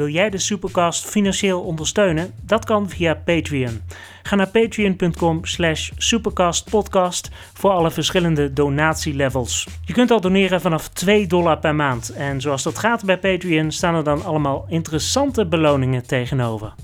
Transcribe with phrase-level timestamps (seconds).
[0.00, 2.34] Wil jij de Supercast financieel ondersteunen?
[2.42, 3.82] Dat kan via Patreon.
[4.22, 9.68] Ga naar patreon.com slash supercastpodcast voor alle verschillende donatielevels.
[9.84, 12.12] Je kunt al doneren vanaf 2 dollar per maand.
[12.12, 16.74] En zoals dat gaat bij Patreon staan er dan allemaal interessante beloningen tegenover.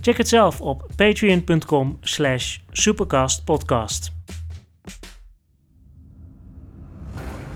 [0.00, 4.12] Check het zelf op patreon.com slash supercastpodcast.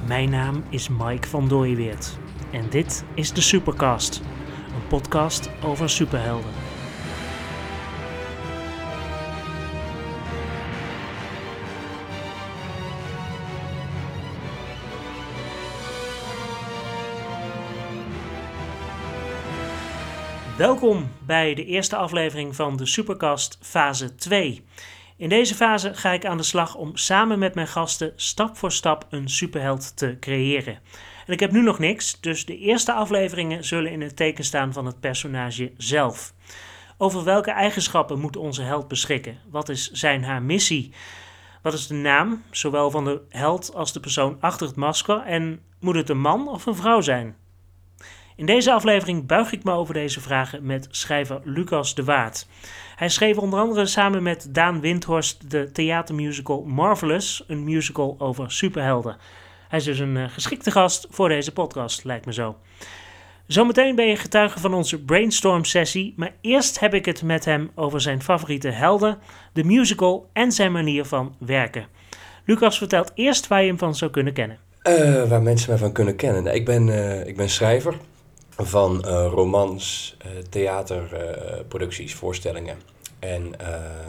[0.06, 2.18] Mijn naam is Mike van Dooyeweert
[2.56, 4.20] en dit is de Supercast,
[4.88, 6.50] podcast over superhelden.
[20.56, 24.64] Welkom bij de eerste aflevering van de Supercast fase 2.
[25.16, 28.72] In deze fase ga ik aan de slag om samen met mijn gasten stap voor
[28.72, 30.78] stap een superheld te creëren.
[31.26, 34.72] En ik heb nu nog niks, dus de eerste afleveringen zullen in het teken staan
[34.72, 36.34] van het personage zelf.
[36.98, 39.38] Over welke eigenschappen moet onze held beschikken?
[39.50, 40.92] Wat is zijn haar missie?
[41.62, 45.22] Wat is de naam, zowel van de held als de persoon achter het masker?
[45.22, 47.36] En moet het een man of een vrouw zijn?
[48.36, 52.46] In deze aflevering buig ik me over deze vragen met schrijver Lucas de Waard.
[52.96, 59.16] Hij schreef onder andere samen met Daan Windhorst de theatermusical Marvelous, een musical over superhelden.
[59.68, 62.56] Hij is dus een uh, geschikte gast voor deze podcast, lijkt me zo.
[63.46, 67.70] Zometeen ben je getuige van onze brainstorm sessie, maar eerst heb ik het met hem
[67.74, 69.18] over zijn favoriete helden,
[69.52, 71.86] de musical en zijn manier van werken.
[72.44, 74.58] Lucas vertelt eerst waar je hem van zou kunnen kennen.
[74.82, 76.42] Uh, waar mensen mij van kunnen kennen.
[76.42, 77.94] Nou, ik, ben, uh, ik ben schrijver
[78.56, 80.16] van romans,
[80.50, 82.76] theaterproducties, voorstellingen
[83.18, 83.54] en,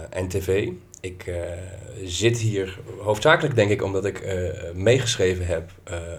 [0.10, 0.70] en tv.
[1.02, 1.32] Ik
[2.04, 4.28] zit hier hoofdzakelijk denk ik omdat ik
[4.74, 5.72] meegeschreven heb,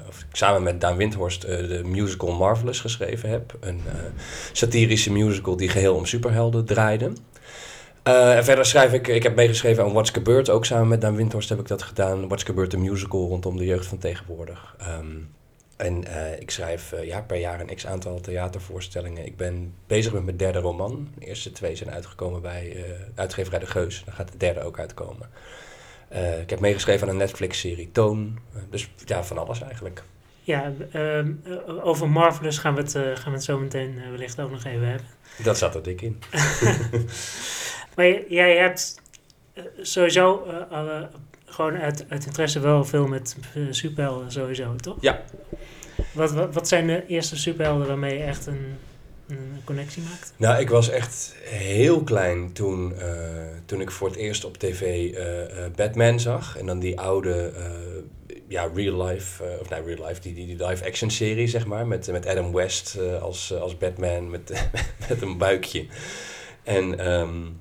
[0.08, 3.56] of samen met Daan Windhorst de musical Marvelous geschreven heb.
[3.60, 3.80] Een
[4.52, 7.12] satirische musical die geheel om superhelden draaide.
[8.02, 11.48] En verder schrijf ik, ik heb meegeschreven aan What's Gebeurd, ook samen met Daan Windhorst
[11.48, 12.26] heb ik dat gedaan.
[12.26, 14.76] What's Gebeurd, de musical rondom de jeugd van tegenwoordig.
[15.00, 15.28] Um,
[15.78, 19.26] en uh, ik schrijf uh, ja, per jaar een x-aantal theatervoorstellingen.
[19.26, 21.08] Ik ben bezig met mijn derde roman.
[21.18, 22.82] De eerste twee zijn uitgekomen bij uh,
[23.14, 24.02] uitgeverij De Geus.
[24.04, 25.28] Dan gaat de derde ook uitkomen.
[26.40, 28.38] ik heb meegeschreven aan een Netflix-serie Toon.
[28.70, 30.02] dus ja, van alles eigenlijk.
[30.42, 31.32] Ja, ehm,
[31.82, 35.06] over Marvelous gaan we, het, gaan we het zo meteen wellicht ook nog even hebben.
[35.42, 36.18] Dat zat er dik in.
[37.96, 39.02] maar jij hebt
[39.80, 40.46] sowieso
[41.48, 43.36] gewoon uit, uit interesse wel veel met
[43.70, 44.96] superhelden sowieso, toch?
[45.00, 45.22] Ja.
[46.12, 48.76] Wat, wat, wat zijn de eerste superhelden waarmee je echt een,
[49.28, 50.34] een connectie maakt?
[50.36, 53.04] Nou, ik was echt heel klein toen, uh,
[53.66, 56.58] toen ik voor het eerst op tv uh, uh, Batman zag.
[56.58, 57.52] En dan die oude,
[58.48, 61.86] ja, real life, of nee, real life, die, die, die live action serie, zeg maar.
[61.86, 64.68] Met, met Adam West als, als Batman met,
[65.08, 65.86] met een buikje.
[66.62, 67.10] En...
[67.10, 67.60] Um,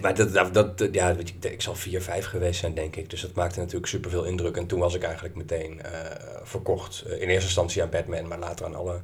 [0.00, 3.10] maar dat, dat, dat, ja, ik, zal 4, 5 geweest zijn, denk ik.
[3.10, 4.56] Dus dat maakte natuurlijk superveel indruk.
[4.56, 5.90] En toen was ik eigenlijk meteen uh,
[6.42, 7.04] verkocht.
[7.06, 9.00] Uh, in eerste instantie aan Batman, maar later aan alle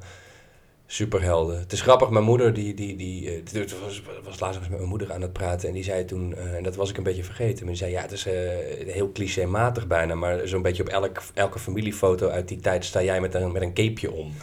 [0.85, 1.59] superhelden.
[1.59, 3.43] Het is grappig, mijn moeder, die, die, die,
[3.85, 5.67] was, was laatst met mijn moeder aan het praten.
[5.67, 7.59] En die zei toen, en dat was ik een beetje vergeten.
[7.65, 8.23] Maar die zei, ja, het is
[8.93, 10.15] heel clichématig bijna.
[10.15, 13.61] Maar zo'n beetje op elk, elke familiefoto uit die tijd sta jij met een, met
[13.61, 14.33] een capeje om.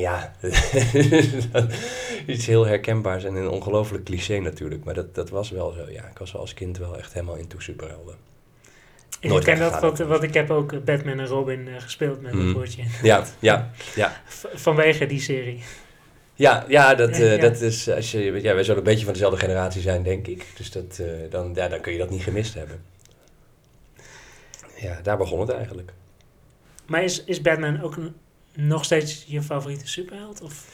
[0.00, 0.32] Ja,
[2.26, 4.84] iets heel herkenbaars en een ongelooflijk cliché natuurlijk.
[4.84, 6.08] Maar dat, dat was wel zo, ja.
[6.08, 8.14] Ik was als kind wel echt helemaal into superhelden.
[9.20, 12.52] Ik ken dat, wat, wat ik heb ook Batman en Robin uh, gespeeld met mm.
[12.52, 12.82] woordje.
[13.02, 14.22] Ja, ja, ja.
[14.54, 15.62] vanwege die serie.
[16.34, 17.40] Ja, ja, dat, uh, ja.
[17.40, 20.46] dat is, als je, ja, wij zullen een beetje van dezelfde generatie zijn, denk ik.
[20.56, 22.82] Dus dat, uh, dan, ja, dan kun je dat niet gemist hebben.
[24.76, 25.92] Ja, daar begon het eigenlijk.
[26.86, 28.14] Maar is, is Batman ook een
[28.56, 30.42] nog steeds je favoriete superheld?
[30.42, 30.66] Of?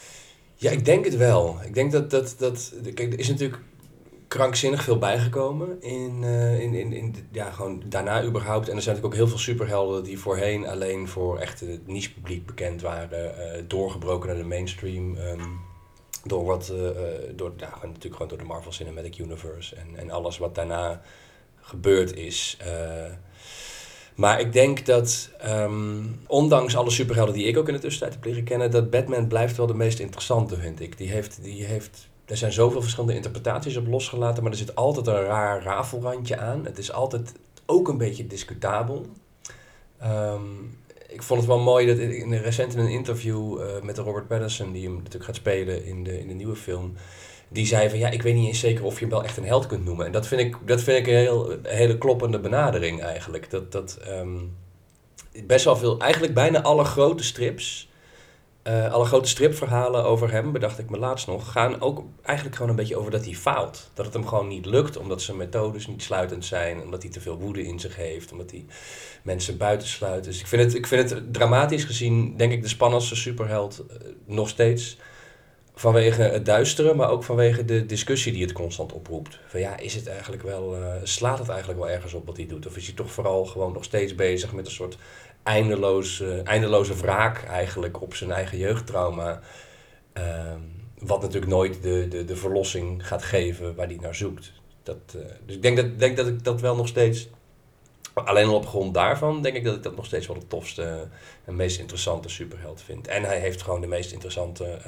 [0.55, 1.59] Ja, ik denk het wel.
[1.65, 3.63] Ik denk dat, dat, dat kijk, er is natuurlijk
[4.29, 8.69] krankzinnig veel bijgekomen in, uh, in, in, in, ja, gewoon daarna überhaupt.
[8.69, 12.13] En er zijn natuurlijk ook heel veel superhelden die voorheen alleen voor echt het niche
[12.13, 15.17] publiek bekend waren, uh, doorgebroken naar de mainstream.
[15.17, 15.67] Um,
[16.25, 16.89] door wat, uh,
[17.37, 21.03] door, ja, natuurlijk gewoon door de Marvel Cinematic Universe en, en alles wat daarna
[21.61, 22.59] gebeurd is.
[24.19, 28.25] Maar ik denk dat, um, ondanks alle superhelden die ik ook in de tussentijd heb
[28.25, 30.99] leren kennen, dat Batman blijft wel de meest interessante, vind ik.
[30.99, 35.07] Die heeft, die heeft, er zijn zoveel verschillende interpretaties op losgelaten, maar er zit altijd
[35.07, 36.65] een raar rafelrandje aan.
[36.65, 37.33] Het is altijd
[37.67, 39.07] ook een beetje discutabel.
[40.05, 40.79] Um,
[41.09, 44.73] ik vond het wel mooi dat in, recent in een interview uh, met Robert Pattinson,
[44.73, 46.95] die hem natuurlijk gaat spelen in de, in de nieuwe film,
[47.49, 49.45] die zei van ja, ik weet niet eens zeker of je hem wel echt een
[49.45, 50.07] held kunt noemen.
[50.07, 53.51] En dat vind ik, dat vind ik een heel, hele kloppende benadering eigenlijk.
[53.51, 54.57] Dat, dat um,
[55.47, 57.89] best wel veel, eigenlijk bijna alle grote strips
[58.69, 62.71] eh, alle grote stripverhalen over hem, bedacht ik me laatst nog, gaan ook eigenlijk gewoon
[62.71, 63.91] een beetje over dat hij faalt.
[63.95, 67.21] Dat het hem gewoon niet lukt, omdat zijn methodes niet sluitend zijn, omdat hij te
[67.21, 68.65] veel woede in zich heeft, omdat hij
[69.23, 70.25] mensen buitensluit.
[70.25, 73.97] Dus ik vind het, ik vind het dramatisch gezien, denk ik, de spannendste superheld eh,
[74.25, 74.99] nog steeds.
[75.79, 79.39] Vanwege het duistere, maar ook vanwege de discussie die het constant oproept.
[79.47, 82.47] Van ja, is het eigenlijk wel, uh, slaat het eigenlijk wel ergens op wat hij
[82.47, 82.67] doet?
[82.67, 84.99] Of is hij toch vooral gewoon nog steeds bezig met een soort
[85.43, 89.41] eindeloze, eindeloze wraak eigenlijk op zijn eigen jeugdtrauma.
[90.13, 90.61] Ehm,
[90.99, 94.53] wat natuurlijk nooit de, de, de verlossing gaat geven waar hij naar zoekt.
[94.83, 97.29] Dat, uh, dus ik denk dat, denk dat ik dat wel nog steeds.
[98.15, 101.09] Alleen al op grond daarvan denk ik dat ik dat nog steeds wel de tofste
[101.45, 103.09] en meest interessante superheld vind.
[103.09, 104.79] En hij heeft gewoon de meest interessante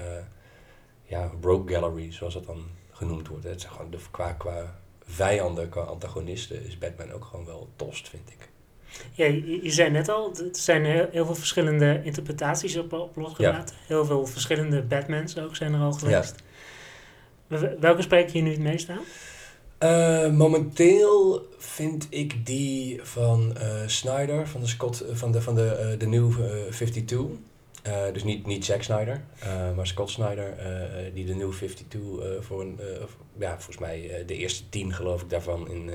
[1.10, 3.44] ja, rogue gallery, zoals dat dan genoemd wordt.
[3.44, 8.08] Het is gewoon de, qua, qua vijanden, qua antagonisten is Batman ook gewoon wel tost,
[8.08, 8.48] vind ik.
[9.12, 9.24] Ja,
[9.62, 13.76] je, zei net al, er zijn heel, heel veel verschillende interpretaties op, op losgelaten.
[13.86, 16.34] Heel veel verschillende Batmans ook zijn er al geweest.
[17.48, 17.76] Ja.
[17.80, 19.04] Welke spreek je nu het meest aan?
[19.82, 25.90] Uh, momenteel vind ik die van uh, Snyder, van de, Scott, van de, van de,
[25.92, 26.32] uh, de New
[26.70, 27.26] 52.
[28.12, 29.24] Dus niet, niet Zack Snyder,
[29.76, 30.56] maar Scott Snyder,
[31.14, 32.80] die de New 52 voor een,
[33.38, 35.90] ja, volgens mij de eerste tien geloof ik daarvan in,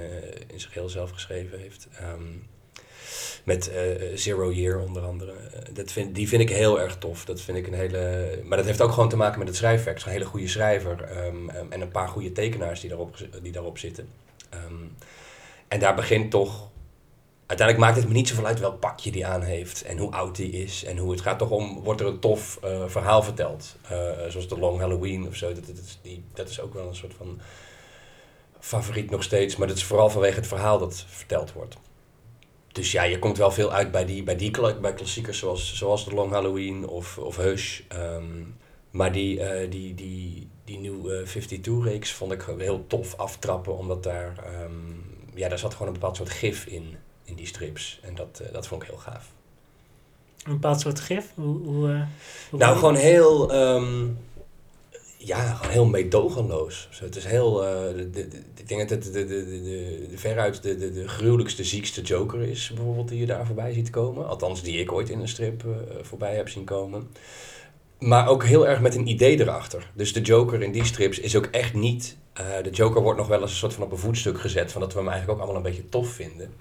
[0.47, 1.87] in zijn zelf geschreven heeft.
[2.01, 2.43] Um,
[3.43, 3.71] met
[4.13, 5.33] Zero Year onder andere.
[5.73, 7.25] Dat vind, die vind ik heel erg tof.
[7.25, 8.29] Dat vind ik een hele.
[8.43, 10.05] Maar dat heeft ook gewoon te maken met het schrijfwerk.
[10.05, 14.07] Een hele goede schrijver um, en een paar goede tekenaars die daarop, die daarop zitten.
[14.53, 14.95] Um,
[15.67, 16.73] en daar begint toch.
[17.45, 20.35] Uiteindelijk maakt het me niet zoveel uit welk pakje die aan heeft en hoe oud
[20.35, 20.83] die is.
[20.83, 23.75] En hoe het gaat toch om, wordt er een tof uh, verhaal verteld.
[24.27, 25.53] zoals de Long Halloween of zo.
[25.53, 27.39] Dat, is die, dat is ook wel een soort van
[28.59, 29.55] favoriet nog steeds.
[29.55, 31.77] Maar dat is vooral vanwege het verhaal dat verteld wordt
[32.75, 34.51] dus ja, je komt wel veel uit bij die, bij die
[34.81, 37.81] bij klassiekers zoals, zoals The Long Halloween of, of Hush.
[37.93, 38.57] Um,
[38.91, 44.63] maar die, uh, die, die, die uh, 52-reeks vond ik heel tof aftrappen, omdat daar,
[44.63, 45.03] um,
[45.33, 46.95] ja, daar zat gewoon een bepaald soort gif in,
[47.25, 47.99] in die strips.
[48.01, 49.31] En dat, uh, dat vond ik heel gaaf.
[50.43, 51.31] Een bepaald soort gif?
[51.35, 52.05] Hoe, hoe,
[52.49, 53.55] hoe nou, gewoon heel...
[53.55, 54.17] Um,
[55.17, 56.87] ja, gewoon heel meedogenloos.
[56.89, 57.63] Dus het is heel.
[57.63, 61.07] Uh, de, de, ik denk dat het de, de, de, de, veruit de, de, de
[61.07, 64.27] gruwelijkste, ziekste Joker is, bijvoorbeeld, die je daar voorbij ziet komen.
[64.27, 65.65] Althans, die ik ooit in een strip
[66.01, 67.07] voorbij heb zien komen.
[67.99, 69.91] Maar ook heel erg met een idee erachter.
[69.93, 72.17] Dus de Joker in die strips is ook echt niet.
[72.39, 74.81] Uh, de Joker wordt nog wel eens een soort van op een voetstuk gezet, van
[74.81, 76.53] dat we hem eigenlijk ook allemaal een beetje tof vinden.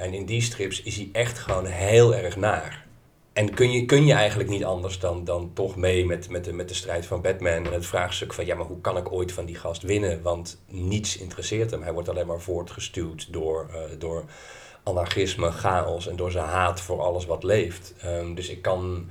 [0.00, 2.86] En in die strips is hij echt gewoon heel erg naar.
[3.36, 6.52] En kun je, kun je eigenlijk niet anders dan, dan toch mee met, met, de,
[6.52, 9.32] met de strijd van Batman en het vraagstuk van ja, maar hoe kan ik ooit
[9.32, 10.22] van die gast winnen?
[10.22, 11.82] Want niets interesseert hem.
[11.82, 14.24] Hij wordt alleen maar voortgestuwd door, uh, door
[14.82, 17.94] anarchisme, chaos en door zijn haat voor alles wat leeft.
[18.04, 19.10] Um, dus ik kan.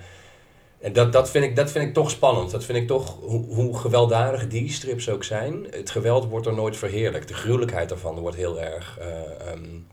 [0.79, 2.51] En dat, dat, vind ik, dat vind ik toch spannend.
[2.51, 5.67] Dat vind ik toch, hoe, hoe gewelddadig die strips ook zijn.
[5.69, 7.27] Het geweld wordt er nooit verheerlijkt.
[7.27, 8.99] De gruwelijkheid ervan wordt heel erg.
[9.01, 9.87] Uh, um,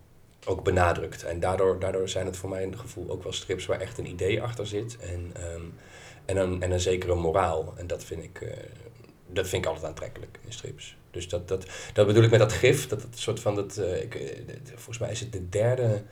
[0.46, 1.24] ook benadrukt.
[1.24, 4.42] En daardoor, daardoor zijn het voor mijn gevoel ook wel strips waar echt een idee
[4.42, 4.96] achter zit.
[4.98, 5.74] En, um,
[6.24, 7.72] en, een, en een zekere moraal.
[7.76, 8.50] En dat vind ik, uh,
[9.26, 10.96] dat vind ik altijd aantrekkelijk in strips.
[11.10, 12.88] Dus dat, dat, dat bedoel ik met dat gif.
[12.88, 14.20] Dat het soort van dat, uh, ik, uh,
[14.74, 16.02] volgens mij is het de derde,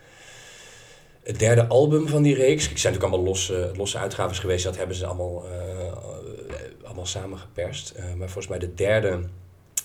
[1.23, 2.71] het derde album van die reeks.
[2.71, 4.65] Ik zijn natuurlijk allemaal losse, losse uitgaves geweest.
[4.65, 5.47] Dat hebben ze allemaal,
[6.85, 7.95] allemaal samengeperst.
[7.99, 9.21] maar volgens mij de derde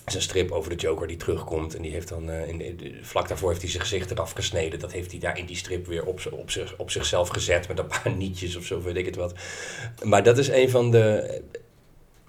[0.06, 1.76] is een strip over de Joker die terugkomt.
[1.76, 4.78] En die heeft dan, uh, in, in, vlak daarvoor heeft hij zijn gezicht eraf gesneden.
[4.78, 7.78] Dat heeft hij daar in die strip weer op, op, zich, op zichzelf gezet met
[7.78, 9.34] een paar nietjes of zo, weet ik het wat.
[10.02, 11.40] Maar dat is een van de,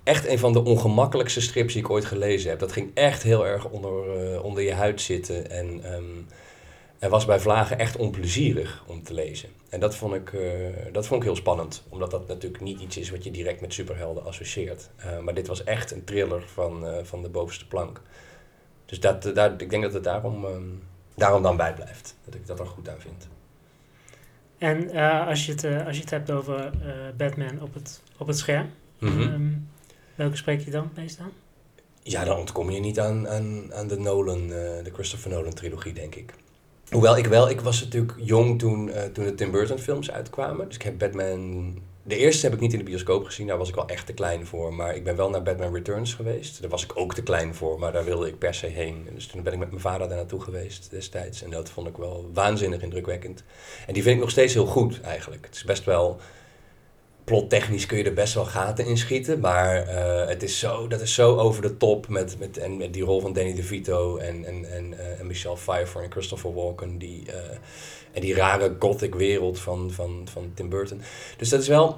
[0.04, 2.60] echt een van de ongemakkelijkste strips die ik ooit gelezen heb.
[2.60, 5.50] Dat ging echt heel erg onder, uh, onder je huid zitten.
[5.50, 6.28] En um,
[7.00, 9.50] en was bij Vlagen echt onplezierig om te lezen.
[9.70, 10.51] En dat vond, ik, uh,
[10.92, 13.74] dat vond ik heel spannend, omdat dat natuurlijk niet iets is wat je direct met
[13.74, 14.89] superhelden associeert.
[15.00, 18.01] Uh, maar dit was echt een thriller van, uh, van de bovenste plank.
[18.86, 20.46] Dus dat, daar, ik denk dat het daarom,
[21.16, 23.27] daarom dan bijblijft, dat ik dat er goed aan vind.
[24.58, 24.92] En
[25.27, 26.72] als, je het, als je het hebt over
[27.18, 29.22] Batman op het, op het scherm, mm-hmm.
[29.22, 29.70] um,
[30.16, 31.32] welke spreek je dan meest aan?
[32.04, 36.16] Ja, dan ontkom je niet aan, aan, aan de Nolan, de Christopher Nolan trilogie, denk
[36.16, 36.34] ik.
[36.89, 40.65] Hoewel ik wel, ik was natuurlijk jong toen, uh, toen de Tim Burton films uitkwamen.
[40.67, 41.75] Dus ik heb Batman.
[42.03, 44.13] De eerste heb ik niet in de bioscoop gezien, daar was ik wel echt te
[44.13, 44.74] klein voor.
[44.74, 46.62] Maar ik ben wel naar Batman Returns geweest.
[46.62, 49.08] Daar was ik ook te klein voor, maar daar wilde ik per se heen.
[49.13, 51.44] Dus toen ben ik met mijn vader daar naartoe geweest destijds.
[51.44, 53.44] En dat vond ik wel waanzinnig indrukwekkend.
[53.88, 55.46] En die vind ik nog steeds heel goed eigenlijk.
[55.46, 56.20] Het is best wel
[57.27, 59.39] plottechnisch kun je er best wel gaten in schieten.
[59.39, 62.93] Maar uh, het is zo, dat is zo over de top met, met, en met
[62.93, 66.98] die rol van Danny DeVito en, en, en, uh, en Michelle Pfeiffer en Christopher Walken.
[66.98, 67.34] Die, uh,
[68.12, 71.01] en die rare gothic wereld van, van, van Tim Burton.
[71.38, 71.96] Dus dat is wel...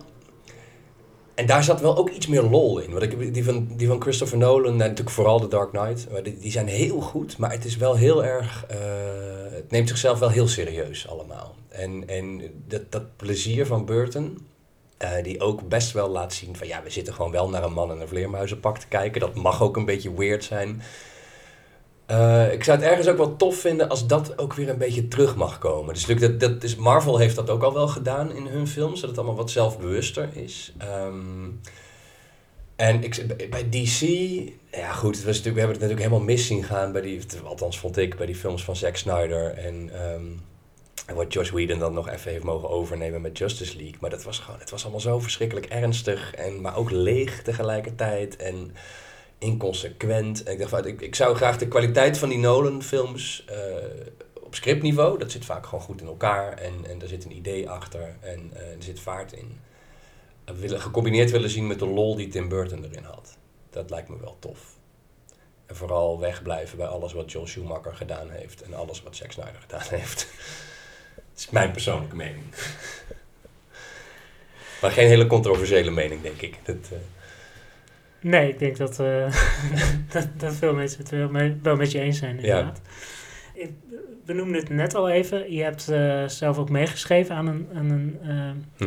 [1.36, 2.92] en daar zat wel ook iets meer lol in.
[2.92, 6.24] Want ik, die, van, die van Christopher Nolan, en natuurlijk vooral The Dark Knight, maar
[6.24, 8.66] die, zijn heel goed, maar het is wel heel erg.
[8.68, 8.78] eh,
[9.52, 11.56] het neemt zichzelf wel heel serieus allemaal.
[11.70, 14.48] En, en dat, dat plezier van Burton,
[15.00, 17.74] eh, die ook best wel laat zien van ja, we zitten gewoon wel naar een
[17.74, 19.22] man in een vleermuizenpak te kijken.
[19.22, 20.82] Dat mag ook een beetje weird zijn.
[22.06, 25.08] Eh, ik zou het ergens ook wel tof vinden als dat ook weer een beetje
[25.08, 25.94] terug mag komen.
[25.94, 29.10] Dus dat, dat is, Marvel heeft dat ook al wel gedaan in hun films, dat
[29.10, 30.74] het allemaal wat zelfbewuster is.
[30.78, 31.50] Ehm,
[32.76, 34.02] en ik, bij DC,
[34.72, 37.80] ja goed, was natuurlijk, we hebben het natuurlijk helemaal mis zien gaan bij die, althans
[37.80, 40.26] vond ik, bij die films van Zack Snyder en, ehm,
[41.14, 43.98] wat Josh Whedon dan nog even heeft mogen overnemen met Justice League.
[44.00, 48.36] Maar dat was gewoon, het was allemaal zo verschrikkelijk ernstig, en, maar ook leeg tegelijkertijd
[48.36, 48.76] en
[49.38, 50.44] inconsequent.
[50.44, 53.56] En ik dacht, ik, ik zou graag de kwaliteit van die Nolan-films eh,
[54.42, 57.70] op scriptniveau, dat zit vaak gewoon goed in elkaar en, en er zit een idee
[57.70, 59.60] achter en eh, er zit vaart in
[60.46, 63.38] willen, gecombineerd willen zien met de lol die Tim Burton erin had.
[63.70, 64.78] Dat lijkt me wel tof.
[65.66, 69.62] En vooral wegblijven bij alles wat Joel Schumacher gedaan heeft en alles wat Zack Snyder
[69.62, 70.28] gedaan heeft.
[71.32, 72.44] Dat is mijn persoonlijke mening.
[74.82, 76.58] maar geen hele controversiële mening, denk ik.
[76.64, 76.98] Dat, uh...
[78.22, 79.34] Nee, ik denk dat, uh,
[80.14, 82.82] dat, dat, veel mensen het wel, mee, wel met je eens zijn, inderdaad.
[83.54, 83.68] Ja.
[84.26, 85.54] We noemden het net al even.
[85.54, 88.20] Je hebt uh, zelf ook meegeschreven aan een, aan een,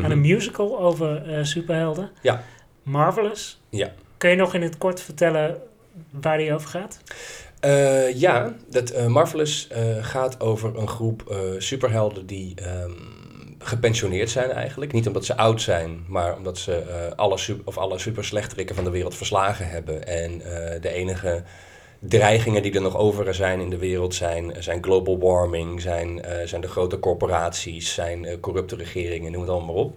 [0.05, 2.11] aan een musical over superhelden.
[2.23, 2.45] Ja.
[2.83, 3.61] Marvelous.
[3.69, 3.93] Ja.
[4.17, 5.62] Kun je nog in het kort vertellen
[6.11, 7.01] waar die over gaat?
[7.64, 12.95] Uh, ja, dat uh, Marvelous uh, gaat over een groep superhelden die um,
[13.59, 14.92] gepensioneerd zijn eigenlijk.
[14.92, 18.85] Niet omdat ze oud zijn, maar omdat ze alle, super, of alle super slechterikken van
[18.85, 20.07] de wereld verslagen hebben.
[20.07, 20.38] En
[20.81, 21.42] de enige
[21.99, 26.61] dreigingen die er nog over zijn in de wereld zijn, zijn global warming, zijn, zijn
[26.61, 29.97] de grote corporaties, zijn corrupte regeringen, noem het allemaal maar op.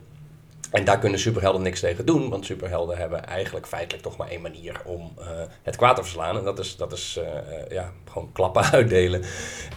[0.76, 4.42] En daar kunnen superhelden niks tegen doen, want superhelden hebben eigenlijk feitelijk toch maar één
[4.42, 5.26] manier om uh,
[5.64, 6.38] het kwaad te verslaan.
[6.38, 7.26] En dat is, dat is uh,
[7.70, 9.22] ja, gewoon klappen uitdelen.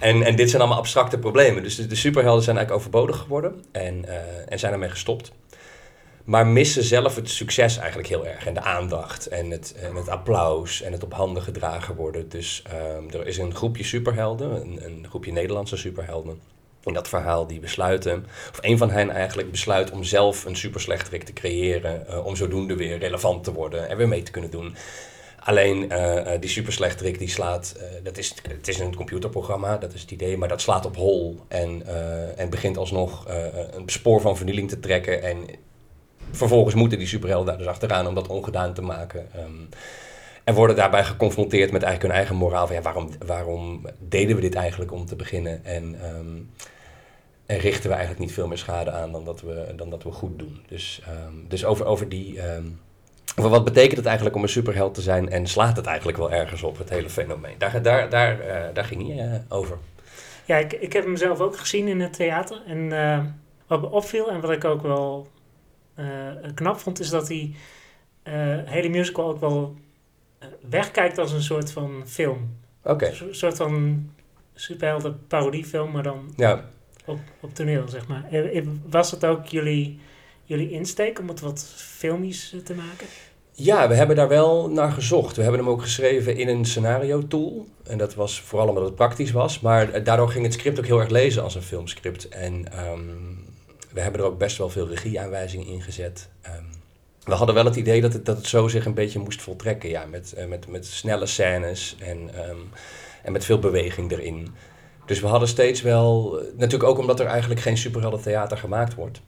[0.00, 1.62] En, en dit zijn allemaal abstracte problemen.
[1.62, 4.05] Dus de, de superhelden zijn eigenlijk overbodig geworden en,
[4.49, 5.33] en zijn ermee gestopt.
[6.25, 8.47] Maar missen zelf het succes eigenlijk heel erg.
[8.47, 12.28] En de aandacht en het, en het applaus en het op handen gedragen worden.
[12.28, 12.62] Dus
[12.97, 16.40] um, er is een groepje superhelden, een, een groepje Nederlandse superhelden
[16.85, 20.80] in dat verhaal die besluiten, of een van hen eigenlijk besluit om zelf een super
[20.80, 24.50] slechterik te creëren, uh, om zodoende weer relevant te worden en weer mee te kunnen
[24.50, 24.76] doen.
[25.38, 30.00] Alleen uh, die super slechterik die slaat, dat is, het is een computerprogramma, dat is
[30.00, 31.82] het idee, maar dat slaat op hol en,
[32.37, 33.25] en begint alsnog
[33.70, 35.23] een spoor van vernieling te trekken.
[35.23, 35.47] En
[36.30, 39.28] vervolgens moeten die superhelden daar dus achteraan om dat ongedaan te maken.
[39.37, 39.68] Um,
[40.49, 42.67] en worden daarbij geconfronteerd met eigenlijk hun eigen moraal.
[42.67, 45.64] Van, ja, waarom, waarom deden we dit eigenlijk om te beginnen?
[45.64, 45.85] En,
[46.17, 46.50] um,
[47.47, 50.11] en richten we eigenlijk niet veel meer schade aan dan dat we, dan dat we
[50.11, 50.62] goed doen.
[50.69, 52.43] Dus, um, dus over, over die.
[52.55, 52.81] Um,
[53.37, 55.31] over wat betekent het eigenlijk om een superheld te zijn?
[55.31, 57.55] En slaat het eigenlijk wel ergens op, het hele fenomeen?
[57.59, 59.78] Daar, daar, daar, uh, daar ging hij uh, over.
[60.45, 62.62] Ja, ik, ik heb hem zelf ook gezien in het theater.
[62.67, 63.25] En uh,
[63.67, 65.28] wat me opviel en wat ik ook wel
[66.55, 67.57] knap vond, is dat die
[68.64, 69.76] hele musical ook wel
[70.68, 72.57] wegkijkt als een soort van film.
[72.83, 72.92] Oké.
[72.92, 73.09] Okay.
[73.28, 74.07] Een soort van
[74.54, 76.64] superhelden parodiefilm, maar dan ja.
[77.04, 78.25] op, op toneel, zeg maar.
[78.88, 80.00] Was het ook jullie,
[80.45, 83.07] jullie insteek om het wat filmisch te maken?
[83.52, 85.37] Ja, we hebben daar wel naar gezocht.
[85.37, 87.66] We hebben hem ook geschreven in een scenario tool.
[87.85, 89.61] En dat was vooral omdat het praktisch was.
[89.61, 92.28] Maar daardoor ging het script ook heel erg lezen als een filmscript.
[92.28, 92.54] En
[92.87, 93.45] um,
[93.92, 96.28] we hebben er ook best wel veel regieaanwijzingen in gezet.
[96.47, 96.77] Um,
[97.28, 99.88] we hadden wel het idee dat het, dat het zo zich een beetje moest voltrekken.
[99.88, 102.18] Ja, met, uh, met, met snelle scènes en,
[102.50, 102.70] um,
[103.23, 104.49] en met veel beweging erin.
[105.06, 106.40] Dus we hadden steeds wel...
[106.56, 109.20] Natuurlijk ook omdat er eigenlijk geen superhelden theater gemaakt wordt.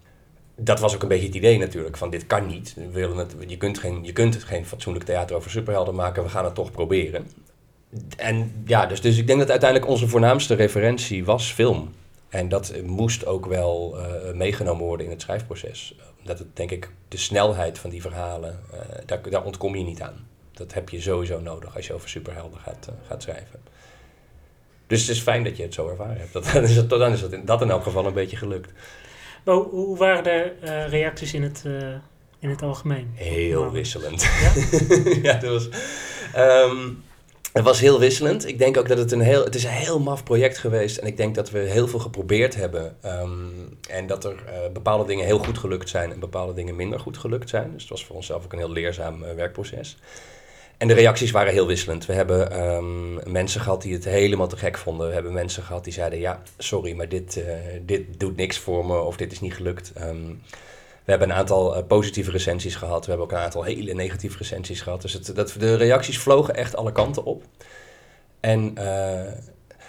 [0.56, 1.96] Dat was ook een beetje het idee natuurlijk.
[1.96, 2.76] Van dit kan niet.
[2.92, 6.22] Willen het, je, kunt geen, je kunt geen fatsoenlijk theater over superhelden maken.
[6.22, 7.30] We gaan het toch proberen.
[8.16, 11.90] En ja, dus, dus ik denk dat uiteindelijk onze voornaamste referentie was film.
[12.30, 16.90] En dat moest ook wel uh, meegenomen worden in het schrijfproces dat het denk ik
[17.08, 20.26] de snelheid van die verhalen, uh, daar, daar ontkom je niet aan.
[20.52, 23.60] Dat heb je sowieso nodig als je over superhelden gaat, uh, gaat schrijven.
[24.86, 26.32] Dus het is fijn dat je het zo ervaren hebt.
[26.32, 28.72] Dat, dan is het, dan is het in, dat in elk geval een beetje gelukt.
[29.44, 31.64] Maar hoe, waren de reacties in het,
[32.38, 33.10] in het algemeen?
[33.14, 34.22] Heel wisselend.
[34.22, 34.52] Ja,
[35.32, 35.68] ja dat was...
[36.36, 37.02] Um,
[37.52, 38.46] het was heel wisselend.
[38.48, 40.96] Ik denk ook dat het een heel, het is een heel maf project geweest.
[40.96, 42.96] En ik denk dat we heel veel geprobeerd hebben.
[43.04, 47.00] Um, en dat er uh, bepaalde dingen heel goed gelukt zijn en bepaalde dingen minder
[47.00, 47.72] goed gelukt zijn.
[47.72, 49.96] Dus het was voor onszelf ook een heel leerzaam uh, werkproces.
[50.76, 52.06] En de reacties waren heel wisselend.
[52.06, 55.06] We hebben um, mensen gehad die het helemaal te gek vonden.
[55.06, 57.44] We hebben mensen gehad die zeiden: Ja, sorry, maar dit, uh,
[57.82, 59.92] dit doet niks voor me of dit is niet gelukt.
[60.00, 60.42] Um,
[61.04, 63.04] We hebben een aantal positieve recensies gehad.
[63.04, 65.02] We hebben ook een aantal hele negatieve recensies gehad.
[65.02, 67.42] Dus het, dat, de reacties vlogen echt alle kanten op.
[68.40, 68.76] En,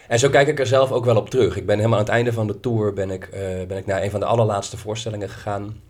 [0.07, 1.57] en zo kijk ik er zelf ook wel op terug.
[1.57, 3.29] Ik ben helemaal aan het einde van de tour ben ik,
[3.67, 5.81] ben ik naar een van de allerlaatste voorstellingen gegaan.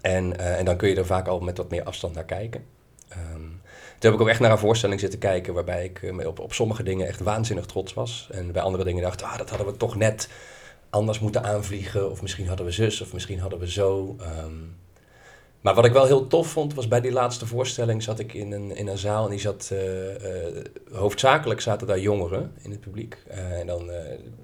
[0.00, 2.64] En, en dan kun je er vaak al met wat meer afstand naar kijken.
[3.34, 3.60] Um,
[3.98, 6.52] toen heb ik ook echt naar een voorstelling zitten kijken waarbij ik eh, op, op
[6.52, 8.28] sommige dingen echt waanzinnig trots was.
[8.30, 10.28] En bij andere dingen dacht, ah, dat hadden we toch net
[10.90, 12.10] anders moeten aanvliegen.
[12.10, 14.16] Of misschien hadden we zus, of misschien hadden we zo.
[14.20, 14.54] Ehm,
[15.60, 18.52] maar wat ik wel heel tof vond, was bij die laatste voorstelling zat ik in
[18.52, 22.80] een, in een zaal en die zat, uh, uh, hoofdzakelijk zaten daar jongeren in het
[22.80, 23.16] publiek.
[23.28, 23.90] en dan,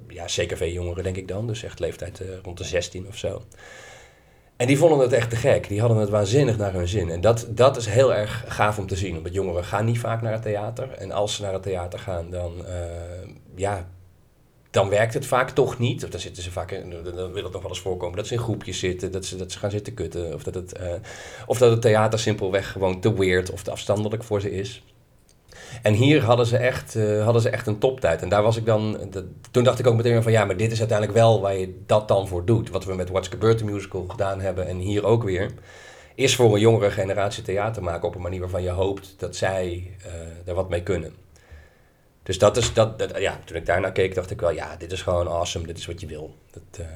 [0.08, 3.42] ja, veel jongeren denk ik dan, dus echt leeftijd rond de 16 of zo.
[4.56, 5.68] En die vonden het echt te gek.
[5.68, 7.10] Die hadden het waanzinnig naar hun zin.
[7.10, 9.16] En dat, dat is heel erg gaaf om te zien.
[9.16, 10.90] Omdat jongeren gaan niet vaak naar het theater.
[10.90, 12.52] En als ze naar het theater gaan, dan,
[13.54, 13.88] ja,
[14.74, 16.04] dan werkt het vaak toch niet.
[16.04, 16.70] Of dan zitten ze vaak,
[17.14, 19.52] dan wil het nog wel eens voorkomen dat ze in groepjes zitten, dat ze, dat
[19.52, 20.34] ze gaan zitten kutten.
[20.34, 20.92] Of dat, het, uh,
[21.46, 24.82] of dat het theater simpelweg gewoon te weird of te afstandelijk voor ze is.
[25.82, 28.22] En hier hadden ze echt, uh, hadden ze echt een toptijd.
[28.22, 28.98] En daar was ik dan.
[29.50, 32.08] toen dacht ik ook meteen van ja, maar dit is uiteindelijk wel waar je dat
[32.08, 32.70] dan voor doet.
[32.70, 35.50] Wat we met What's the Musical gedaan hebben en hier ook weer.
[36.14, 39.90] Is voor een jongere generatie theater maken op een manier waarvan je hoopt dat zij
[40.06, 41.23] uh, er wat mee kunnen.
[42.24, 44.92] Dus dat is, dat, dat, ja, toen ik daarnaar keek, dacht ik wel, ja, dit
[44.92, 46.34] is gewoon awesome, dit is wat je wil.
[46.50, 46.86] Dat, uh,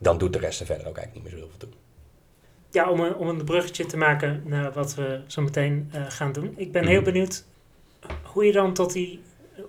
[0.00, 1.80] dan doet de rest er verder ook eigenlijk niet meer zo heel veel toe
[2.72, 6.32] ja, om een, om een bruggetje te maken naar wat we zo meteen uh, gaan
[6.32, 6.52] doen.
[6.56, 7.04] Ik ben heel mhm.
[7.04, 7.44] benieuwd
[8.22, 9.20] hoe je dan tot die,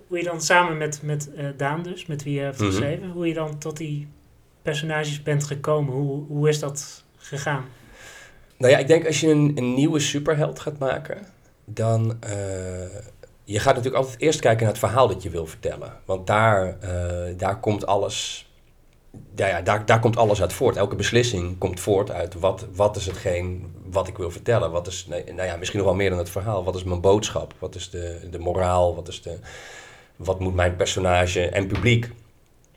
[0.06, 2.66] hoe je dan samen met, met uh, Daan dus, met wie je hebt mhm.
[2.66, 4.08] geschreven, hoe je dan tot die
[4.62, 5.94] personages bent gekomen.
[5.94, 7.64] Hoe, hoe is dat gegaan?
[8.56, 11.26] Nou ja, ik denk als je een, een nieuwe superheld gaat maken,
[11.64, 12.18] dan...
[13.44, 15.92] Je gaat natuurlijk altijd eerst kijken naar het verhaal dat je wil vertellen.
[16.04, 16.78] Want daar,
[17.36, 18.46] daar komt alles
[19.34, 20.76] ja, daar, daar komt alles uit voort.
[20.76, 24.70] Elke beslissing komt voort uit wat, wat is hetgeen wat ik wil vertellen.
[24.70, 26.64] Wat is, nou ja, misschien nog wel meer dan het verhaal.
[26.64, 27.54] Wat is mijn boodschap?
[27.58, 28.94] Wat is de, de moraal?
[28.94, 29.38] Wat, is de,
[30.16, 32.10] wat moet mijn personage en publiek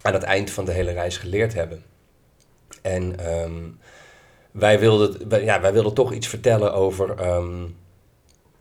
[0.02, 1.84] aan het eind van de hele reis geleerd hebben?
[2.82, 3.80] En um,
[4.52, 7.36] wij, wilden, ja, wij wilden toch iets vertellen over...
[7.36, 7.76] Um,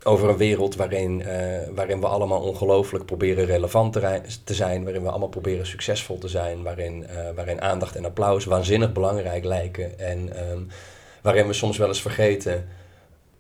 [0.07, 1.27] over een wereld waarin, uh,
[1.75, 3.93] waarin we allemaal ongelooflijk proberen relevant
[4.45, 8.45] te, zijn, waarin we allemaal proberen succesvol te zijn, waarin, uh, waarin aandacht en applaus
[8.45, 10.69] waanzinnig belangrijk lijken en um,
[11.23, 12.69] waarin we soms wel eens vergeten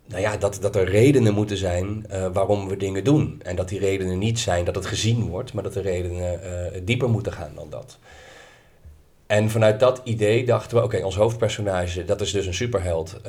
[0.06, 3.40] nou ja, dat, dat er redenen moeten zijn uh, waarom we dingen doen.
[3.42, 6.40] En dat die redenen niet zijn dat het gezien wordt, maar dat de redenen
[6.84, 7.98] dieper moeten gaan dan dat.
[9.26, 13.20] En vanuit dat idee dachten we, oké, ons hoofdpersonage, dat is dus een superheld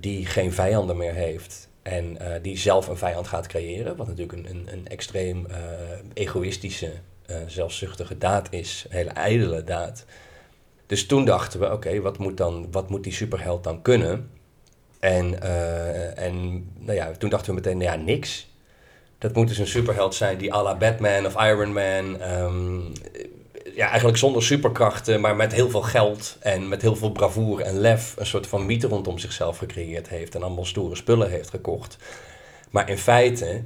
[0.00, 1.68] die geen vijanden meer heeft.
[1.84, 5.56] En uh, die zelf een vijand gaat creëren, wat natuurlijk een, een, een extreem uh,
[6.14, 6.92] egoïstische,
[7.26, 10.04] uh, zelfzuchtige daad is, een hele ijdele daad.
[10.86, 14.30] Dus toen dachten we, oké, wat moet dan, wat moet die superheld dan kunnen?
[15.00, 15.42] En,
[16.16, 18.48] en nou ja, toen dachten we meteen, nou ja, niks.
[19.18, 22.92] Dat moet dus een superheld zijn die à la Batman of Iron Man um,
[23.74, 27.78] ja, eigenlijk zonder superkrachten, maar met heel veel geld en met heel veel bravoure en
[27.78, 31.96] lef een soort van mythe rondom zichzelf gecreëerd heeft en allemaal stoere spullen heeft gekocht.
[32.70, 33.62] Maar in feite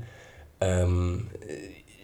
[0.59, 1.29] um,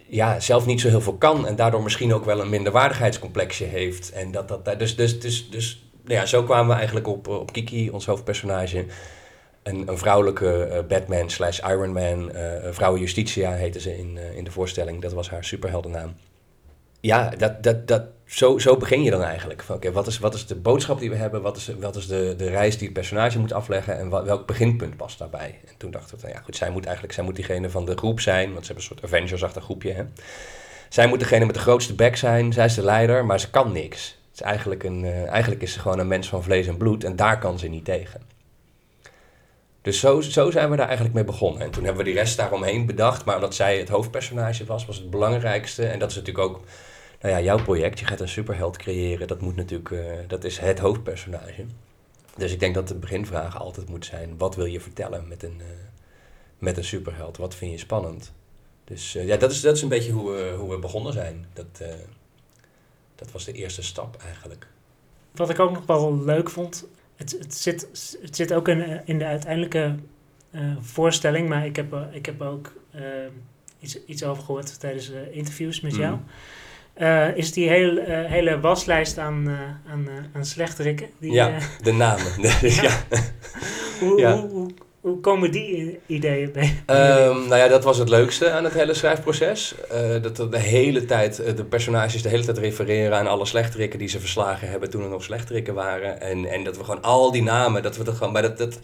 [0.07, 4.11] ja, zelf niet zo heel veel kan en daardoor misschien ook wel een minderwaardigheidscomplexje heeft.
[4.11, 7.51] En dat, dat, dus, dus, dus, dus nou ja, zo kwamen we eigenlijk op, op
[7.51, 8.85] Kiki, ons hoofdpersonage.
[9.63, 12.41] Een, een vrouwelijke uh, Batman slash Iron Man, uh,
[12.71, 15.01] vrouw Justitia heette ze in, uh, in de voorstelling.
[15.01, 16.15] Dat was haar superheldennaam
[17.05, 19.63] ja, dat, dat, dat, zo, zo begin je dan eigenlijk.
[19.69, 21.41] Oké, wat, is, wat is de boodschap die we hebben?
[21.41, 23.97] Wat is, wat is de, de reis die het personage moet afleggen?
[23.97, 25.59] En wat, welk beginpunt past daarbij?
[25.65, 27.97] En toen dachten we, nou ja, goed, zij moet eigenlijk zij moet diegene van de
[27.97, 28.53] groep zijn.
[28.53, 29.91] Want ze hebben een soort Avengers-achtig groepje.
[29.91, 30.03] Hè?
[30.89, 32.53] Zij moet degene met de grootste bek zijn.
[32.53, 34.19] Zij is de leider, maar ze kan niks.
[34.31, 37.03] Het is eigenlijk, een, uh, eigenlijk is ze gewoon een mens van vlees en bloed.
[37.03, 38.21] En daar kan ze niet tegen.
[39.81, 41.61] Dus zo, zo zijn we daar eigenlijk mee begonnen.
[41.61, 43.25] En toen hebben we die rest daaromheen bedacht.
[43.25, 45.85] Maar omdat zij het hoofdpersonage was, was het belangrijkste.
[45.85, 46.61] En dat is natuurlijk ook
[47.25, 50.57] nou ja, jouw project, je gaat een superheld creëren, dat moet natuurlijk, uh, dat is
[50.57, 51.65] het hoofdpersonage.
[52.37, 55.57] Dus ik denk dat de beginvraag altijd moet zijn, wat wil je vertellen met een,
[55.57, 55.65] uh,
[56.57, 57.37] met een superheld?
[57.37, 58.33] Wat vind je spannend?
[58.83, 61.45] Dus uh, ja, dat is, dat is een beetje hoe we, hoe we begonnen zijn.
[61.53, 61.83] Dat,
[63.15, 64.67] dat was de eerste stap eigenlijk.
[65.31, 67.87] Wat ik ook nog wel leuk vond, het, het, zit,
[68.21, 69.95] het zit ook in, in de uiteindelijke
[70.79, 72.73] voorstelling, maar ik heb, ik heb ook
[73.79, 76.15] iets, iets over gehoord tijdens interviews met jou.
[76.15, 76.23] Mhm.
[76.97, 81.07] Uh, is die heel, uh, hele waslijst aan, uh, aan, aan slechterikken.
[81.19, 82.31] Die, ja, de namen.
[82.61, 82.91] ja.
[83.99, 84.37] Hoe, ja.
[84.37, 84.69] Hoe, hoe,
[85.01, 86.83] hoe komen die ideeën bij?
[87.27, 89.75] Um, nou ja, dat was het leukste aan het hele schrijfproces.
[90.21, 94.19] Dat de hele tijd, de personages de hele tijd refereren aan alle slechterikken die ze
[94.19, 96.21] verslagen hebben toen er nog slechterikken waren.
[96.21, 98.79] En, en dat we gewoon al die namen, dat we dat gewoon bij dat, dat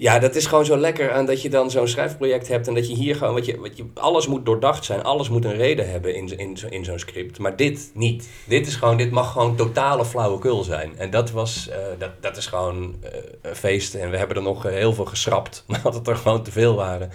[0.00, 2.88] ja, dat is gewoon zo lekker aan dat je dan zo'n schrijfproject hebt en dat
[2.88, 5.90] je hier gewoon, wat je, wat je, alles moet doordacht zijn, alles moet een reden
[5.90, 7.38] hebben in, in, in zo'n script.
[7.38, 8.28] Maar dit niet.
[8.44, 10.98] Dit is gewoon, dit mag gewoon totale flauwekul zijn.
[10.98, 13.10] En dat was, uh, dat, dat is gewoon uh,
[13.42, 13.94] een feest.
[13.94, 17.10] En we hebben er nog heel veel geschrapt, omdat het er gewoon te veel waren.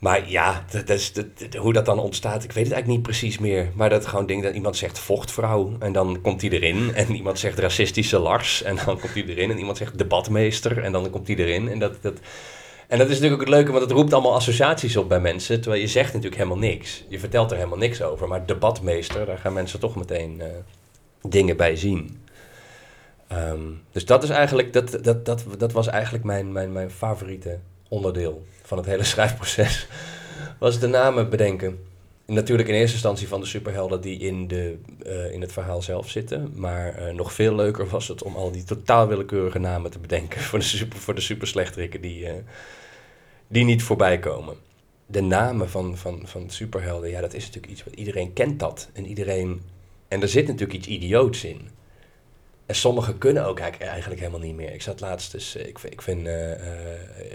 [0.00, 3.70] Maar ja, dat dat, hoe dat dan ontstaat, ik weet het eigenlijk niet precies meer.
[3.74, 6.94] Maar dat gewoon ding dat iemand zegt vochtvrouw en dan komt hij erin.
[6.94, 9.50] En iemand zegt racistische Lars en dan komt hij erin.
[9.50, 11.68] En iemand zegt debatmeester en dan komt hij erin.
[11.68, 12.18] En dat, dat,
[12.88, 15.60] en dat is natuurlijk ook het leuke, want het roept allemaal associaties op bij mensen.
[15.60, 17.04] Terwijl je zegt natuurlijk helemaal niks.
[17.08, 18.28] Je vertelt er helemaal niks over.
[18.28, 20.46] Maar debatmeester, daar gaan mensen toch meteen uh,
[21.22, 22.24] dingen bij zien.
[23.32, 27.58] Um, dus dat is eigenlijk, dat, dat, dat, dat was eigenlijk mijn, mijn, mijn favoriete
[27.88, 29.86] onderdeel van het hele schrijfproces,
[30.58, 31.78] was de namen bedenken.
[32.26, 36.10] Natuurlijk in eerste instantie van de superhelden die in, de, uh, in het verhaal zelf
[36.10, 36.52] zitten.
[36.54, 40.40] Maar uh, nog veel leuker was het om al die totaal willekeurige namen te bedenken
[40.48, 42.32] voor de, super, voor de superslechterikken die, uh,
[43.48, 44.56] die niet voorbij komen.
[45.06, 48.88] De namen van, van, van superhelden, ja, dat is natuurlijk iets wat iedereen kent dat.
[48.92, 49.62] En iedereen.
[50.08, 51.68] En er zit natuurlijk iets idioots in.
[52.70, 54.72] En sommige kunnen ook eigenlijk helemaal niet meer.
[54.72, 56.56] Ik zat laatst dus, ik, ik, vind, uh, uh,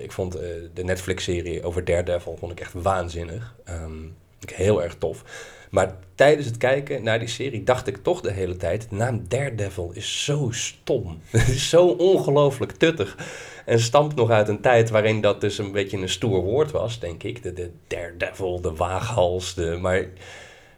[0.04, 0.32] ik vond
[0.74, 3.56] de Netflix-serie over Daredevil vond ik echt waanzinnig.
[3.70, 5.24] Um, heel erg tof.
[5.70, 9.26] Maar tijdens het kijken naar die serie dacht ik toch de hele tijd: de naam
[9.28, 11.20] Daredevil is zo stom.
[11.30, 13.18] Het is zo ongelooflijk tuttig.
[13.66, 17.00] En stamt nog uit een tijd waarin dat dus een beetje een stoer woord was,
[17.00, 17.44] denk ik.
[17.44, 19.54] De, de Daredevil, de waaghals.
[19.54, 20.06] De, maar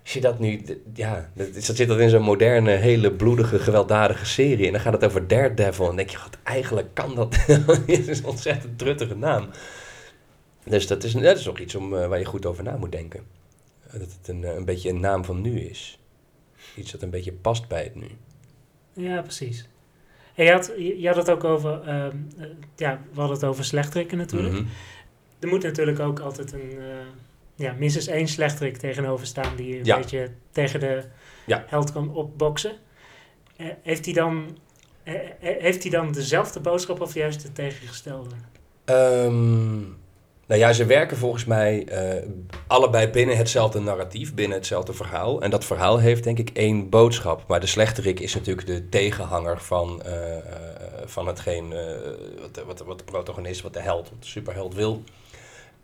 [0.08, 0.62] als je dat nu,
[0.94, 4.66] ja, dat, zit dat in zo'n moderne, hele bloedige, gewelddadige serie.
[4.66, 5.84] En dan gaat het over Daredevil.
[5.84, 7.36] En dan denk je, wat, eigenlijk kan dat.
[7.36, 9.50] het is een ontzettend truttige naam.
[10.64, 12.92] Dus dat is, dat is nog iets om, uh, waar je goed over na moet
[12.92, 13.24] denken.
[13.92, 16.00] Dat het een, een beetje een naam van nu is.
[16.76, 18.08] Iets dat een beetje past bij het nu.
[18.94, 19.68] Ja, precies.
[20.36, 22.08] En je, had, je had het ook over, uh,
[22.76, 24.54] ja, we hadden het over slechterikken natuurlijk.
[24.54, 24.70] Mm -hmm.
[25.40, 26.72] Er moet natuurlijk ook altijd een...
[26.72, 26.84] Uh,
[27.58, 29.98] ja, minstens één slechterik tegenover staan die een ja.
[29.98, 31.04] beetje tegen de
[31.46, 31.64] ja.
[31.68, 32.72] held kan opboksen.
[33.58, 34.58] Uh, heeft, hij dan,
[35.04, 38.36] uh, heeft hij dan dezelfde boodschap of juist de tegengestelde?
[38.86, 39.98] Um,
[40.48, 42.30] nou ja, ze werken volgens mij uh,
[42.68, 45.42] allebei binnen hetzelfde narratief, binnen hetzelfde verhaal.
[45.42, 47.48] En dat verhaal heeft denk ik één boodschap.
[47.48, 50.02] Maar de slechterik is natuurlijk de tegenhanger van,
[51.06, 51.74] van hetgeen
[52.42, 55.04] wat, wat, wat de protagonist, wat de held, wat de superheld wil.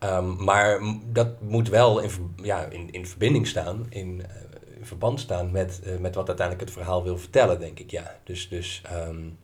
[0.03, 2.09] Um, maar dat moet wel in,
[2.41, 4.25] ja, in, in verbinding staan, in,
[4.75, 7.91] in verband staan met, uh, met wat uiteindelijk het verhaal wil vertellen, denk ik.
[7.91, 8.15] Ja.
[8.23, 9.37] Dus, dus um,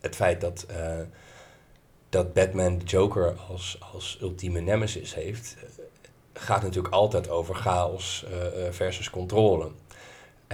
[0.00, 1.00] het feit dat, uh,
[2.08, 5.56] dat Batman de Joker als, als ultieme nemesis heeft,
[6.32, 8.26] gaat natuurlijk altijd over chaos
[8.70, 9.70] versus controle.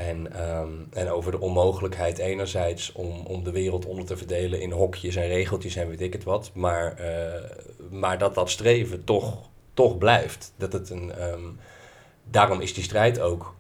[0.07, 4.71] En, um, en over de onmogelijkheid enerzijds om, om de wereld onder te verdelen in
[4.71, 6.51] hokjes en regeltjes en weet ik het wat.
[6.55, 10.53] Maar, uh, maar dat dat streven toch, toch blijft.
[10.57, 11.59] Dat het een, um,
[12.31, 13.55] daarom is die strijd ook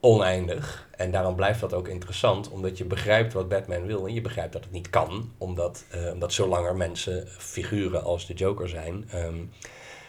[0.00, 0.88] oneindig.
[0.96, 4.52] En daarom blijft dat ook interessant, omdat je begrijpt wat Batman wil en je begrijpt
[4.52, 5.32] dat het niet kan.
[5.38, 9.50] Omdat, uh, omdat zolang er mensen, figuren als de Joker zijn, um,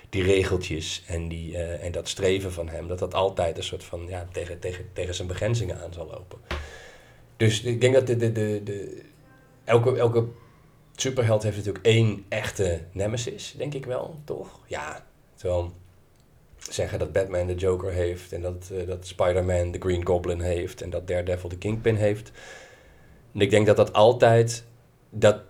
[0.09, 3.83] die regeltjes en, die, uh, en dat streven van hem, dat dat altijd een soort
[3.83, 6.39] van ja, tegen, tegen, tegen zijn begrenzingen aan zal lopen.
[7.37, 9.01] Dus ik denk dat de, de, de, de,
[9.63, 10.25] elke, elke
[10.95, 14.59] superheld heeft natuurlijk één echte nemesis, denk ik wel, toch?
[14.67, 15.73] Ja, terwijl
[16.59, 20.81] zeggen dat Batman de Joker heeft en dat, uh, dat Spider-Man de Green Goblin heeft
[20.81, 22.31] en dat Daredevil de Kingpin heeft.
[23.33, 24.63] En ik denk dat dat altijd,
[25.09, 25.41] dat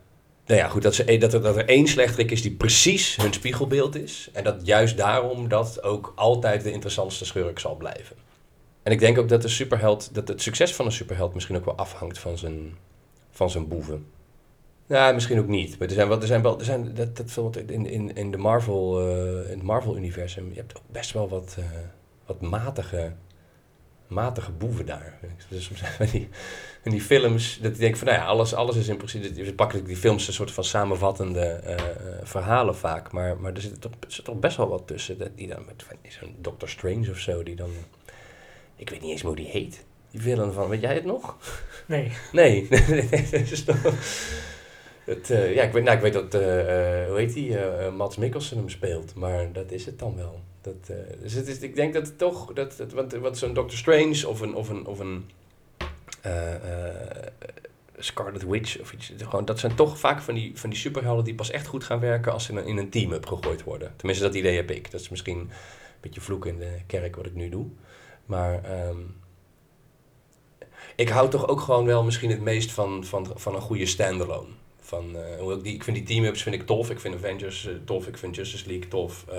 [0.46, 3.34] nou ja, goed, dat, ze, dat, er, dat er één slechterik is die precies hun
[3.34, 4.30] spiegelbeeld is.
[4.34, 8.16] En dat juist daarom dat ook altijd de interessantste schurk zal blijven.
[8.84, 11.66] En ik denk ook dat de superheld, dat het succes van een superheld misschien ook
[11.66, 12.78] wel afhangt van zijn,
[13.32, 14.06] van zijn boeven.
[14.88, 15.80] Ja, misschien ook niet.
[15.80, 18.38] Maar er zijn wel, er zijn wel, er zijn, dat, dat in, in, in de
[18.38, 21.66] Marvel, uh, in het Marvel-universum, je hebt ook best wel wat, uh,
[22.26, 23.14] wat matige,
[24.16, 25.20] matige boeven daar.
[25.50, 25.72] Dus
[26.12, 26.30] die,
[26.84, 29.54] in die films, dat ik denk van nou ja, alles, alles is in principe, we
[29.54, 31.76] pakken die films een soort van samenvattende uh,
[32.24, 35.30] verhalen vaak, maar, maar er zit toch, er zit toch best wel wat tussen, dat
[35.36, 37.70] die dan met zo'n Doctor Strange of zo, die dan,
[38.76, 41.38] ik weet niet eens hoe die heet, die villain van, weet jij het nog?
[41.86, 42.12] Nee.
[42.32, 42.68] Nee,
[43.32, 43.94] dat is toch...
[45.06, 46.42] Het, uh, ja, ik weet, nou, ik weet dat, uh,
[47.08, 47.58] hoe heet die,
[47.96, 50.42] Mats Mikkelsen hem speelt, maar dat is het dan wel.
[50.66, 54.28] Dat, dus het is, ik denk dat toch, dat, dat, want, want zo'n Doctor Strange
[54.28, 55.30] of een, of een, of een
[57.98, 59.12] Scarlet Witch of iets.
[59.18, 62.00] Gewoon, dat zijn toch vaak van die, van die superhelden die pas echt goed gaan
[62.00, 63.94] werken als ze in een, in een team-up gegooid worden.
[63.96, 64.92] Tenminste, dat idee heb ik.
[64.92, 65.50] Dat is misschien een
[66.02, 67.68] beetje vloek in de kerk wat ik nu doe.
[68.26, 68.98] Maar ehm,
[70.96, 74.50] ik hou toch ook gewoon wel misschien het meest van, van, van een goede standalone.
[74.86, 76.90] Van, uh, die, ik vind die team-ups vind ik tof.
[76.90, 78.08] Ik vind Avengers uh, tof.
[78.08, 79.26] Ik vind Justice League tof.
[79.30, 79.36] Uh,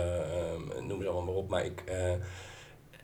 [0.53, 1.49] um, noem ze allemaal maar op.
[1.49, 1.83] Maar ik,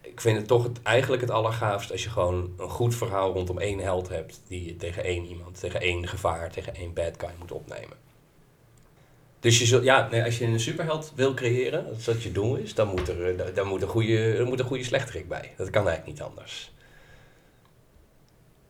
[0.01, 3.59] ik vind het toch het, eigenlijk het allergaafst als je gewoon een goed verhaal rondom
[3.59, 4.43] één held hebt.
[4.49, 7.97] Die je tegen één iemand, tegen één gevaar, tegen één bad guy moet opnemen.
[9.41, 12.75] Dus je zult, ja, nee, als je een superheld wil creëren, dat je doel is,
[12.75, 15.53] dan moet er, dan moet een goede, er moet een goede slechterik bij.
[15.57, 16.73] Dat kan eigenlijk niet anders.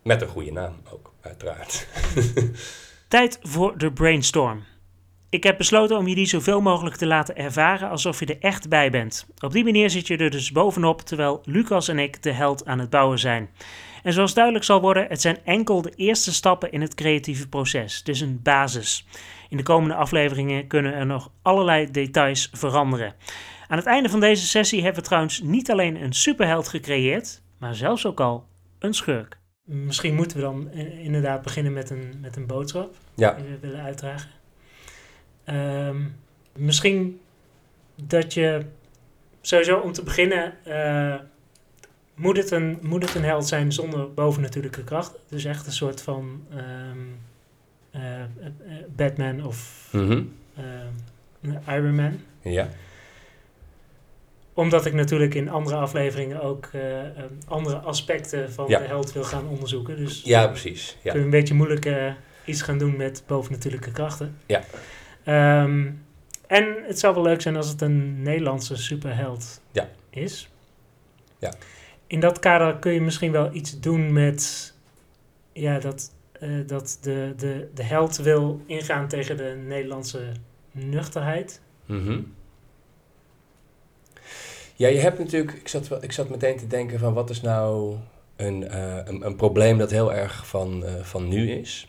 [0.02, 1.86] Met een goede naam ook, uiteraard.
[3.12, 4.64] Tijd voor de brainstorm.
[5.30, 8.68] Ik heb besloten om je die zoveel mogelijk te laten ervaren alsof je er echt
[8.68, 9.26] bij bent.
[9.38, 12.78] Op die manier zit je er dus bovenop terwijl Lucas en ik de held aan
[12.78, 13.50] het bouwen zijn.
[14.02, 18.02] En zoals duidelijk zal worden, het zijn enkel de eerste stappen in het creatieve proces,
[18.02, 19.06] dus een basis.
[19.48, 23.14] In de komende afleveringen kunnen er nog allerlei details veranderen.
[23.68, 27.74] Aan het einde van deze sessie hebben we trouwens niet alleen een superheld gecreëerd, maar
[27.74, 28.46] zelfs ook al
[28.78, 29.40] een schurk.
[29.64, 33.34] Misschien moeten we dan inderdaad beginnen met een, met een boodschap ja.
[33.34, 34.30] die we willen uitdragen.
[35.46, 36.14] Um,
[36.56, 37.20] misschien
[37.94, 38.62] dat je
[39.40, 41.14] sowieso om te beginnen uh,
[42.14, 45.18] moet, het een, moet het een held zijn zonder bovennatuurlijke kracht.
[45.28, 47.18] Dus echt een soort van um,
[47.94, 48.00] uh,
[48.96, 50.32] Batman of mm -hmm.
[51.66, 52.20] Iron Man.
[52.40, 52.68] Ja
[54.54, 56.82] omdat ik natuurlijk in andere afleveringen ook uh,
[57.48, 59.96] andere aspecten van de held wil gaan onderzoeken.
[59.96, 60.96] Dus ja, precies.
[61.02, 61.10] Ja.
[61.10, 62.12] Kun je een beetje moeilijk uh,
[62.44, 64.36] iets gaan doen met bovennatuurlijke krachten.
[64.46, 64.62] Ja.
[65.62, 66.04] Um,
[66.46, 69.88] en het zou wel leuk zijn als het een Nederlandse superheld ja.
[70.10, 70.50] is.
[71.38, 71.54] Ja.
[72.06, 74.74] In dat kader kun je misschien wel iets doen met
[75.52, 80.32] ja, dat, uh, dat de, de, de held wil ingaan tegen de Nederlandse
[80.70, 81.60] nuchterheid.
[81.86, 82.34] Mm
[84.74, 87.96] ja, je hebt natuurlijk, ik zat, ik zat meteen te denken van wat is nou
[88.36, 91.86] een, uh, een, een, probleem dat heel erg van, uh, van nu is.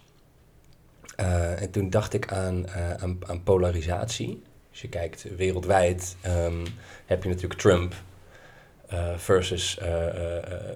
[1.19, 2.69] Uh, en toen dacht ik aan,
[3.00, 4.43] aan, aan, polarisatie.
[4.72, 6.63] Als je kijkt wereldwijd um,
[7.06, 7.93] heb je natuurlijk Trump
[9.17, 9.80] versus,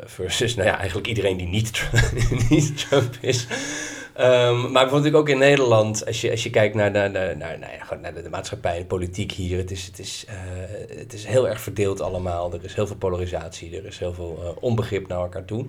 [0.05, 1.89] versus nou ja, eigenlijk iedereen die niet,
[2.49, 3.47] niet Trump is.
[4.19, 7.37] Um, maar bijvoorbeeld ook in Nederland, als je, als je kijkt naar, naar, naar,
[8.01, 10.35] nou de, maatschappij, de politiek hier, het is, het, is, uh,
[10.97, 12.53] het is heel erg verdeeld allemaal.
[12.53, 15.65] Er is heel veel polarisatie, er is heel veel uh, onbegrip naar elkaar toe.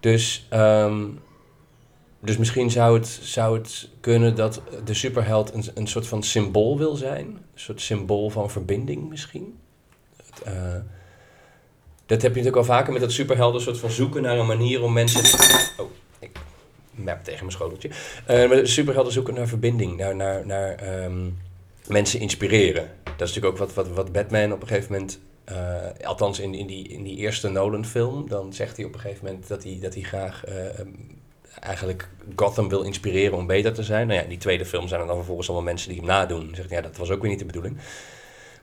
[0.00, 1.20] Dus, um,
[2.20, 6.78] dus misschien zou het, zou het kunnen dat de superheld een, een soort van symbool
[6.78, 7.26] wil zijn.
[7.26, 9.58] Een soort symbool van verbinding misschien.
[10.16, 10.52] Het, uh,
[12.06, 14.46] dat heb je natuurlijk al vaker met dat superhelden, een soort van zoeken naar een
[14.46, 15.38] manier om mensen...
[15.80, 15.90] Oh,
[16.98, 17.90] map tegen mijn schoteltje.
[18.30, 21.38] Uh, superhelden zoeken naar verbinding, naar, naar, um,
[21.86, 22.90] mensen inspireren.
[23.04, 25.20] Dat is natuurlijk ook wat, wat, wat Batman op een gegeven moment...
[25.52, 29.24] Uh, althans in, in, die, in die eerste Nolan-film, dan zegt hij op een gegeven
[29.24, 30.54] moment dat hij, dat hij graag uh,
[31.60, 34.06] eigenlijk Gotham wil inspireren om beter te zijn.
[34.06, 36.52] Nou ja, in die tweede film zijn er dan vervolgens allemaal mensen die hem nadoen.
[36.54, 37.76] Zegt ja, dat was ook weer niet de bedoeling.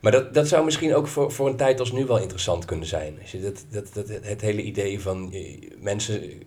[0.02, 2.88] Maar dat, dat zou misschien ook voor, voor een tijd als nu wel interessant kunnen
[2.88, 3.19] zijn.
[3.41, 5.34] Dat, dat, dat, het hele idee van
[5.80, 6.41] mensen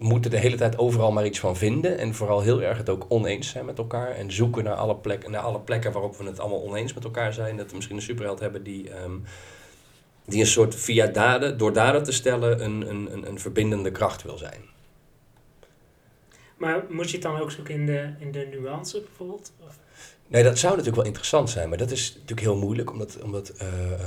[0.00, 1.98] moeten de hele tijd overal maar iets van vinden.
[1.98, 4.10] En vooral heel erg het ook oneens zijn met elkaar.
[4.10, 7.32] En zoeken naar alle, plek, naar alle plekken waarop we het allemaal oneens met elkaar
[7.32, 7.56] zijn.
[7.56, 9.24] Dat we misschien een superheld hebben die, um,
[10.24, 14.38] die een soort via daden, door daden te stellen, een, een, een, verbindende kracht wil
[14.38, 14.60] zijn.
[16.56, 19.52] Maar moet je het dan ook zoeken in de, in de nuance bijvoorbeeld?
[19.66, 19.78] Of?
[20.26, 21.68] Nee, dat zou natuurlijk wel interessant zijn.
[21.68, 23.98] Maar dat is natuurlijk heel moeilijk, omdat, omdat uh, uh,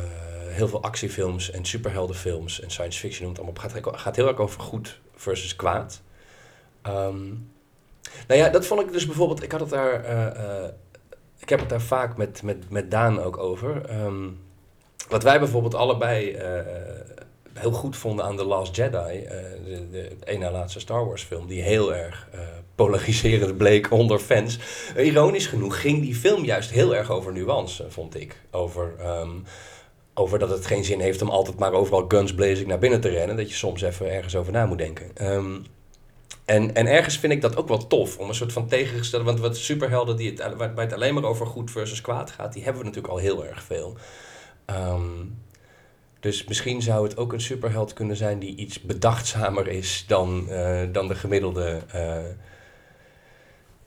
[0.47, 4.62] heel veel actiefilms en superheldenfilms en science fiction noemt allemaal gaat, gaat heel erg over
[4.62, 6.02] goed versus kwaad.
[6.88, 7.52] Um,
[8.28, 9.44] nou ja, dat vond ik dus bijvoorbeeld.
[9.44, 10.04] Ik had het daar.
[10.04, 10.70] Uh, uh,
[11.40, 14.02] ik heb het daar vaak met, met, met Daan ook over.
[14.04, 14.40] Um,
[15.10, 16.42] wat wij bijvoorbeeld allebei uh,
[17.54, 19.28] heel goed vonden aan The Last Jedi,
[19.66, 22.30] de, de na laatste Star Wars film, die heel erg
[22.76, 24.60] polariserend bleek onder fans.
[24.98, 28.42] ironisch genoeg ging die film juist heel erg over nuance, vond ik.
[28.52, 28.94] Over.
[29.06, 29.44] Um,
[30.13, 33.10] over dat het geen zin heeft om altijd maar overal guns blazing naar binnen te
[33.10, 33.38] rennen.
[33.38, 35.32] Dat je soms even ergens over na moet denken.
[35.32, 35.65] Um,
[36.45, 39.26] en, en ergens vind ik dat ook wel tof, om een soort van tegengestelde...
[39.26, 42.54] Want wat superhelden die het, waar het alleen maar over goed versus kwaad gaat...
[42.54, 43.97] die hebben we natuurlijk al heel erg veel.
[44.65, 45.38] Um,
[46.19, 50.82] dus misschien zou het ook een superheld kunnen zijn die iets bedachtzamer is dan, uh,
[50.91, 51.80] dan de gemiddelde...
[51.95, 52.17] Uh,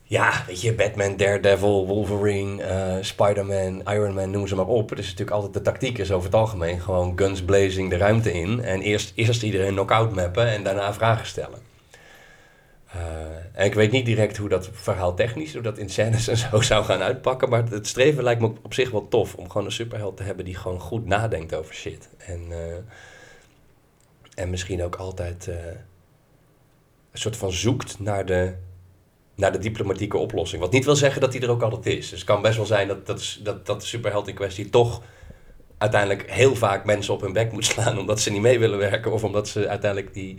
[0.08, 4.90] ja, weet je, Batman, Daredevil, Wolverine, uh, Spider-Man, Iron Man, noem ze maar op.
[4.90, 8.32] Het is natuurlijk altijd de tactiek is over het algemeen gewoon guns blazing de ruimte
[8.32, 8.64] in.
[8.64, 11.58] En eerst, eerst iedereen knock-out mappen en daarna vragen stellen.
[13.52, 16.60] en ik weet niet direct hoe dat verhaal technisch, hoe dat in scènes en zo
[16.70, 17.48] zou gaan uitpakken.
[17.48, 19.34] Maar het streven lijkt me op zich wel tof.
[19.34, 22.08] Om gewoon een superheld te hebben die gewoon goed nadenkt over shit.
[22.18, 22.52] En,
[24.34, 28.54] en misschien ook altijd een soort van zoekt naar de,
[29.36, 30.60] naar de diplomatieke oplossing.
[30.62, 32.08] Wat niet wil zeggen dat die er ook altijd is.
[32.10, 35.02] Dus het kan best wel zijn dat, dat, dat, dat de superheld in kwestie toch
[35.78, 39.12] uiteindelijk heel vaak mensen op hun bek moet slaan omdat ze niet mee willen werken
[39.12, 40.38] of omdat ze uiteindelijk die.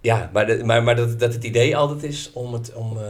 [0.00, 3.02] Ja, maar, maar, maar dat, dat het idee altijd is om het, om, uh,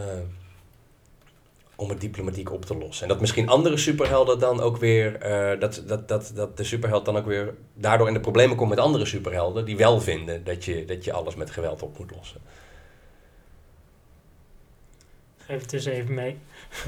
[1.75, 3.03] om het diplomatiek op te lossen.
[3.03, 5.25] En dat misschien andere superhelden dan ook weer.
[5.53, 8.69] Uh, dat, dat, dat, dat de superheld dan ook weer daardoor in de problemen komt
[8.69, 12.11] met andere superhelden die wel vinden dat je, dat je alles met geweld op moet
[12.15, 12.41] lossen.
[15.47, 16.37] Geef het dus even mee.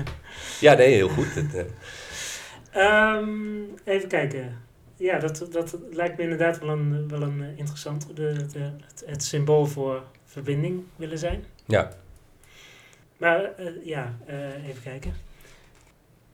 [0.60, 1.34] ja, nee, heel goed.
[1.36, 1.62] Het, uh,
[2.76, 4.62] Um, even kijken.
[4.96, 8.16] Ja, dat, dat lijkt me inderdaad wel een, wel een interessant.
[8.16, 11.46] De, de, het, het symbool voor verbinding willen zijn.
[11.66, 11.92] Ja.
[13.18, 15.14] Maar uh, ja, uh, even kijken.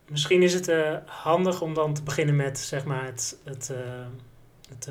[0.09, 3.71] Misschien is het uh, handig om dan te beginnen met zeg maar het, het,
[4.69, 4.89] het,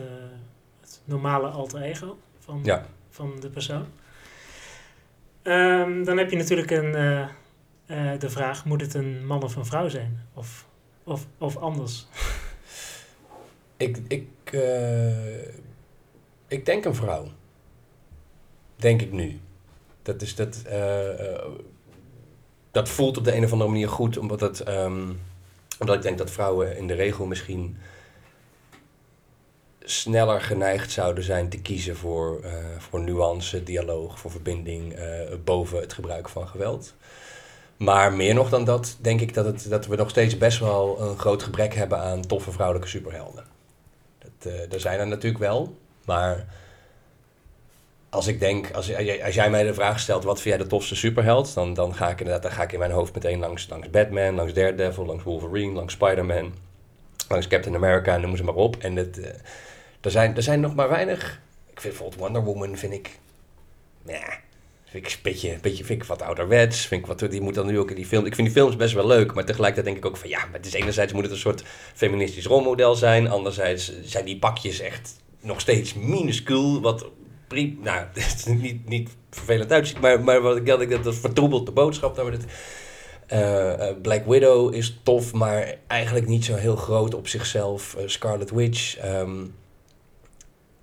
[0.81, 2.87] het normale alter ego van, ja.
[3.11, 3.87] van de persoon.
[5.45, 6.93] Um, dan heb je natuurlijk een,
[8.19, 10.21] de vraag: moet het een man of een vrouw zijn?
[10.35, 10.67] Of
[11.05, 12.07] of, of anders?
[13.77, 15.47] ik, ik, uh,
[16.49, 17.27] ik denk een vrouw.
[18.77, 19.41] Denk ik nu.
[20.03, 20.63] Dat, is, dat,
[22.71, 25.21] dat voelt op de een of andere manier goed, omdat, het, um,
[25.79, 27.77] omdat ik denk dat vrouwen in de regel misschien
[29.85, 32.41] sneller geneigd zouden zijn te kiezen voor,
[32.79, 34.97] voor nuance, dialoog, voor verbinding
[35.45, 36.95] boven het gebruik van geweld.
[37.77, 41.01] Maar meer nog dan dat, denk ik dat, het, dat we nog steeds best wel
[41.01, 43.45] een groot gebrek hebben aan toffe vrouwelijke superhelden.
[44.19, 46.47] Dat, uh, er zijn er natuurlijk wel, maar
[48.11, 48.95] als ik denk, als,
[49.25, 51.55] als jij mij de vraag stelt, wat vind jij de tofste superheld?
[51.55, 54.35] Dan, dan ga ik inderdaad, dan ga ik in mijn hoofd meteen langs, langs Batman,
[54.35, 56.55] langs Daredevil, langs Wolverine, langs Spider-Man,
[57.29, 58.77] langs Captain America noem ze maar op.
[58.77, 59.35] En het,
[60.05, 61.41] er, zijn, er zijn nog maar weinig.
[61.71, 63.19] Ik vind bijvoorbeeld Wonder Woman, vind ik.
[64.07, 64.39] Ja,
[64.95, 66.87] Vind ik een beetje, beetje vind ik wat ouderwets.
[66.87, 68.27] Vind ik wat, die moet dan nu ook in die film.
[68.27, 69.35] Ik vind die films best wel leuk.
[69.35, 71.65] Maar tegelijkertijd denk ik ook van ja, maar het is enerzijds moet het een soort
[71.95, 73.29] feministisch rolmodel zijn.
[73.29, 76.81] Anderzijds zijn die pakjes echt nog steeds minuscuul.
[76.81, 77.07] Wat
[77.49, 77.83] prima,
[78.47, 80.01] nou, niet, niet vervelend uitziet.
[80.01, 82.17] Maar, maar wat ik dat dat vertroebelt de boodschap.
[82.17, 82.45] Het,
[83.33, 87.97] uh, Black Widow is tof, maar eigenlijk niet zo heel groot op zichzelf.
[87.99, 89.05] Uh, Scarlet Witch.
[89.05, 89.55] Um,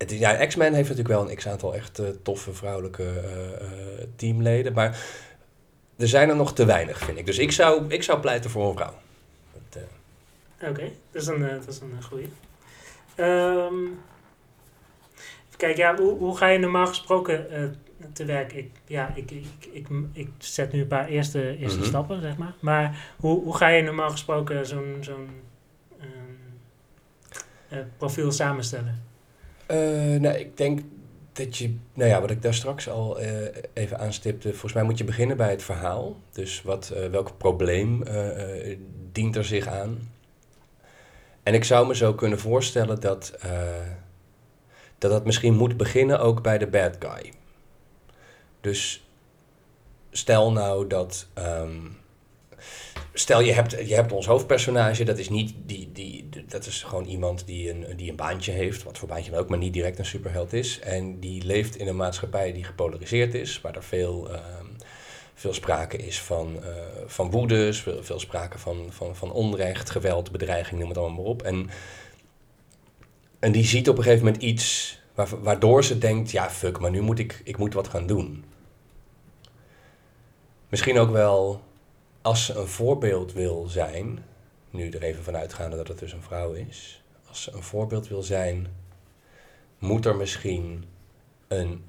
[0.06, 4.72] ja, X-Men heeft natuurlijk wel een x-aantal echt uh, toffe vrouwelijke uh, teamleden.
[4.72, 5.04] Maar
[5.96, 7.26] er zijn er nog te weinig, vind ik.
[7.26, 8.94] Dus ik zou, ik zou pleiten voor een vrouw.
[10.60, 12.28] Oké, okay, dat is een, dat is een goeie.
[13.16, 14.00] Um,
[15.56, 17.46] kijk, ja, hoe, hoe ga je normaal gesproken
[18.12, 18.52] te werk?
[18.52, 21.90] Ik, ja, ik, ik, ik, ik zet nu een paar eerste, eerste mm -hmm.
[21.90, 22.54] stappen, zeg maar.
[22.60, 25.28] Maar hoe, hoe ga je normaal gesproken zo'n zo'n
[27.70, 29.11] um, profiel samenstellen?
[29.72, 30.80] Uh, nou, ik denk
[31.32, 34.98] dat je, nou ja, wat ik daar straks al uh, even aanstipte, volgens mij moet
[34.98, 36.16] je beginnen bij het verhaal.
[36.32, 38.04] Dus wat, uh, welk probleem
[39.12, 40.10] dient er zich aan?
[41.42, 43.38] En ik zou me zo kunnen voorstellen dat,
[44.98, 47.32] dat dat misschien moet beginnen ook bij de bad guy.
[48.60, 49.06] Dus
[50.10, 51.26] stel nou dat.
[51.38, 52.00] Um,
[53.12, 57.04] stel je hebt, je hebt ons hoofdpersonage, dat is niet die, die, dat is gewoon
[57.04, 59.98] iemand die een, die een baantje heeft, wat voor baantje dan ook, maar niet direct
[59.98, 60.78] een superheld is.
[60.78, 64.38] En die leeft in een maatschappij die gepolariseerd is, waar er veel, uh,
[65.34, 66.68] veel sprake is van, uh,
[67.06, 71.30] van woede, veel, veel sprake van, van, van onrecht, geweld, bedreiging, noem het allemaal maar
[71.30, 71.42] op.
[71.42, 71.70] En,
[73.38, 75.00] en die ziet op een gegeven moment iets
[75.42, 78.44] waardoor ze denkt, ja fuck, maar nu moet ik, ik moet wat gaan doen.
[80.68, 81.62] Misschien ook wel
[82.22, 84.24] als ze een voorbeeld wil zijn,
[84.70, 88.08] nu er even van uitgaande dat het dus een vrouw is, als ze een voorbeeld
[88.08, 88.66] wil zijn,
[89.78, 90.84] moet er misschien
[91.48, 91.84] een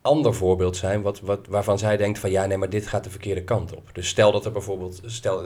[0.00, 3.10] ander voorbeeld zijn wat, wat, waarvan zij denkt van ja, nee, maar dit gaat de
[3.10, 3.90] verkeerde kant op.
[3.92, 5.44] Dus stel dat er bijvoorbeeld, stel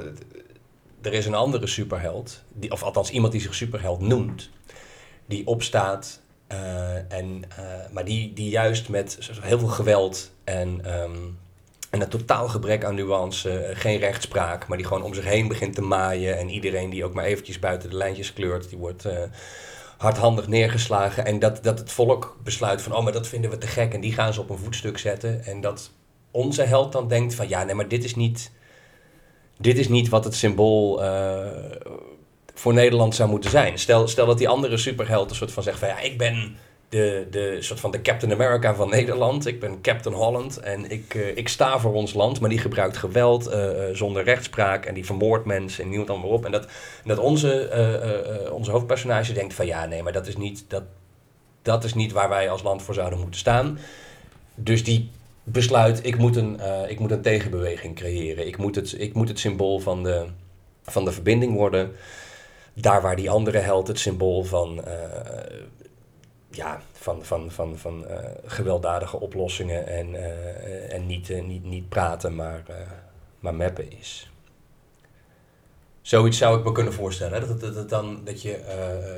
[1.00, 4.50] er is een andere superheld, die, of althans iemand die zich superheld noemt,
[5.26, 6.20] die opstaat,
[6.52, 11.38] uh, en, uh, maar die, die juist met heel veel geweld en um,
[11.90, 15.48] en een totaal gebrek aan nuance, eh, geen rechtspraak, maar die gewoon om zich heen
[15.48, 16.38] begint te maaien.
[16.38, 19.12] En iedereen die ook maar eventjes buiten de lijntjes kleurt, die wordt uh,
[19.98, 21.24] hardhandig neergeslagen.
[21.24, 23.94] En dat, dat het volk besluit van, oh, maar dat vinden we te gek.
[23.94, 25.44] En die gaan ze op een voetstuk zetten.
[25.44, 25.90] En dat
[26.30, 28.50] onze held dan denkt van, ja, nee, maar dit is niet,
[29.58, 31.46] dit is niet wat het symbool uh,
[32.54, 33.78] voor Nederland zou moeten zijn.
[33.78, 36.56] Stel, stel dat die andere superheld een soort van zegt van, ja, ik ben
[36.90, 39.46] de, de soort van de Captain America van Nederland.
[39.46, 42.96] Ik ben Captain Holland en ik, eh, ik sta voor ons land, maar die gebruikt
[42.96, 46.44] geweld eh, eh, zonder rechtspraak en die vermoordt mensen en niemand dan maar op.
[46.44, 46.66] En dat,
[47.04, 50.82] dat onze, onze hoofdpersonage denkt van ja, nee, maar dat is, niet, dat,
[51.62, 53.78] dat is niet waar wij als land voor zouden moeten staan.
[54.54, 55.10] Dus die
[55.44, 58.46] besluit, ik moet een, ik moet een tegenbeweging creëren.
[58.46, 60.26] Ik moet het, ik moet het symbool van de,
[60.82, 61.92] van de verbinding worden.
[62.74, 64.84] Daar waar die andere held het symbool van
[66.50, 71.88] ja, van, van, van, van uh, gewelddadige oplossingen en, uh, en niet, uh, niet, niet
[71.88, 72.62] praten, maar,
[73.40, 74.30] maar mappen is.
[76.00, 77.48] Zoiets zou ik me kunnen voorstellen.
[77.48, 78.60] Dat, dat, dat, dan, dat, je,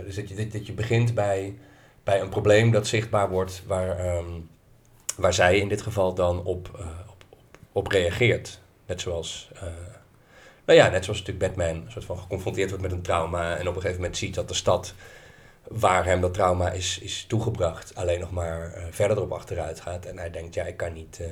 [0.05, 1.59] dus dat, je, dat je begint bij,
[2.05, 4.49] bij een probleem dat zichtbaar wordt, waar, um,
[5.17, 6.71] waar zij in dit geval dan op,
[7.11, 7.25] op,
[7.73, 8.61] op, reageert.
[8.87, 9.51] Net zoals,
[10.65, 13.75] nou ja, net zoals natuurlijk Batman soort van geconfronteerd wordt met een trauma en op
[13.75, 14.95] een gegeven moment ziet dat de stad
[15.69, 20.05] waar hem dat trauma is, is toegebracht, alleen nog maar uh, verder erop achteruit gaat.
[20.05, 21.27] En hij denkt, ja, ik kan niet, uh,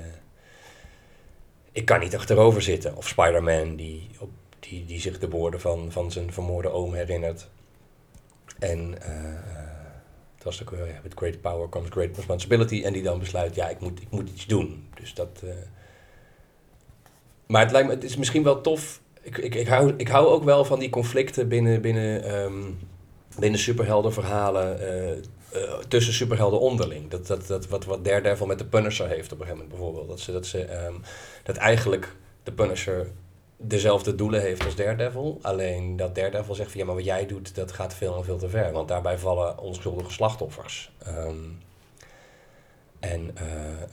[1.72, 2.96] ik kan niet achterover zitten.
[2.96, 7.48] Of Spider-Man, die, op, die, die zich de woorden van, van zijn vermoorde oom herinnert.
[8.58, 8.96] En uh,
[10.34, 12.82] het was ook ja, with great power comes great responsibility.
[12.84, 14.88] En die dan besluit, ja, ik moet, ik moet iets doen.
[14.94, 15.42] Dus dat...
[17.46, 19.00] maar het lijkt me, het is misschien wel tof.
[19.22, 21.80] Ik, ik, ik, hou, ik hou ook wel van die conflicten binnen...
[21.80, 22.78] binnen um,
[23.38, 25.10] binnen superheldenverhalen uh,
[25.54, 27.10] uh, tussen superhelden onderling.
[27.10, 30.08] Dat, dat, dat wat, wat Daredevil met de Punisher heeft op een gegeven moment bijvoorbeeld.
[30.08, 31.00] Dat, ze, dat, ze, um,
[31.42, 33.06] dat eigenlijk de Punisher
[33.56, 35.38] dezelfde doelen heeft als Daredevil.
[35.42, 38.38] Alleen dat Daredevil zegt van ja, maar wat jij doet, dat gaat veel en veel
[38.38, 38.72] te ver.
[38.72, 40.92] Want daarbij vallen onschuldige slachtoffers.
[41.08, 41.58] Um,
[43.00, 43.86] en uh,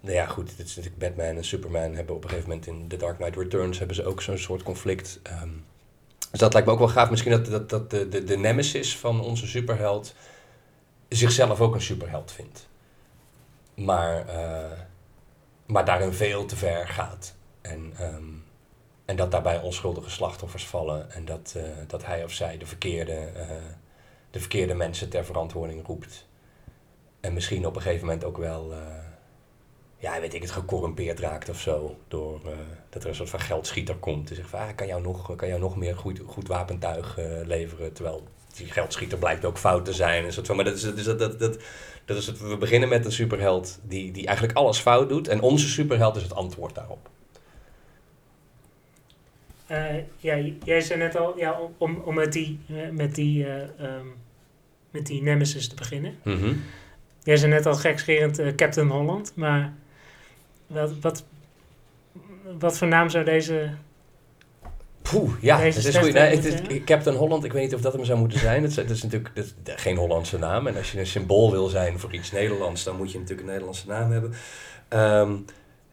[0.00, 2.88] nou ja, goed, dit is natuurlijk Batman en Superman hebben op een gegeven moment in
[2.88, 5.20] The Dark Knight Returns hebben ze ook zo'n soort conflict.
[5.42, 5.64] Um,
[6.32, 7.10] dus dat lijkt me ook wel gaaf.
[7.10, 10.14] Misschien dat, dat, dat de, de, de nemesis van onze superheld
[11.08, 12.68] zichzelf ook een superheld vindt.
[13.74, 14.78] Maar, uh,
[15.66, 17.34] maar daarin veel te ver gaat.
[17.60, 18.44] En, um,
[19.04, 21.10] en dat daarbij onschuldige slachtoffers vallen.
[21.10, 23.46] En dat, uh, dat hij of zij de verkeerde, uh,
[24.30, 26.26] de verkeerde mensen ter verantwoording roept.
[27.20, 28.72] En misschien op een gegeven moment ook wel
[30.02, 31.96] ja, weet ik het, gecorrumpeerd raakt of zo.
[32.08, 32.52] Door uh,
[32.90, 34.30] dat er een soort van geldschieter komt.
[34.30, 37.24] En zegt van, ah, kan jou nog, kan jou nog meer goed, goed wapentuig uh,
[37.44, 37.92] leveren.
[37.92, 40.32] Terwijl die geldschieter blijkt ook fout te zijn.
[40.32, 41.58] Soort van, maar dat is, dat, is, dat, dat, dat,
[42.04, 45.28] dat is het, we beginnen met een superheld die, die eigenlijk alles fout doet.
[45.28, 47.10] En onze superheld is het antwoord daarop.
[49.70, 52.60] Uh, ja, jij zei net al, ja, om, om met die,
[52.92, 53.46] met die,
[53.80, 54.14] um,
[54.90, 56.14] met die nemesis te beginnen.
[56.22, 56.62] Mm -hmm.
[57.22, 59.72] Jij zei net al gekscherend Captain Holland, maar
[60.72, 61.24] wat, wat,
[62.58, 63.70] wat voor naam zou deze...
[65.02, 66.12] Poeh, ja, het is goed.
[66.12, 68.62] Nee, het is, Captain Holland, ik weet niet of dat hem zou moeten zijn.
[68.62, 70.66] Het, is natuurlijk het is geen Hollandse naam.
[70.66, 73.52] En als je een symbool wil zijn voor iets Nederlands, dan moet je natuurlijk een
[73.52, 74.32] Nederlandse naam hebben.
[74.88, 75.44] Um,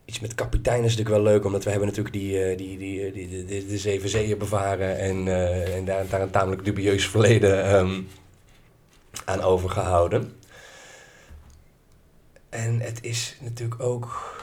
[0.05, 3.11] iets met kapitein is natuurlijk wel leuk, omdat we hebben natuurlijk die, uh, die, die,
[3.11, 7.07] die, die, de, de zeven zeeën bevaren en, uh, en daar, daar een tamelijk dubieus
[7.07, 8.07] verleden um,
[9.25, 10.33] aan overgehouden.
[12.49, 14.37] En het is natuurlijk ook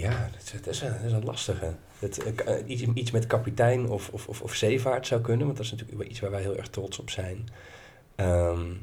[0.00, 1.74] ja, dat is, dat is, een, lastige.
[1.98, 5.66] Dat, uh, iets, iets met kapitein of, of, of, of, zeevaart zou kunnen, want dat
[5.66, 7.48] is natuurlijk iets waar wij heel erg trots op zijn.
[8.16, 8.82] Um,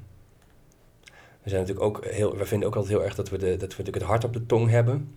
[1.43, 3.59] we zijn natuurlijk ook heel, we vinden ook altijd heel erg dat we, de, dat
[3.59, 5.15] we natuurlijk het hart op de tong hebben.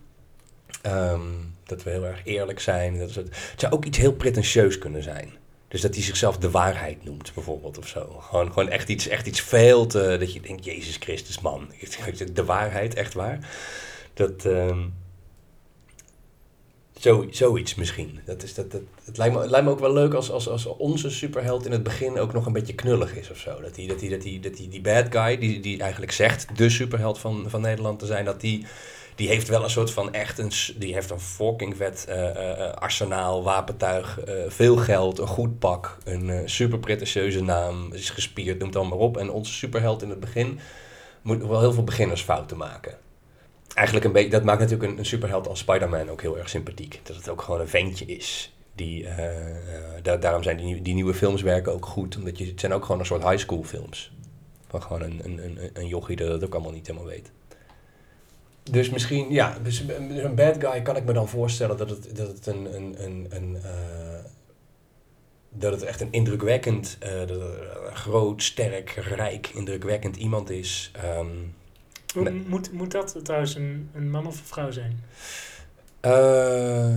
[0.87, 2.99] Um, dat we heel erg eerlijk zijn.
[2.99, 5.33] Dat is het, het zou ook iets heel pretentieus kunnen zijn.
[5.69, 8.19] Dus dat hij zichzelf de waarheid noemt, bijvoorbeeld, of zo.
[8.21, 10.17] Gewoon, gewoon echt, iets, echt iets veel te...
[10.19, 11.73] Dat je denkt, Jezus Christus, man.
[12.33, 13.49] De waarheid, echt waar.
[14.15, 14.45] Dat...
[14.45, 14.95] Um,
[17.01, 18.21] zo, zoiets misschien.
[18.25, 20.49] Dat is, dat, dat, het, lijkt me, het lijkt me ook wel leuk als, als,
[20.49, 23.61] als onze superheld in het begin ook nog een beetje knullig is of zo.
[23.61, 26.57] Dat, die, dat, die, dat, die, dat die, die bad guy, die, die eigenlijk zegt
[26.57, 28.67] de superheld van, van Nederland te zijn, dat die,
[29.15, 33.43] die heeft wel een soort van echt een, die heeft een fucking vet uh, arsenaal,
[33.43, 38.89] wapentuig, veel geld, een goed pak, een super pretentieuze naam, is gespierd, noem het dan
[38.89, 39.17] maar op.
[39.17, 40.61] En onze superheld in het begin
[41.23, 42.99] moet wel heel veel beginnersfouten maken
[43.75, 47.01] eigenlijk een beetje, dat maakt natuurlijk een, superheld als Spider-Man ook heel erg sympathiek.
[47.03, 48.55] Dat het ook gewoon een ventje is.
[48.75, 52.17] Die, uh, daarom zijn die, die nieuwe films werken ook goed.
[52.17, 54.13] Omdat je, het zijn ook gewoon een soort high school films.
[54.69, 57.31] Van gewoon een, een, een, een jochie dat het ook allemaal niet helemaal weet.
[58.71, 62.29] Dus misschien, ja, dus een bad guy kan ik me dan voorstellen dat het, dat
[62.29, 64.25] het een, een, een, een uh,
[65.49, 66.99] dat het echt een indrukwekkend,
[67.93, 70.93] groot, sterk, rijk, indrukwekkend iemand is.
[71.05, 71.55] Um,
[72.47, 75.05] moet, moet dat trouwens een, een man of een vrouw zijn?
[76.05, 76.97] Uh,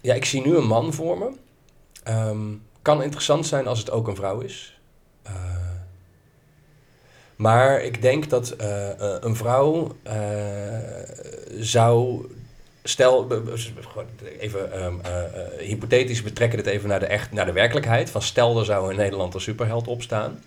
[0.00, 1.30] ja, ik zie nu een man voor me.
[2.12, 4.80] Um, kan interessant zijn als het ook een vrouw is.
[5.26, 5.32] Uh,
[7.36, 10.16] Maar ik denk dat eh, eh, een vrouw eh,
[11.58, 12.26] zou.
[12.82, 13.26] Stel,
[14.38, 18.10] even ehm, eh, eh, hypothetisch betrekken dit even naar de, echt, naar de werkelijkheid.
[18.10, 20.42] Van stel er zou in Nederland een superheld opstaan.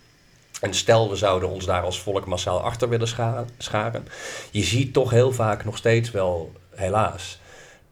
[0.61, 4.07] En stel we zouden ons daar als volk massaal achter willen scha- scharen.
[4.51, 7.39] Je ziet toch heel vaak nog steeds wel, helaas,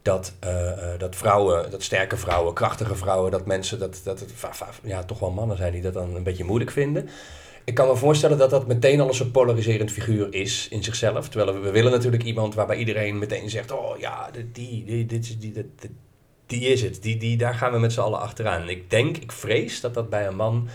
[0.02, 4.32] dat, eh, eh, dat vrouwen, dat sterke vrouwen, krachtige vrouwen, dat mensen, dat, dat het
[4.82, 7.08] ja, toch wel mannen zijn die dat dan een beetje moeilijk vinden.
[7.64, 11.28] Ik kan me voorstellen dat dat meteen al een polariserend figuur is in zichzelf.
[11.28, 15.06] Terwijl we, we willen natuurlijk iemand waarbij iedereen meteen zegt: Oh ja, die, die, die,
[15.06, 15.90] dit is, die, dit- dit-
[16.46, 17.02] die is het.
[17.02, 18.68] Die, die, daar gaan we met z'n allen achteraan.
[18.68, 20.68] Ik denk, ik vrees dat dat bij een man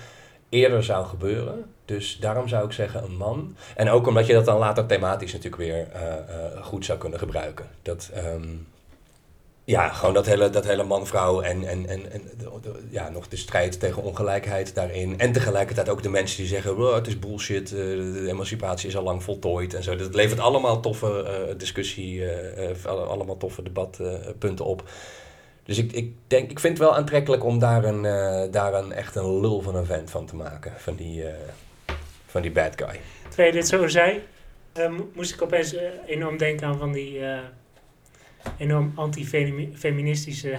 [0.55, 1.65] eerder zou gebeuren.
[1.85, 3.55] Dus daarom zou ik zeggen een man.
[3.75, 7.19] En ook omdat je dat dan later thematisch natuurlijk weer eh, eh, goed zou kunnen
[7.19, 7.65] gebruiken.
[7.81, 8.47] Dat, ehm,
[9.63, 12.21] ja, gewoon dat hele, dat hele man-vrouw en, en, en, en
[12.89, 15.19] ja, nog de strijd tegen ongelijkheid daarin.
[15.19, 18.97] En tegelijkertijd ook de mensen die zeggen, "Oh, het is bullshit, eh, de emancipatie is
[18.97, 19.95] al lang voltooid en zo.
[19.95, 22.23] Dat levert allemaal toffe discussie,
[22.85, 24.83] allemaal toffe debatpunten op.
[25.65, 28.91] Dus ik, ik, denk, ik vind het wel aantrekkelijk om daar een, eh, daar een
[28.91, 30.71] echt een lul van een vent van te maken.
[30.77, 31.33] Van die, eh,
[32.25, 32.99] van die bad guy.
[33.27, 34.23] Terwijl je dit zo zei,
[34.73, 37.19] eh, mo- moest ik opeens enorm denken aan van die
[38.57, 40.55] enorm anti-feministische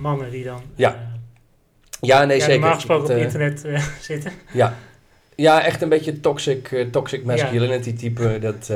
[0.00, 1.10] mannen die dan Ja.
[2.00, 2.58] Ja, nee, ja, zeker.
[2.60, 3.64] normaal gesproken Dat, op internet
[4.00, 4.32] zitten.
[4.52, 4.76] Ja.
[5.34, 8.38] ja, echt een beetje toxic, toxic masculinity type.
[8.38, 8.70] Dat,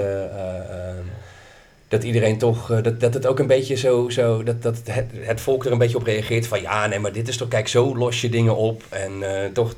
[1.96, 5.10] dat iedereen toch, eh, dat, dat het ook een beetje zo, zo dat, dat het,
[5.14, 7.68] het volk er een beetje op reageert van ja, nee, maar dit is toch, kijk,
[7.68, 8.82] zo los je dingen op.
[8.88, 9.74] En eh, toch,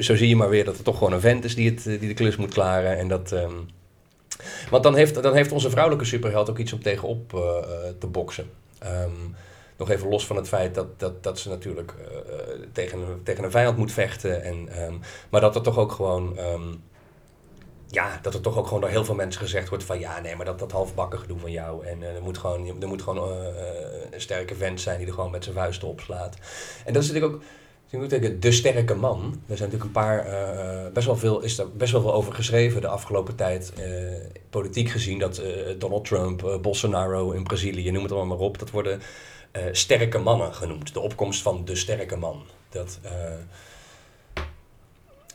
[0.00, 2.00] zo, zie je maar weer dat het toch gewoon een vent is die, het, eh,
[2.00, 2.98] die de klus moet klaren.
[2.98, 3.52] En dat, ehm,
[4.70, 7.30] want dan heeft, dan heeft onze vrouwelijke superheld ook iets om tegenop
[7.98, 8.50] te boksen.
[8.78, 9.10] Ehm,
[9.76, 11.94] nog even los van het feit dat, dat, dat ze natuurlijk
[12.72, 14.42] tegen, tegen een vijand moet vechten.
[14.42, 14.94] En, ehm,
[15.30, 16.38] maar dat er toch ook gewoon.
[17.92, 20.36] Ja, dat er toch ook gewoon door heel veel mensen gezegd wordt van ja, nee,
[20.36, 21.86] maar dat, dat halfbakken gedoe van jou.
[21.86, 25.06] En eh, er moet gewoon, er moet gewoon eh, eh, een sterke vent zijn die
[25.06, 26.36] er gewoon met zijn vuisten op slaat.
[26.84, 27.42] En dat is natuurlijk ook.
[28.40, 29.40] De sterke man.
[29.46, 30.26] Er zijn natuurlijk een paar,
[30.92, 33.72] best wel veel, is er best wel veel over geschreven de afgelopen tijd,
[34.50, 35.42] politiek gezien, dat
[35.78, 39.00] Donald Trump, Bolsonaro in Brazilië, noem het allemaal maar op, dat worden
[39.72, 40.94] sterke mannen genoemd.
[40.94, 42.42] De opkomst van de sterke man.
[42.68, 42.98] Dat,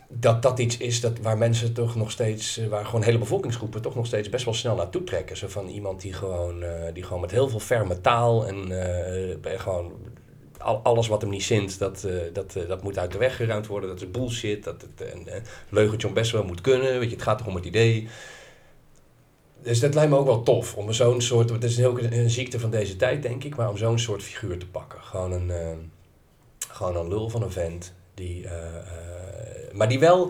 [0.08, 3.82] dat dat iets is dat, waar mensen toch nog steeds, eh, waar gewoon hele bevolkingsgroepen
[3.82, 5.38] toch nog steeds best wel snel naartoe trekken.
[5.38, 8.72] Zo van iemand die gewoon, eh, die gewoon met heel veel ferme taal en
[9.42, 9.92] eh, gewoon
[10.58, 13.90] al, alles wat hem niet zint, dat, dat, dat moet uit de weg geruimd worden.
[13.90, 14.64] Dat is bullshit.
[14.64, 15.28] Dat het een,
[15.70, 17.00] leugentje om best wel moet kunnen.
[17.00, 18.08] Weet je, het gaat toch om het idee.
[19.62, 21.50] Dus dat lijkt me ook wel tof om zo'n soort.
[21.50, 24.24] Het is ook een, een ziekte van deze tijd, denk ik, maar om zo'n soort
[24.24, 25.02] figuur te pakken.
[25.02, 25.52] Gewoon een,
[26.70, 27.94] gewoon een lul van een vent.
[28.18, 30.28] Die, eh, eh, maar die wel.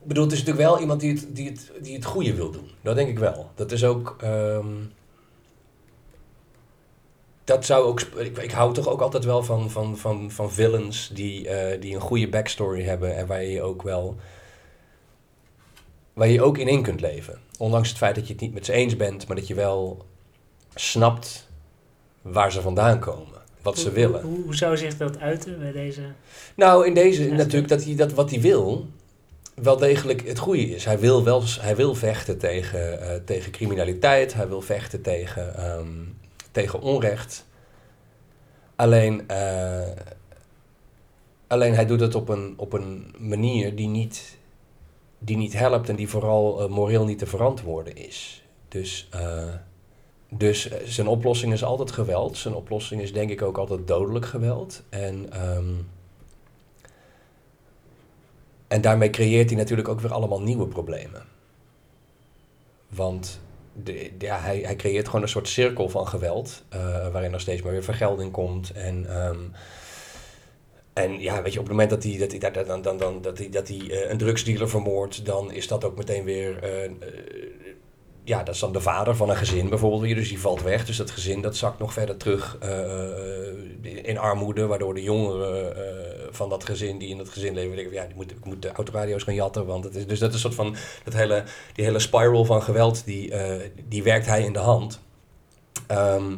[0.00, 2.50] Ik bedoel, het is natuurlijk wel iemand die het, die, het, die het goede wil
[2.50, 2.70] doen.
[2.80, 3.50] Dat denk ik wel.
[3.54, 4.16] Dat is ook.
[4.20, 4.66] ehm,
[7.44, 8.00] dat zou ook.
[8.00, 11.94] Ik, ik hou toch ook altijd wel van, van, van, van villains die, eh, die
[11.94, 14.16] een goede backstory hebben en waar je ook wel.
[16.12, 17.38] waar je ook in in kunt leven.
[17.58, 20.04] Ondanks het feit dat je het niet met ze eens bent, maar dat je wel
[20.74, 21.48] snapt
[22.22, 23.31] waar ze vandaan komen.
[23.62, 24.22] Wat ze Hoe- willen.
[24.22, 26.00] Hoe, hoe zou zich dat uiten bij deze?
[26.56, 28.86] Nou, in deze Ja, natuurlijk dat hij dat wat hij wil
[29.54, 30.84] wel degelijk het goede is.
[30.84, 35.88] Hij wil wel hij wil vechten tegen, eh, tegen criminaliteit, hij wil vechten tegen, ehm,
[36.50, 37.44] tegen onrecht.
[38.76, 39.90] Alleen, eh,
[41.46, 44.38] alleen hij doet het op een, op een manier die niet,
[45.18, 48.44] die niet helpt en die vooral eh, moreel niet te verantwoorden is.
[48.68, 49.44] Dus, eh,
[50.36, 52.36] dus eh, zijn oplossing is altijd geweld.
[52.36, 54.82] Zijn oplossing is denk ik ook altijd dodelijk geweld.
[54.88, 55.74] En, ehm,
[58.68, 61.22] en daarmee creëert hij natuurlijk ook weer allemaal nieuwe problemen.
[62.88, 63.40] Want
[63.72, 67.62] de, ja, hij, hij creëert gewoon een soort cirkel van geweld, eh, waarin er steeds
[67.62, 68.70] maar weer vergelding komt.
[68.70, 69.40] En, ehm,
[70.92, 73.38] en ja, weet je, op het moment dat hij, dat hij, dan, dan, dan, dat
[73.38, 76.58] hij, dat hij eh, een drugsdealer vermoordt, dan is dat ook meteen weer.
[78.24, 80.86] Ja, dat is dan de vader van een gezin bijvoorbeeld weer, dus die valt weg.
[80.86, 85.76] Dus dat gezin dat zakt nog verder terug eh, eh, in armoede, waardoor de jongeren
[85.76, 88.62] eh, van dat gezin die in dat gezin leven denken: ja, die moet, ik moet
[88.62, 89.66] de autoradio's gaan jatten.
[89.66, 91.44] Want het is, dus dat is een soort van dat hele,
[91.74, 93.32] die hele spiral van geweld, die,
[93.88, 95.00] die werkt hij in de hand.
[95.86, 96.36] Ehm,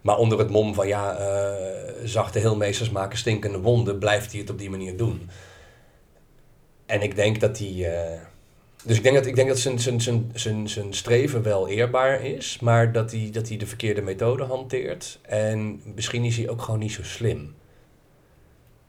[0.00, 1.16] maar onder het mom van ja,
[2.04, 5.30] zachte heelmeesters maken stinkende wonden, blijft hij het op die manier doen.
[6.86, 8.28] En ik denk dat hij.
[8.84, 12.24] Dus ik denk dat, ik denk dat zijn, zijn, zijn, zijn, zijn streven wel eerbaar
[12.24, 15.18] is, maar dat hij, dat de verkeerde methode hanteert.
[15.22, 17.54] En misschien is hij ook gewoon niet zo slim.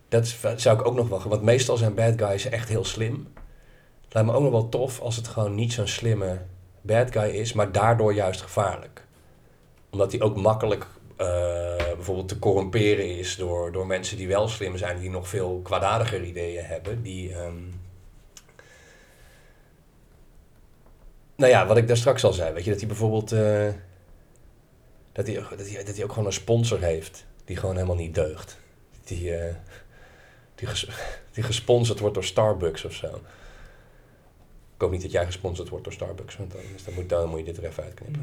[0.09, 1.27] Dat zou ik ook nog wel.
[1.27, 3.27] Want meestal zijn bad guys echt heel slim.
[4.09, 6.39] lijkt me ook nog wel tof als het gewoon niet zo'n slimme
[6.81, 9.05] bad guy is, maar daardoor juist gevaarlijk.
[9.89, 10.87] Omdat hij ook makkelijk
[11.17, 15.59] eh, bijvoorbeeld te corrumperen is door, door mensen die wel slim zijn, die nog veel
[15.63, 17.01] kwaadaardiger ideeën hebben.
[17.01, 17.53] Die, ehm,
[21.41, 23.31] Nou ja, wat ik daar straks al zei, weet je, dat hij bijvoorbeeld.
[23.31, 23.67] eh,
[25.11, 28.15] dat, hij, dat, hij, dat hij ook gewoon een sponsor heeft die gewoon helemaal niet
[28.15, 28.57] deugt.
[29.03, 29.55] Die, eh,
[30.55, 30.89] die, ges-
[31.33, 33.07] die gesponsord wordt door Starbucks of zo.
[34.75, 37.29] Ik hoop niet dat jij gesponsord wordt door Starbucks, want dan, dus dan, moet, dan
[37.29, 38.21] moet je dit er even uitknippen.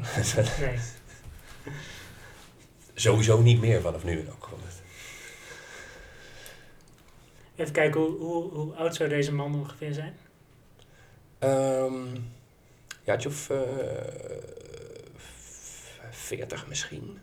[0.59, 0.77] Nee.
[2.93, 4.59] Sowieso niet meer vanaf nu elk geval.
[7.55, 10.17] Even kijken, hoe, hoe, hoe oud zou deze man ongeveer zijn?
[11.39, 12.15] Ehm
[13.09, 13.57] jaartje of eh
[16.11, 17.17] 40 misschien.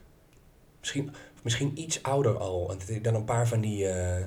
[0.80, 2.66] Misschien, misschien iets ouder al.
[2.66, 3.89] Want dan een paar van die.
[3.89, 4.24] eh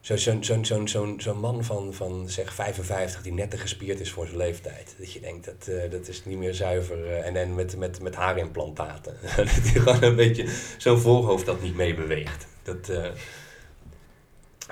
[0.00, 4.00] Zo'n zo, zo, zo, zo, zo'n man van, van zeg 55 die net te gespierd
[4.00, 4.94] is voor zijn leeftijd.
[4.98, 7.12] Dat je denkt, dat, eh, dat is niet meer zuiver.
[7.12, 9.16] en en met, met, met haarimplantaten.
[9.36, 10.48] dat hij gewoon een beetje
[10.78, 12.46] zo'n voorhoofd dat niet meebeweegt.
[12.62, 12.88] Dat,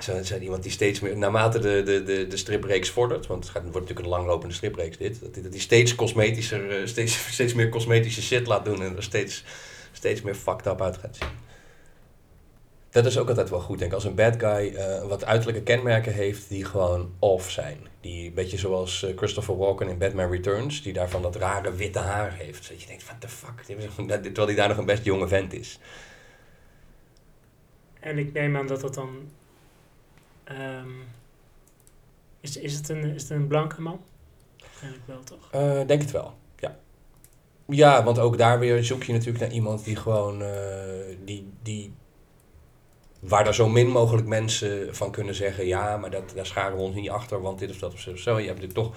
[0.03, 3.51] zo, zo iemand die steeds meer, naarmate de, de, de, de stripreeks vordert, want het
[3.51, 7.69] gaat, wordt natuurlijk een langlopende stripreeks dit, dat hij steeds cosmetischer, eh, steeds, steeds meer
[7.69, 9.43] cosmetische shit laat doen en er steeds,
[9.91, 11.47] steeds meer fucked up uit gaat zien.
[12.89, 13.95] Dat is ook altijd wel goed, denk ik.
[13.95, 17.77] Als een bad guy eh, wat uiterlijke kenmerken heeft die gewoon off zijn.
[18.01, 21.99] Die een beetje zoals eh, Christopher Walken in Batman Returns, die daarvan dat rare witte
[21.99, 22.69] haar heeft.
[22.69, 23.61] Dat je denkt, what the fuck,
[24.23, 25.79] terwijl hij daar nog een best jonge vent is.
[27.99, 29.29] En ik neem aan dat dat dan...
[30.49, 30.89] ehm,
[32.39, 34.01] is, is, het een, is het een blanke man?
[34.81, 35.51] Eigenlijk wel, toch?
[35.51, 36.77] Eh, denk het wel, ja.
[37.65, 41.93] Ja, want ook daar weer zoek je natuurlijk naar iemand die gewoon, eh, die, die,
[43.19, 46.83] waar er zo min mogelijk mensen van kunnen zeggen, ja, maar dat, daar scharen we
[46.83, 48.39] ons niet achter, want dit of dat of zo.
[48.39, 48.95] Je hebt natuurlijk toch,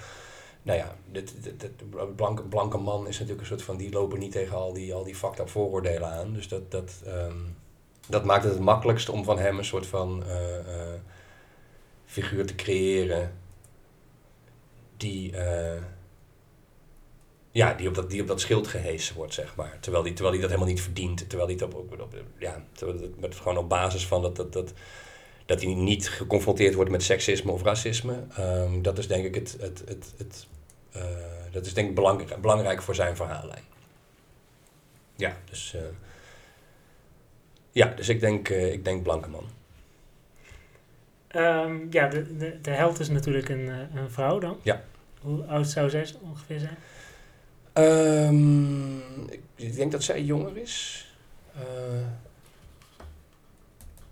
[0.61, 1.71] nou ja, dit, dit,
[2.15, 5.03] blanke, blanke man is natuurlijk een soort van, die lopen niet tegen al die, al
[5.03, 6.33] die fucked up vooroordelen aan.
[6.33, 7.37] Dus dat, dat, ehm,
[8.07, 10.93] dat maakt het het makkelijkst om van hem een soort van eh,
[12.13, 13.33] figuur te creëren
[14.97, 15.37] die...
[15.37, 15.81] eh,
[17.53, 19.77] ja, die op, dat, die op dat schild gehesen wordt, zeg maar.
[19.79, 21.29] Terwijl die, terwijl die dat helemaal niet verdient.
[21.29, 22.63] Terwijl die het op, op, ja,
[23.17, 24.73] met, gewoon op basis van dat, dat, dat,
[25.45, 28.23] dat hij niet geconfronteerd wordt met seksisme of racisme.
[28.35, 30.47] Ehm, dat is denk ik het, het, het, het
[30.91, 31.03] eh,
[31.51, 33.63] dat is denk ik belangrijk, belangrijk voor zijn verhaallijn.
[35.15, 35.81] Ja, dus, eh,
[37.71, 39.45] ja, dus ik denk, ik denk blanke man.
[41.33, 44.59] Ehm, ja, de, de, de held is natuurlijk een, eh, een vrouw dan.
[44.61, 44.83] Ja.
[45.21, 46.77] Hoe oud zou zij ongeveer zijn?
[47.73, 48.97] Ehm,
[49.55, 51.07] ik, denk dat zij jonger is.
[51.55, 51.61] Eh,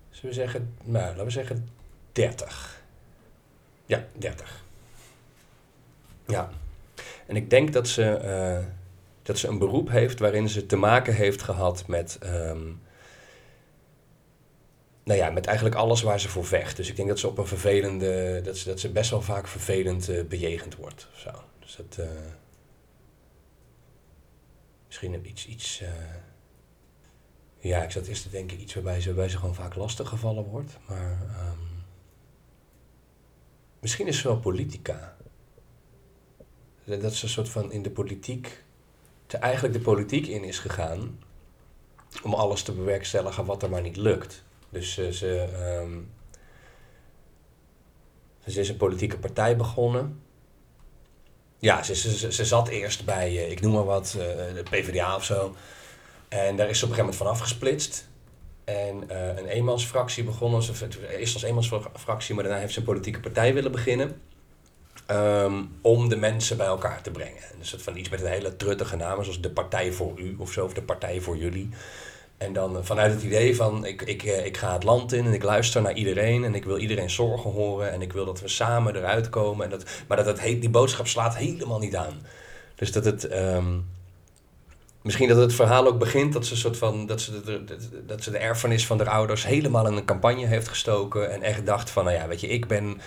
[0.09, 1.67] zullen we zeggen, nou, laten we zeggen
[2.11, 2.81] 30.
[3.85, 4.63] Ja, 30.
[6.27, 6.49] Ja.
[7.27, 8.65] En ik denk dat ze, eh,
[9.23, 12.67] dat ze een beroep heeft waarin ze te maken heeft gehad met, ehm,
[15.11, 16.75] nou ja, met eigenlijk alles waar ze voor vecht.
[16.75, 19.47] Dus ik denk dat ze op een vervelende, dat ze, dat ze best wel vaak
[19.47, 21.07] vervelend eh, bejegend wordt.
[21.13, 21.31] of Zo.
[21.59, 22.11] Dus dat, eh,
[24.87, 25.89] misschien iets, iets eh,
[27.57, 30.43] ja, ik zat eerst te denken iets waarbij ze, waarbij ze gewoon vaak lastig gevallen
[30.43, 30.77] wordt.
[30.87, 31.59] Maar ehm,
[33.79, 35.17] misschien is ze wel politica.
[36.85, 38.63] Dat ze een soort van in de politiek,
[39.25, 41.19] te eigenlijk de politiek in is gegaan
[42.23, 44.43] om alles te bewerkstelligen wat er maar niet lukt.
[44.71, 45.99] Dus eh, ze, ehm,
[48.47, 50.21] ze is een politieke partij begonnen.
[51.61, 54.63] Ja, ze, ze, ze, ze zat eerst bij, eh, ik noem maar wat, eh, de
[54.69, 55.55] PvdA of zo.
[56.27, 58.09] En daar is ze op een gegeven moment van afgesplitst.
[58.63, 60.63] En eh, een eenmansfractie begonnen.
[60.63, 64.21] Ze eerst als eenmansfractie, maar daarna heeft ze een politieke partij willen beginnen.
[65.05, 67.43] Ehm, om de mensen bij elkaar te brengen.
[67.51, 70.35] En dus het van iets met een hele truttige namen, zoals de Partij voor U
[70.37, 71.69] of zo, of de Partij voor Jullie.
[72.41, 75.25] En dan eh, vanuit het idee van ik, ik, eh, ik ga het land in
[75.25, 78.41] en ik luister naar iedereen en ik wil iedereen zorgen horen en ik wil dat
[78.41, 79.63] we samen eruit komen.
[79.65, 82.21] En dat, maar dat he- die boodschap slaat helemaal niet aan.
[82.75, 83.27] Dus dat het.
[83.27, 83.77] ehm,
[85.01, 88.23] misschien dat het verhaal ook begint dat ze, soort van, dat, ze de, de- dat
[88.23, 91.31] ze de erfenis van haar ouders helemaal in een campagne heeft gestoken.
[91.31, 93.01] En echt dacht van, nou ja, weet je, ik ben.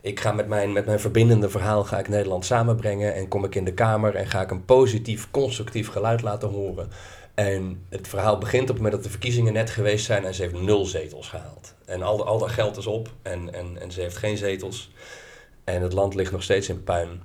[0.00, 3.14] Ik ga met mijn, met mijn verbindende verhaal ga ik Nederland samenbrengen.
[3.14, 6.88] En kom ik in de Kamer en ga ik een positief, constructief geluid laten horen.
[7.34, 10.42] En het verhaal begint op het moment dat de verkiezingen net geweest zijn en ze
[10.42, 11.74] heeft nul zetels gehaald.
[11.84, 14.90] En al, al dat geld is op en, en, en ze heeft geen zetels.
[15.64, 17.22] En het land ligt nog steeds in puin.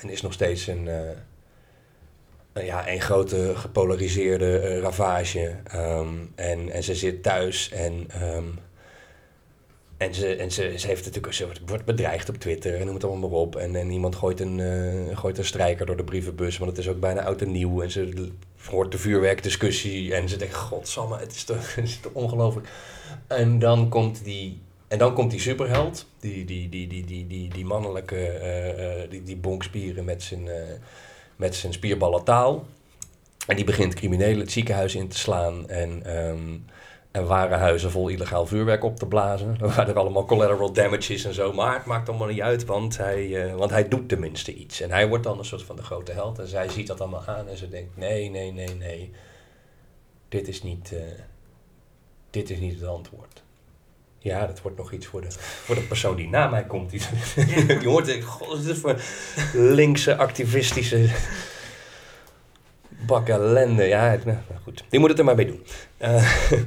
[0.00, 1.00] En is nog steeds een, eh,
[2.52, 5.56] nou ja, een grote gepolariseerde eh, ravage.
[5.64, 8.48] Ehm, en, en ze zit thuis en ehm,
[9.96, 13.04] En, ze, en ze, ze heeft natuurlijk, ze wordt bedreigd op Twitter en noem het
[13.04, 13.56] allemaal maar op.
[13.56, 16.88] En, en iemand gooit een, uh, gooit een strijker door de brievenbus, want het is
[16.88, 17.82] ook bijna oud en nieuw.
[17.82, 18.32] En ze
[18.64, 21.76] hoort de vuurwerkdiscussie en ze denkt, godsamme, het is toch,
[22.12, 22.68] ongelooflijk.
[23.26, 27.48] En dan komt die, en dan komt die superheld, die, die, die, die, die, die,
[27.48, 30.48] die mannelijke, uh, uh, die, die bonkspieren met zijn,
[31.36, 32.66] met zijn spierballen taal.
[33.46, 36.16] En die begint criminelen het ziekenhuis in te slaan en...
[36.16, 36.64] Um,
[37.10, 39.56] en waren huizen vol illegaal vuurwerk op te blazen.
[39.60, 41.52] Er waren er allemaal collateral damages en zo.
[41.52, 44.80] Maar het maakt allemaal niet uit, want hij, uh, want hij doet tenminste iets.
[44.80, 46.38] En hij wordt dan een soort van de grote held.
[46.38, 49.12] En zij ziet dat allemaal aan en ze denkt: nee, nee, nee, nee.
[50.28, 51.00] Dit is niet, uh,
[52.30, 53.42] dit is niet het antwoord.
[54.18, 56.90] Ja, dat wordt nog iets voor de, voor de persoon die na mij komt.
[56.90, 57.00] Die,
[57.36, 57.74] ja.
[57.78, 59.00] die hoort, god, wat is dit voor
[59.52, 61.08] linkse, activistische
[63.06, 63.84] bak ellende.
[63.84, 64.84] Ja, nou, goed.
[64.88, 65.64] Die moet het er maar mee doen.
[65.98, 66.50] Uh,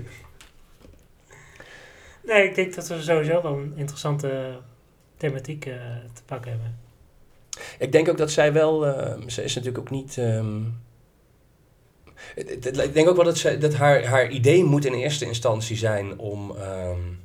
[2.23, 4.59] Nee, ik denk dat we sowieso wel een interessante
[5.17, 5.73] thematiek uh,
[6.13, 6.79] te pakken hebben.
[7.79, 10.17] Ik denk ook dat zij wel, uh, ze is natuurlijk ook niet.
[10.17, 10.81] Um,
[12.35, 16.19] ik denk ook wel dat, zij, dat haar, haar idee moet in eerste instantie zijn
[16.19, 17.19] om, um,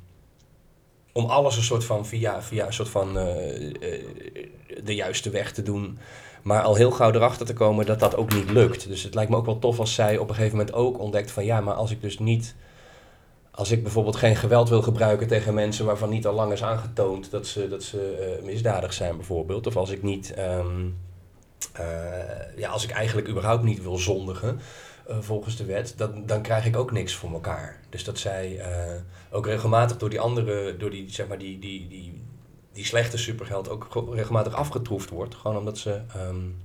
[1.11, 3.23] om alles een soort van via, via een soort van uh,
[4.83, 5.99] de juiste weg te doen.
[6.41, 8.87] Maar al heel gauw erachter te komen dat dat ook niet lukt.
[8.87, 11.31] Dus het lijkt me ook wel tof als zij op een gegeven moment ook ontdekt
[11.31, 12.55] van ja, maar als ik dus niet
[13.59, 17.31] als ik bijvoorbeeld geen geweld wil gebruiken tegen mensen waarvan niet al lang is aangetoond
[17.31, 19.67] dat ze, dat ze uh, misdadig zijn, bijvoorbeeld.
[19.67, 20.97] Of als ik niet, um,
[21.79, 21.85] uh,
[22.55, 24.59] ja, als ik eigenlijk überhaupt niet wil zondigen
[25.09, 27.79] uh, volgens de wet, dan, dan krijg ik ook niks voor elkaar.
[27.89, 28.61] Dus dat zij
[29.31, 32.23] ook regelmatig door die andere, door die, zeg maar, die, die, die,
[32.73, 35.35] die slechte superheld ook regelmatig afgetroefd wordt.
[35.35, 36.01] Gewoon omdat ze.
[36.17, 36.61] Um,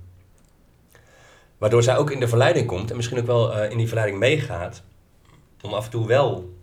[1.57, 4.83] waardoor zij ook in de verleiding komt en misschien ook wel in die verleiding meegaat.
[5.61, 6.54] Om af en toe wel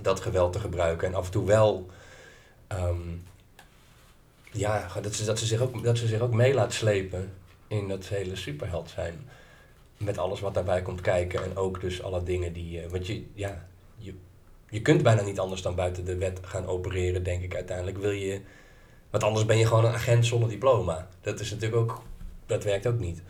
[0.00, 1.08] dat geweld te gebruiken.
[1.08, 1.90] En af en toe wel,
[2.72, 3.22] um,
[4.52, 7.32] ja, dat ze, dat, ze zich ook, dat ze zich ook mee laat slepen
[7.66, 9.28] in dat hele superheld zijn.
[9.96, 13.24] Met alles wat daarbij komt kijken en ook dus alle dingen die, uh, want je,
[13.34, 14.14] ja, je,
[14.68, 17.98] je kunt bijna niet anders dan buiten de wet gaan opereren, denk ik uiteindelijk.
[17.98, 18.40] Wil je,
[19.10, 21.08] want anders ben je gewoon een agent zonder diploma.
[21.20, 22.02] Dat is natuurlijk ook,
[22.46, 23.22] dat werkt ook niet.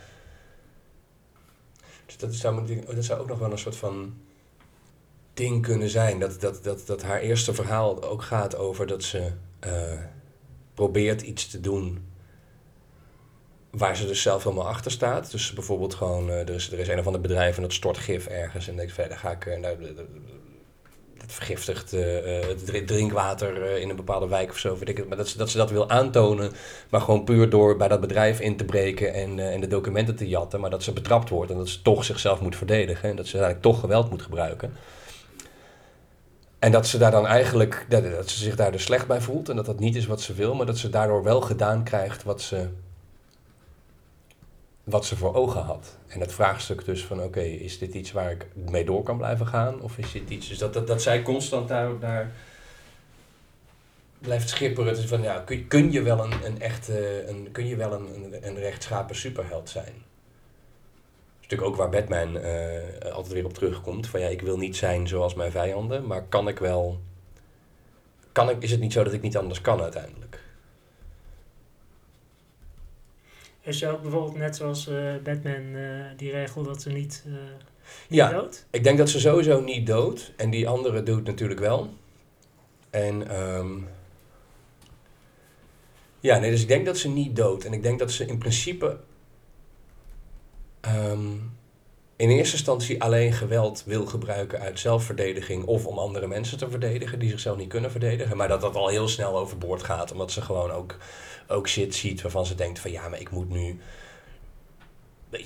[2.06, 4.14] Dus dat zou, dat zou ook nog wel een soort van
[5.38, 6.18] ding kunnen zijn.
[6.18, 9.30] Dat, dat, dat, dat haar eerste verhaal ook gaat over dat ze
[9.66, 9.72] uh,
[10.74, 12.06] probeert iets te doen
[13.70, 15.30] waar ze dus zelf helemaal achter staat.
[15.30, 17.98] Dus bijvoorbeeld gewoon, uh, er, is, er is een of ander bedrijf en dat stort
[17.98, 18.68] gif ergens.
[18.68, 19.76] En denkt verder ga ik, uh, nou,
[21.16, 24.78] dat vergiftigt het drinkwater in een bepaalde wijk of zo.
[24.78, 25.08] Weet ik het.
[25.08, 26.52] Maar dat ze, dat ze dat wil aantonen,
[26.88, 30.28] maar gewoon puur door bij dat bedrijf in te breken en, en de documenten te
[30.28, 30.60] jatten.
[30.60, 33.08] Maar dat ze betrapt wordt en dat ze toch zichzelf moet verdedigen.
[33.08, 34.72] En dat ze eigenlijk toch geweld moet gebruiken.
[36.58, 39.56] En dat ze daar dan eigenlijk, dat, ze zich daar dus slecht bij voelt en
[39.56, 42.40] dat dat niet is wat ze wil, maar dat ze daardoor wel gedaan krijgt wat
[42.40, 42.68] ze,
[44.84, 45.96] wat ze voor ogen had.
[46.06, 49.46] En het vraagstuk dus van oké, is dit iets waar ik mee door kan blijven
[49.46, 49.80] gaan?
[49.80, 52.32] Of is dit iets, dus dat, dat, dat zij constant daar, daar
[54.18, 54.94] blijft schipperen.
[54.94, 58.14] Dus van ja, kun, kun je wel een, een echte, een, kun je wel een,
[58.14, 60.06] een, een rechtschapen superheld zijn?
[61.48, 64.06] Natuurlijk ook waar Batman uh, altijd weer op terugkomt.
[64.06, 67.00] Van ja, ik wil niet zijn zoals mijn vijanden, maar kan ik wel.
[68.32, 70.40] Kan ik, is het niet zo dat ik niet anders kan uiteindelijk?
[73.60, 78.18] Is je ook bijvoorbeeld net zoals uh, Batman uh, die regel dat ze niet, niet
[78.18, 78.64] ja, dood?
[78.70, 80.32] ik denk dat ze sowieso niet dood.
[80.36, 81.88] En die andere doet natuurlijk wel.
[82.90, 83.88] En um,
[86.20, 87.64] ja, nee, dus ik denk dat ze niet dood.
[87.64, 88.98] En ik denk dat ze in principe
[90.86, 91.56] um,
[92.18, 97.18] in eerste instantie alleen geweld wil gebruiken uit zelfverdediging of om andere mensen te verdedigen
[97.18, 98.36] die zichzelf niet kunnen verdedigen.
[98.36, 100.96] Maar dat dat al heel snel overboord gaat, omdat ze gewoon ook,
[101.48, 103.80] ook shit ziet waarvan ze denkt van ja, maar ik moet nu.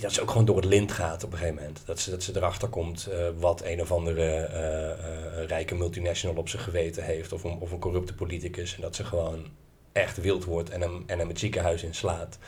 [0.01, 1.83] Dat ze ook gewoon door het lint gaat op een gegeven moment.
[1.85, 6.37] Dat ze, dat ze erachter komt uh, wat een of andere uh, uh, rijke multinational
[6.37, 7.33] op zijn geweten heeft.
[7.33, 8.74] Of een, of een corrupte politicus.
[8.74, 9.47] En dat ze gewoon
[9.93, 12.39] echt wild wordt en hem, en hem het ziekenhuis inslaat.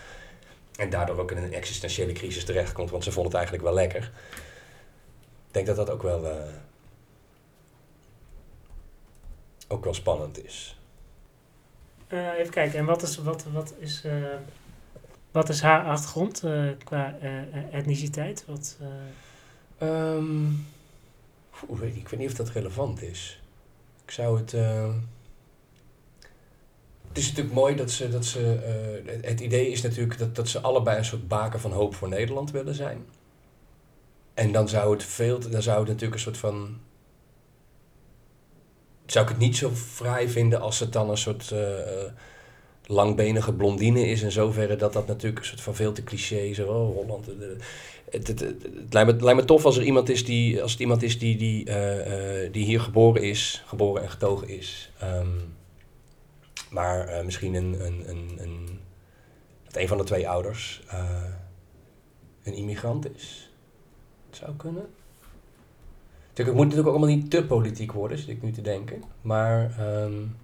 [0.76, 4.12] En daardoor ook in een existentiële crisis terechtkomt, want ze vond het eigenlijk wel lekker.
[5.46, 6.54] Ik denk dat dat ook wel, uh,
[9.68, 10.78] ook wel spannend is.
[12.08, 14.34] Uh, even kijken, en wat is, wat, wat is, uh,
[15.30, 16.42] wat is haar achtergrond
[16.84, 17.16] qua
[17.70, 18.44] etniciteit?
[18.46, 18.78] Wat,
[19.82, 20.66] um,
[21.68, 23.42] weet ik, ik weet niet of dat relevant is.
[24.04, 24.52] Ik zou het
[27.14, 28.08] het is natuurlijk mooi dat ze.
[28.08, 28.58] Dat ze
[29.06, 32.08] uh, het idee is natuurlijk dat, dat ze allebei een soort baken van hoop voor
[32.08, 33.04] Nederland willen zijn.
[34.34, 35.38] En dan zou het veel.
[35.38, 36.78] Dan zou het natuurlijk een soort van.
[39.06, 41.60] zou ik het niet zo fraai vinden als het dan een soort uh,
[42.86, 44.22] langbenige blondine is.
[44.22, 47.26] In zoverre dat dat natuurlijk een soort van veel te cliché zo, oh, Holland.
[48.10, 48.54] Het, het,
[48.90, 51.64] lijkt, me, tof als er iemand is die, als het iemand is die, die,
[52.50, 54.90] die hier geboren is, geboren en getogen is.
[54.98, 55.28] Ehm,
[56.74, 58.80] maar misschien een, een, een, een,
[59.72, 60.82] een van de twee ouders
[62.42, 63.52] een immigrant is.
[64.26, 64.86] Het zou kunnen.
[66.34, 69.02] Het moet natuurlijk ook allemaal niet te politiek worden, zit ik nu te denken.
[69.20, 70.36] Maar um,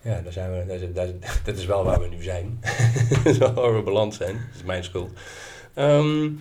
[0.00, 1.14] ja, daar zijn we, daar, daar,
[1.44, 2.58] dat is wel waar we nu zijn.
[3.10, 4.34] dat is wel waar we beland zijn.
[4.34, 5.10] Dat is mijn schuld.
[5.76, 6.40] Um,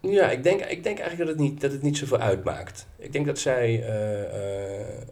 [0.00, 2.86] ja, ik denk, ik denk eigenlijk dat het, niet, dat het niet zoveel uitmaakt.
[2.96, 5.08] Ik denk dat zij, uh,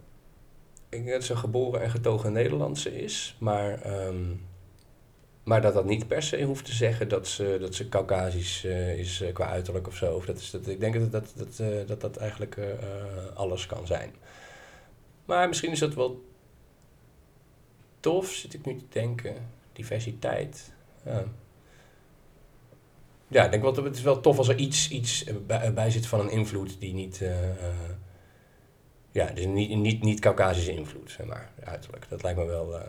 [0.89, 3.35] ik denk dat ze geboren en getogen Nederlandse is.
[3.39, 4.45] Maar um,
[5.47, 8.99] maar dat dat niet per se hoeft te zeggen dat ze, dat ze Caucasisch uh,
[8.99, 10.15] is uh, qua uiterlijk of zo.
[10.15, 12.57] Of dat is, dat, ik denk dat dat, dat, uh, dat, dat eigenlijk
[13.33, 14.15] alles kan zijn.
[15.25, 16.25] Maar misschien is dat wel
[17.99, 19.35] tof, zit ik nu te denken.
[19.73, 20.73] Diversiteit.
[21.05, 21.23] Ja.
[23.27, 26.07] Ja, ik denk wel, het is wel tof als er iets, iets bij, bij zit
[26.07, 27.21] van een invloed die niet...
[29.17, 32.05] ja, dus niet, niet, niet Caucasische invloed, zeg maar, uiterlijk.
[32.09, 32.81] Dat lijkt me wel...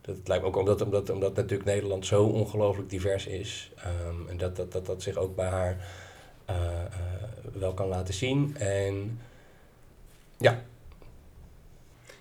[0.00, 3.70] Dat lijkt me ook omdat, omdat, omdat natuurlijk Nederland zo ongelooflijk divers is.
[4.08, 5.76] Um, en dat dat, dat dat zich ook bij haar
[6.50, 8.56] uh, uh, wel kan laten zien.
[8.56, 9.20] En
[10.38, 10.62] ja.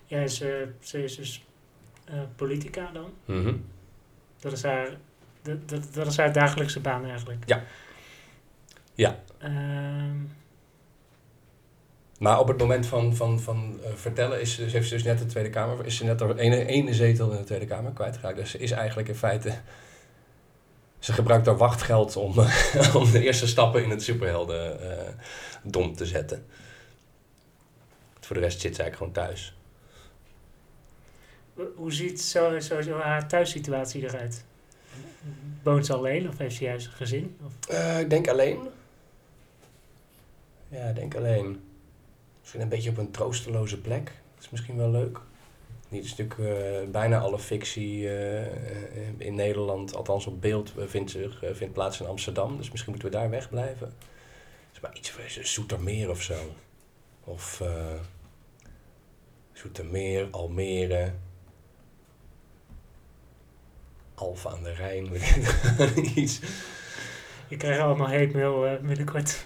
[0.05, 1.45] Ja, ze, ze is dus
[2.10, 3.12] uh, politica dan.
[3.26, 3.66] Mm -hmm.
[4.39, 4.97] dat, is haar,
[5.41, 7.43] dat, dat, dat is haar dagelijkse baan eigenlijk.
[7.45, 7.64] Ja.
[8.93, 9.20] Ja.
[9.43, 10.32] Um,
[12.20, 15.26] maar op het moment van, van, van uh, vertellen is, heeft ze dus net de
[15.26, 18.38] Tweede Kamer, is ze net ene, ene zetel in de Tweede Kamer kwijtgeraakt.
[18.38, 19.53] Dus ze is eigenlijk in feite,
[20.99, 22.34] ze gebruikt haar wachtgeld om,
[22.99, 25.09] om de eerste stappen in het superhelden uh,
[25.63, 26.45] dom te zetten.
[28.20, 29.57] Voor de rest zit ze eigenlijk gewoon thuis.
[31.76, 34.43] Hoe ziet zo, zo, zo haar thuissituatie eruit?
[35.63, 37.38] Woont ze alleen of heeft ze juist een gezin?
[37.72, 38.59] Uh, ik denk alleen.
[40.67, 41.68] Ja, ik denk alleen.
[42.50, 44.06] Misschien een beetje op een troosteloze plek.
[44.06, 45.20] Dat is misschien wel leuk.
[45.89, 46.50] Niet een stuk, uh,
[46.91, 48.45] bijna alle fictie uh,
[49.18, 52.58] in Nederland, althans op beeld, vindt, zich, vindt plaats in Amsterdam.
[52.58, 53.93] Dus misschien moeten we daar wegblijven.
[54.72, 56.56] Dus maar iets voor Zoetermeer of zo.
[57.24, 57.70] Of uh,
[59.54, 61.14] Zoetermeer, Almere.
[64.16, 65.08] Alfa aan de Rijn.
[66.16, 66.39] iets.
[67.47, 69.45] Je krijgt allemaal hate binnenkort.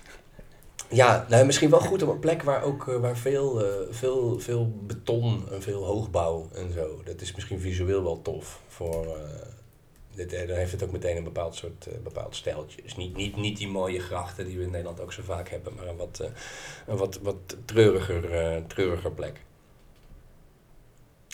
[0.94, 4.40] Ja, nou, misschien wel goed op een plek waar ook uh, waar veel, uh, veel,
[4.40, 7.02] veel beton en veel hoogbouw en zo.
[7.04, 8.62] Dat is misschien visueel wel tof.
[8.68, 9.14] Voor, uh,
[10.16, 12.82] dit, dan heeft het ook meteen een bepaald soort bepaald stijltje.
[12.82, 15.74] Dus niet, niet, niet die mooie grachten die we in Nederland ook zo vaak hebben,
[15.76, 16.20] maar een wat,
[16.88, 19.42] een wat, wat treuriger, treuriger plek.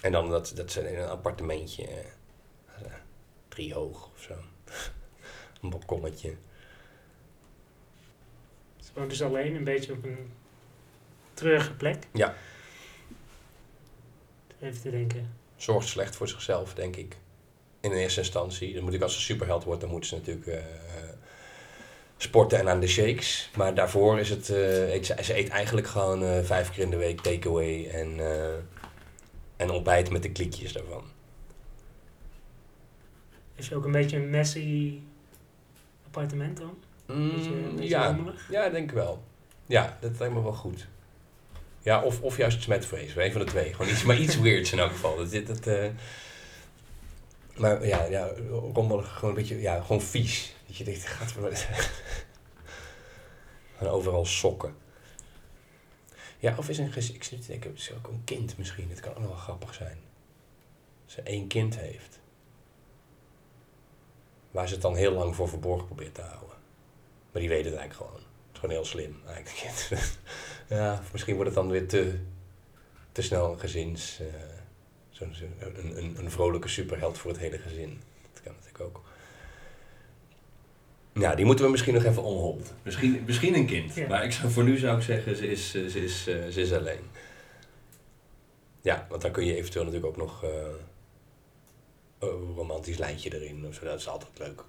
[0.01, 1.88] En dan dat, dat ze in een appartementje,
[3.47, 4.34] drie hoog of zo.
[5.62, 6.36] een balkonnetje.
[8.99, 10.31] Ze woont dus alleen, een beetje op een
[11.33, 12.03] treurige plek.
[12.13, 12.35] Ja.
[14.61, 15.33] Even te denken.
[15.55, 17.15] Zorgt slecht voor zichzelf, denk ik.
[17.79, 18.73] In eerste instantie.
[18.73, 20.59] Dan moet ik als ze superheld wordt, dan moet ze natuurlijk uh,
[22.17, 23.49] sporten en aan de shakes.
[23.55, 26.89] Maar daarvoor is het, uh, eet ze, ze, eet eigenlijk gewoon uh, vijf keer in
[26.89, 28.19] de week takeaway en,
[29.57, 31.03] en ontbijt met de klikjes daarvan.
[33.55, 34.99] Is je ook een beetje een messy
[36.05, 36.77] appartement dan?
[37.12, 38.18] Mm, ja,
[38.49, 39.24] ja, denk ik wel.
[39.66, 40.88] Ja, dat lijkt me wel goed.
[41.82, 43.16] Ja, of, of juist smetvrees.
[43.16, 43.74] Een van de twee.
[43.74, 45.16] Gewoon iets, maar iets weirds in elk geval.
[45.16, 45.89] Dat, dit, dat, uh,
[47.55, 48.32] maar ja, ja
[48.74, 50.53] rommelig, gewoon een beetje, ja, gewoon vies.
[50.68, 51.34] Dat je denkt, gaat
[53.80, 54.76] En overal sokken.
[56.39, 58.89] Ja, of is een gezin, ik zit te denken, is ook een kind misschien.
[58.89, 59.97] Het kan ook nog wel grappig zijn.
[61.05, 62.20] Als ze één kind heeft.
[64.51, 66.59] Waar ze het dan heel lang voor verborgen probeert te houden.
[67.39, 68.25] Maar die weten het eigenlijk gewoon.
[68.25, 70.09] Het is gewoon heel slim eigenlijk.
[70.79, 72.19] ja, misschien wordt het dan weer te,
[73.11, 74.19] te snel een gezins...
[74.21, 74.27] Uh,
[75.09, 78.01] zo'n, zo, een, een, een vrolijke superheld voor het hele gezin.
[78.33, 79.03] Dat kan natuurlijk ook.
[81.13, 82.73] Ja, die moeten we misschien nog even omholt.
[82.83, 83.95] Misschien, misschien een kind.
[83.95, 84.07] Ja.
[84.07, 86.73] Maar ik zou, voor nu zou ik zeggen, ze is, ze is, uh, ze is
[86.73, 87.03] alleen.
[88.81, 90.49] Ja, want dan kun je eventueel natuurlijk ook nog uh,
[92.19, 93.65] een romantisch lijntje erin.
[93.67, 93.83] Of zo.
[93.85, 94.63] Dat is altijd leuk.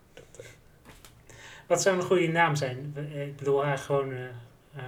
[1.71, 2.95] Wat zou een goede naam zijn?
[3.15, 4.19] Ik bedoel haar gewoon uh,
[4.77, 4.83] uh,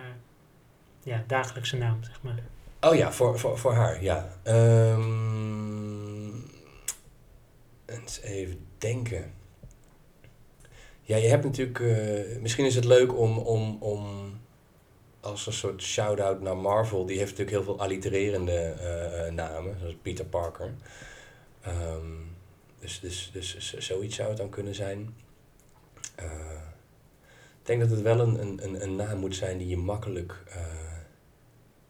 [1.02, 2.38] ja, dagelijkse naam, zeg maar.
[2.80, 4.28] Oh ja, voor, voor, voor haar, ja.
[4.46, 6.44] Um,
[7.86, 9.32] eens even denken.
[11.00, 11.78] Ja, je hebt natuurlijk...
[11.78, 14.32] Uh, misschien is het leuk om, om, om
[15.20, 17.06] als een soort shout-out naar Marvel.
[17.06, 20.74] Die heeft natuurlijk heel veel allitererende eh, eh, namen, zoals Peter Parker.
[21.60, 22.06] Ehm,
[22.78, 25.14] dus, dus, dus zoiets zou het dan kunnen zijn.
[27.62, 30.42] Ik denk dat het wel een, een, een naam moet zijn die je makkelijk,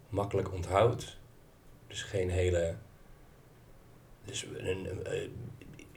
[0.08, 1.16] makkelijk onthoudt.
[1.86, 2.74] Dus geen hele.
[4.24, 4.88] Dus een,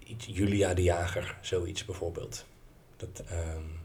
[0.04, 2.46] iets, Julia de Jager, zoiets bijvoorbeeld.
[2.96, 3.84] Dat, um,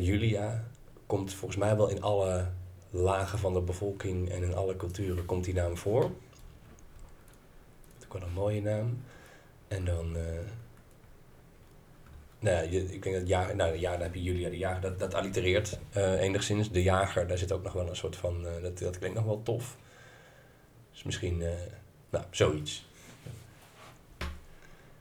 [0.00, 0.64] Julia
[1.06, 2.50] komt volgens mij wel in alle
[2.90, 6.02] lagen van de bevolking en in alle culturen komt die naam voor.
[6.02, 6.10] Dat
[7.98, 9.02] is wel een mooie naam.
[9.68, 10.22] En dan, uh,
[12.44, 14.98] nou ja, ik denk dat ja, nou, ja, dan heb je Julia de Jager, dat,
[14.98, 16.70] dat allitereert uh, enigszins.
[16.70, 19.26] De Jager, daar zit ook nog wel een soort van, uh, dat, dat klinkt nog
[19.26, 19.76] wel tof.
[20.92, 21.42] Dus misschien,
[22.10, 22.86] nou, zoiets.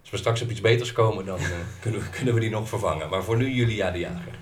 [0.02, 1.40] Als we straks op iets beters komen, dan
[1.82, 3.10] kunnen, we, kunnen we die nog vervangen.
[3.10, 4.36] Maar voor nu Julia de Jager.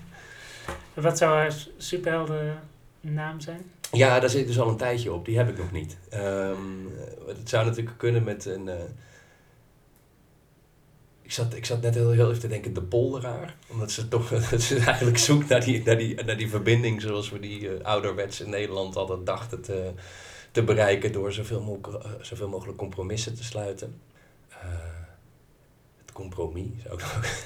[0.93, 2.59] Wat zou haar superhelden
[3.01, 3.71] naam zijn?
[3.91, 5.25] Ja, daar zit dus al een tijdje op.
[5.25, 5.97] Die heb ik nog niet.
[6.13, 6.91] Um,
[7.27, 8.69] het zou natuurlijk kunnen met een...
[11.31, 13.55] Ik, zat, ik zat net heel, heel even te denken, de polderaar.
[13.69, 14.27] Omdat ze toch
[14.59, 18.41] ze eigenlijk zoekt naar die, naar, die, naar die verbinding zoals we die uh, ouderwets
[18.41, 19.91] in Nederland altijd dachten te,
[20.51, 24.01] te bereiken door zoveel, mogelijk, uh, zoveel mogelijk compromissen te sluiten.
[26.01, 27.43] het compromis ik nog...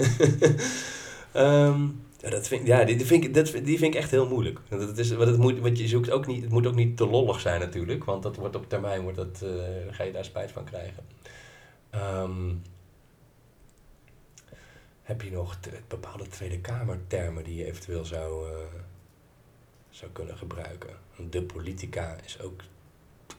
[1.33, 4.27] um, Ja, dat vind, ja die, die, vind ik, dat, die vind ik echt heel
[4.27, 4.59] moeilijk.
[4.69, 7.07] Dat is, wat, het moet, wat je zoekt ook niet, het moet ook niet te
[7.07, 9.45] lollig zijn natuurlijk, want dat wordt op termijn wordt dat,
[9.89, 11.03] ga je daar spijt van krijgen.
[11.95, 12.61] Um,
[15.05, 18.57] heb je nog bepaalde Tweede Kamertermen die je eventueel zou, uh,
[19.89, 20.97] zou kunnen gebruiken?
[21.29, 22.61] De politica is, ook,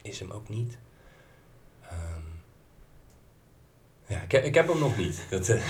[0.03, 0.79] is hem ook niet.
[1.93, 2.25] Um,
[4.07, 5.27] ja, ik, ik heb hem nog niet.
[5.31, 5.63] Dat, uh,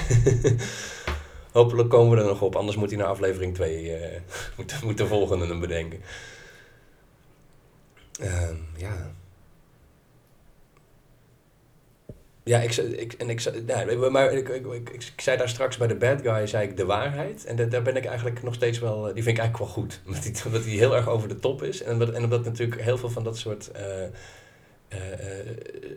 [1.53, 2.57] hopelijk komen we er nog op.
[2.57, 4.23] Anders moet hij naar aflevering 2 uh, eh,
[4.57, 6.01] moet, moet de volgende hem bedenken.
[8.21, 9.15] Uh, ja.
[12.49, 15.97] Ja, ik, ik, en ik, ja, maar ik, ik, ik, zei daar straks bij de
[15.97, 17.45] bad guy, zei ik de waarheid.
[17.45, 20.01] En daar ben ik eigenlijk nog steeds wel, die vind ik eigenlijk wel goed.
[20.07, 21.83] Omdat die, omdat die heel erg over de top is.
[21.83, 24.03] En omdat, en omdat natuurlijk heel veel van dat soort uh,
[24.93, 25.01] uh,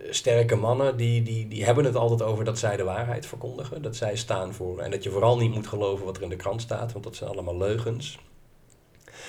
[0.09, 3.81] sterke mannen, die, die, die hebben het altijd over dat zij de waarheid verkondigen.
[3.81, 4.79] Dat zij staan voor.
[4.79, 7.15] En dat je vooral niet moet geloven wat er in de krant staat, want dat
[7.15, 8.19] zijn allemaal leugens.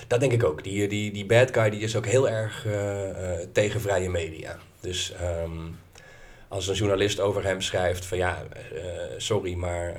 [0.07, 0.65] Dat denk ik ook.
[0.65, 2.73] Die, die, die bad guy die is ook heel erg uh,
[3.53, 4.59] tegen vrije media.
[4.81, 5.79] Dus um,
[6.51, 8.43] als een journalist over hem schrijft van ja,
[8.75, 8.83] uh,
[9.17, 9.97] sorry, maar,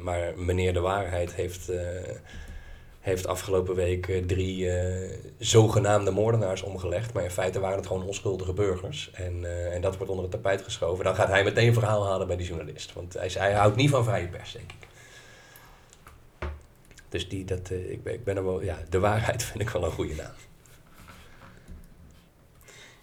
[0.00, 1.70] maar meneer de waarheid heeft
[3.00, 4.70] heeft afgelopen week eh, drie
[5.38, 7.12] zogenaamde moordenaars omgelegd.
[7.12, 9.10] Maar in feite waren het gewoon onschuldige burgers.
[9.12, 11.04] En, en dat wordt onder het tapijt geschoven.
[11.04, 12.92] Dan gaat hij meteen verhaal halen bij die journalist.
[12.92, 14.88] Want hij, hij houdt niet van vrije pers, denk ik.
[17.08, 19.90] Dus die, dat, ik, ik ben er wel, ja, de waarheid vind ik wel een
[19.90, 20.34] goede naam.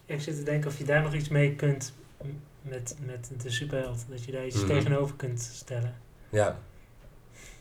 [0.05, 1.93] ik zit te denken of je daar nog iets mee kunt
[2.64, 4.05] met, met de superheld.
[4.09, 4.78] Dat je daar iets mm -hmm.
[4.78, 5.95] tegenover kunt stellen.
[6.30, 6.59] Ja,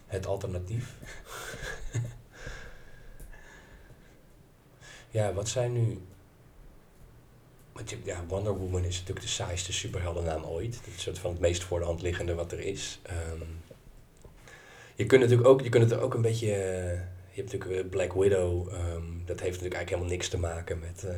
[0.06, 0.94] het alternatief.
[5.12, 6.00] Ja, wat zijn nu.
[7.72, 10.74] Want je, ja, Wonder Woman is natuurlijk de saaiste superheldennaam ooit.
[10.74, 13.00] Dat is een soort van het meest voor de hand liggende wat er is.
[13.32, 13.60] Um,
[14.94, 16.46] je kunt natuurlijk ook, je kunt het er ook een beetje.
[16.46, 16.92] Uh,
[17.30, 18.72] je hebt natuurlijk Black Widow.
[18.72, 21.02] Um, dat heeft natuurlijk eigenlijk helemaal niks te maken met.
[21.04, 21.10] Uh,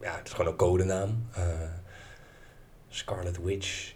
[0.00, 1.28] ja, het is gewoon een codenaam.
[1.38, 1.44] Uh,
[2.88, 3.94] Scarlet Witch.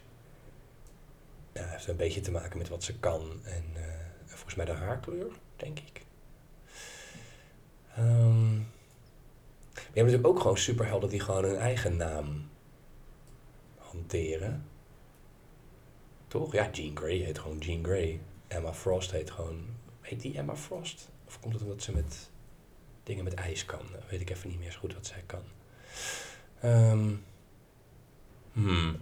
[1.52, 3.40] Ja, heeft een beetje te maken met wat ze kan.
[3.44, 3.64] En
[4.26, 6.04] volgens mij de haarkleur, denk ik.
[7.98, 8.54] Um,
[9.74, 12.48] je hebt natuurlijk ook gewoon superhelden die gewoon hun eigen naam
[13.78, 14.66] hanteren.
[16.28, 16.52] Toch?
[16.52, 18.20] Ja, Jean Grey heet gewoon Jean Grey.
[18.48, 19.66] Emma Frost heet gewoon...
[20.00, 21.10] Heet die Emma Frost?
[21.26, 22.30] Of komt het omdat ze met
[23.02, 23.86] dingen met ijs kan?
[23.92, 25.42] Dan weet ik even niet meer zo goed wat zij kan.
[26.64, 27.24] Um,
[28.52, 28.96] hmm.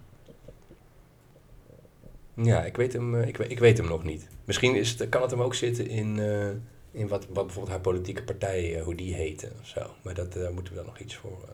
[2.34, 4.28] Ja, ik weet, hem, eh, ik, ik weet hem nog niet.
[4.44, 6.18] Misschien is het, kan het hem ook zitten in...
[6.18, 6.48] Uh,
[6.92, 9.94] in wat, wat bijvoorbeeld haar politieke partij, uh, hoe die heette of zo.
[10.02, 11.48] Maar dat, daar moeten we dan nog iets voor,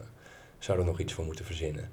[0.59, 1.91] zouden we nog iets voor moeten verzinnen.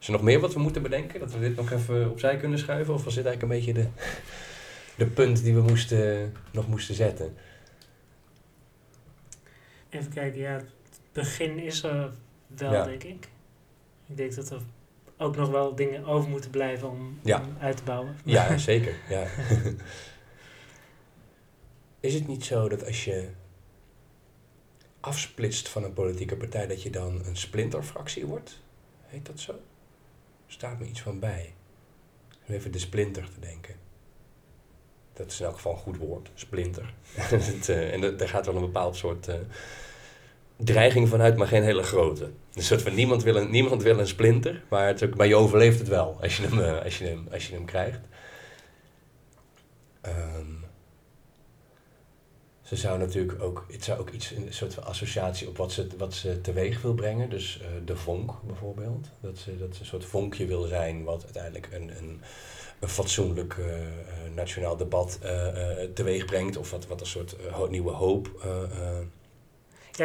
[0.00, 1.20] Is er nog meer wat we moeten bedenken?
[1.20, 2.94] Dat we dit nog even opzij kunnen schuiven?
[2.94, 3.88] Of was dit eigenlijk een beetje de,
[5.04, 7.34] de punt die we moesten, nog moesten zetten?
[9.88, 12.10] Even kijken, ja, het begin is er
[12.56, 12.84] wel, ja.
[12.84, 13.28] denk ik.
[14.06, 14.60] Ik denk dat er
[15.16, 17.40] ook nog wel dingen over moeten blijven om, ja.
[17.40, 18.16] om uit te bouwen.
[18.24, 18.94] Ja, zeker.
[19.08, 19.26] Ja.
[22.00, 23.28] Is het niet zo dat als je
[25.00, 28.60] afsplitst van een politieke partij, dat je dan een splinterfractie wordt?
[29.06, 29.54] Heet dat zo?
[30.46, 31.54] Staat me iets van bij.
[32.46, 33.74] Om even de splinter te denken.
[35.12, 36.94] Dat is in elk geval een goed woord, splinter.
[37.68, 39.34] uh, en daar gaat wel een bepaald soort uh,
[40.64, 42.30] dreiging vanuit, maar geen hele grote.
[42.54, 45.36] Een soort van niemand wil een, niemand wil een splinter, maar, het ook, maar je
[45.36, 48.00] overleeft het wel als je hem, uh, als je hem, als je hem krijgt.
[50.06, 50.64] Um,
[52.62, 55.86] ze zou natuurlijk ook, het zou ook iets, een soort van associatie op wat ze,
[55.98, 57.30] wat ze teweeg wil brengen.
[57.30, 59.08] Dus uh, de vonk bijvoorbeeld.
[59.20, 62.20] Dat ze, dat ze een soort vonkje wil zijn wat uiteindelijk een, een,
[62.80, 63.66] een fatsoenlijk uh,
[64.34, 65.18] nationaal debat
[65.94, 66.56] teweeg brengt.
[66.56, 67.36] Of wat, wat een soort
[67.70, 68.30] nieuwe hoop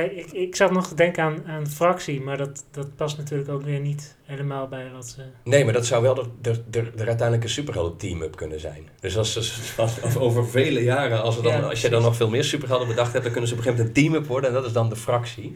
[0.04, 3.62] ik, ik zat nog te denken aan, aan fractie, maar dat, dat past natuurlijk ook
[3.62, 5.22] weer niet helemaal bij wat ze...
[5.44, 8.90] Nee, maar dat zou wel de, de, de, de uiteindelijke superhelden team-up kunnen zijn.
[9.00, 9.38] Dus als,
[9.78, 13.24] als, over vele jaren, als, dan, als je dan nog veel meer superhelden bedacht hebt,
[13.24, 14.96] dan kunnen ze op een gegeven moment een team-up worden en dat is dan de
[14.96, 15.56] fractie.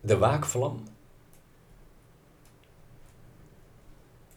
[0.00, 0.82] De waakvlam.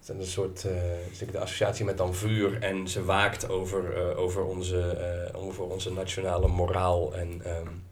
[0.05, 4.19] Dat is een soort uh, de associatie met dan vuur en ze waakt over, uh,
[4.19, 4.97] over, onze,
[5.33, 7.41] uh, over onze nationale moraal en...
[7.47, 7.91] Um,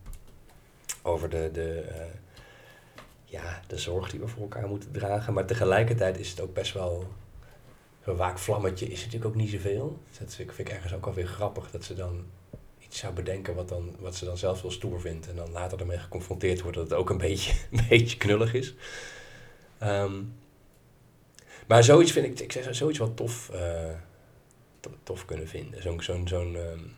[1.01, 1.95] over de, de, uh,
[3.25, 5.33] ja, de zorg die we voor elkaar moeten dragen.
[5.33, 7.07] Maar tegelijkertijd is het ook best wel.
[8.05, 9.99] Zo'n waakvlammetje is natuurlijk ook niet zoveel.
[10.19, 12.25] Dat vind ik ergens ook alweer grappig dat ze dan
[12.79, 15.29] iets zou bedenken wat, dan, wat ze dan zelf wel stoer vindt.
[15.29, 18.73] En dan later ermee geconfronteerd wordt dat het ook een beetje, een beetje knullig is.
[19.83, 20.33] Um,
[21.67, 23.95] maar zoiets vind ik, ik zeg zoiets wel tof, uh,
[25.03, 25.81] tof kunnen vinden.
[25.81, 26.95] Zo'n zo'n zo'n um,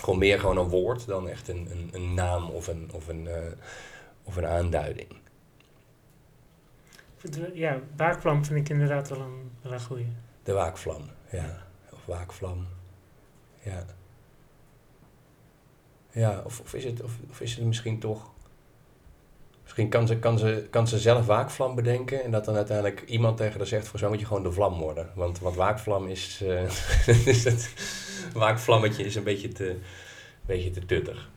[0.00, 3.24] gewoon meer gewoon een woord dan echt een, een, een naam of een, of, een,
[3.24, 3.36] uh,
[4.22, 5.16] of een aanduiding.
[7.52, 10.06] Ja, waakvlam vind ik inderdaad wel een, wel een goeie.
[10.42, 11.66] De waakvlam, ja.
[11.92, 12.66] Of waakvlam.
[13.62, 13.84] Ja.
[16.10, 18.30] Ja, of, of, is, het, of, of is het misschien toch...
[19.68, 23.36] Misschien kan ze, kan, ze, kan ze zelf waakvlam bedenken en dat dan uiteindelijk iemand
[23.36, 25.10] tegen haar zegt: voor zo moet je gewoon de vlam worden.
[25.14, 26.40] Want, want waakvlam is.
[26.42, 26.62] Uh,
[27.34, 27.72] is het,
[28.32, 29.80] waakvlammetje is een beetje te, een
[30.46, 31.28] beetje te tuttig.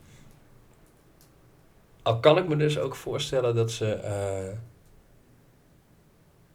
[2.02, 4.00] Al kan ik me dus ook voorstellen dat ze.
[4.04, 4.58] Uh,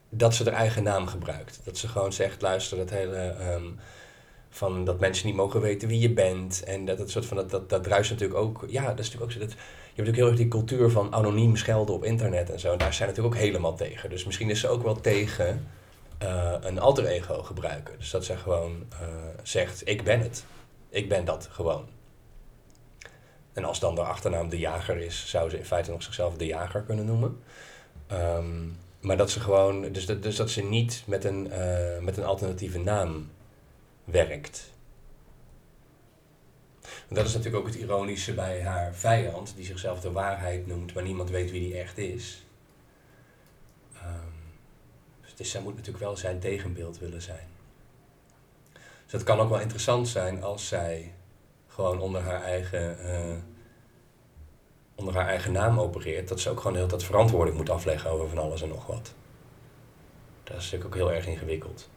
[0.09, 1.61] dat ze haar eigen naam gebruikt.
[1.63, 3.35] Dat ze gewoon zegt: luister, dat hele.
[3.53, 3.79] Um,
[4.49, 6.63] van dat mensen niet mogen weten wie je bent.
[6.63, 8.65] En dat het soort van dat, dat, dat druist natuurlijk ook.
[8.67, 9.39] Ja, dat is natuurlijk ook zo.
[9.39, 9.55] Dat,
[9.97, 12.71] natuurlijk heel erg die cultuur van anoniem schelden op internet en zo.
[12.71, 14.09] En daar zijn natuurlijk ook helemaal tegen.
[14.09, 15.67] Dus misschien is ze ook wel tegen
[16.23, 17.93] uh, een alter ego gebruiken.
[17.97, 19.07] Dus dat ze gewoon uh,
[19.43, 20.45] zegt: Ik ben het.
[20.89, 21.85] Ik ben dat gewoon.
[23.53, 26.45] En als dan de achternaam de jager is, zou ze in feite nog zichzelf de
[26.45, 27.39] jager kunnen noemen.
[28.11, 32.17] Um, maar dat ze gewoon, dus dat, dus dat ze niet met een, uh, met
[32.17, 33.29] een alternatieve naam
[34.03, 34.71] werkt.
[37.07, 41.03] Dat is natuurlijk ook het ironische bij haar vijand, die zichzelf de waarheid noemt, maar
[41.03, 42.45] niemand weet wie die echt is.
[43.93, 44.37] Um,
[45.35, 47.47] dus zij moet natuurlijk wel zijn tegenbeeld willen zijn.
[49.03, 51.13] Dus het kan ook wel interessant zijn als zij
[51.67, 53.37] gewoon onder haar eigen, uh,
[54.95, 58.29] onder haar eigen naam opereert, dat ze ook gewoon heel dat verantwoording moet afleggen over
[58.29, 59.13] van alles en nog wat.
[60.43, 61.89] Dat is natuurlijk ook heel erg ingewikkeld.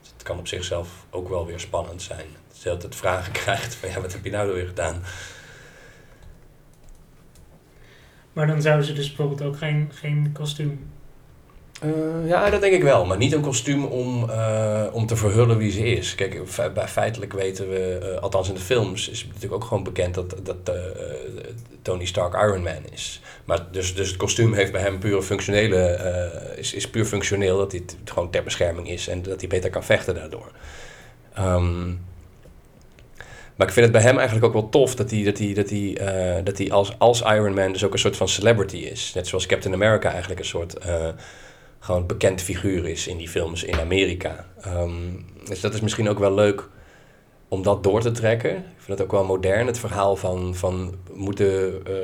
[0.00, 2.26] Dus het kan op zichzelf ook wel weer spannend zijn.
[2.62, 5.02] Dat je altijd vragen krijgt van ja, wat heb je nou weer gedaan?
[8.32, 10.90] Maar dan zou ze dus bijvoorbeeld ook geen, geen kostuum
[11.84, 13.04] uh, ja, dat denk ik wel.
[13.04, 16.14] Maar niet een kostuum om, uh, om te verhullen wie ze is.
[16.14, 16.42] Kijk,
[16.74, 20.14] bij feitelijk weten we, uh, althans in de films, is het natuurlijk ook gewoon bekend
[20.14, 20.72] dat, dat
[21.82, 23.20] Tony Stark Iron Man is.
[23.44, 27.72] Maar dus, dus het kostuum heeft bij hem puur functionele, is, is puur functioneel, dat
[27.72, 30.50] hij gewoon ter bescherming is en dat hij beter kan vechten daardoor.
[31.38, 32.00] Um,
[33.56, 35.70] maar ik vind het bij hem eigenlijk ook wel tof dat hij, dat hij, dat
[35.70, 39.12] hij, dat hij als, als Iron Man dus ook een soort van celebrity is.
[39.14, 40.76] Net zoals Captain America eigenlijk een soort
[41.78, 44.46] gewoon bekend figuur is in die films in Amerika.
[44.66, 46.68] Um, dus dat is misschien ook wel leuk
[47.48, 48.56] om dat door te trekken.
[48.56, 51.94] Ik vind het ook wel modern, het verhaal van, van, moeten, uh,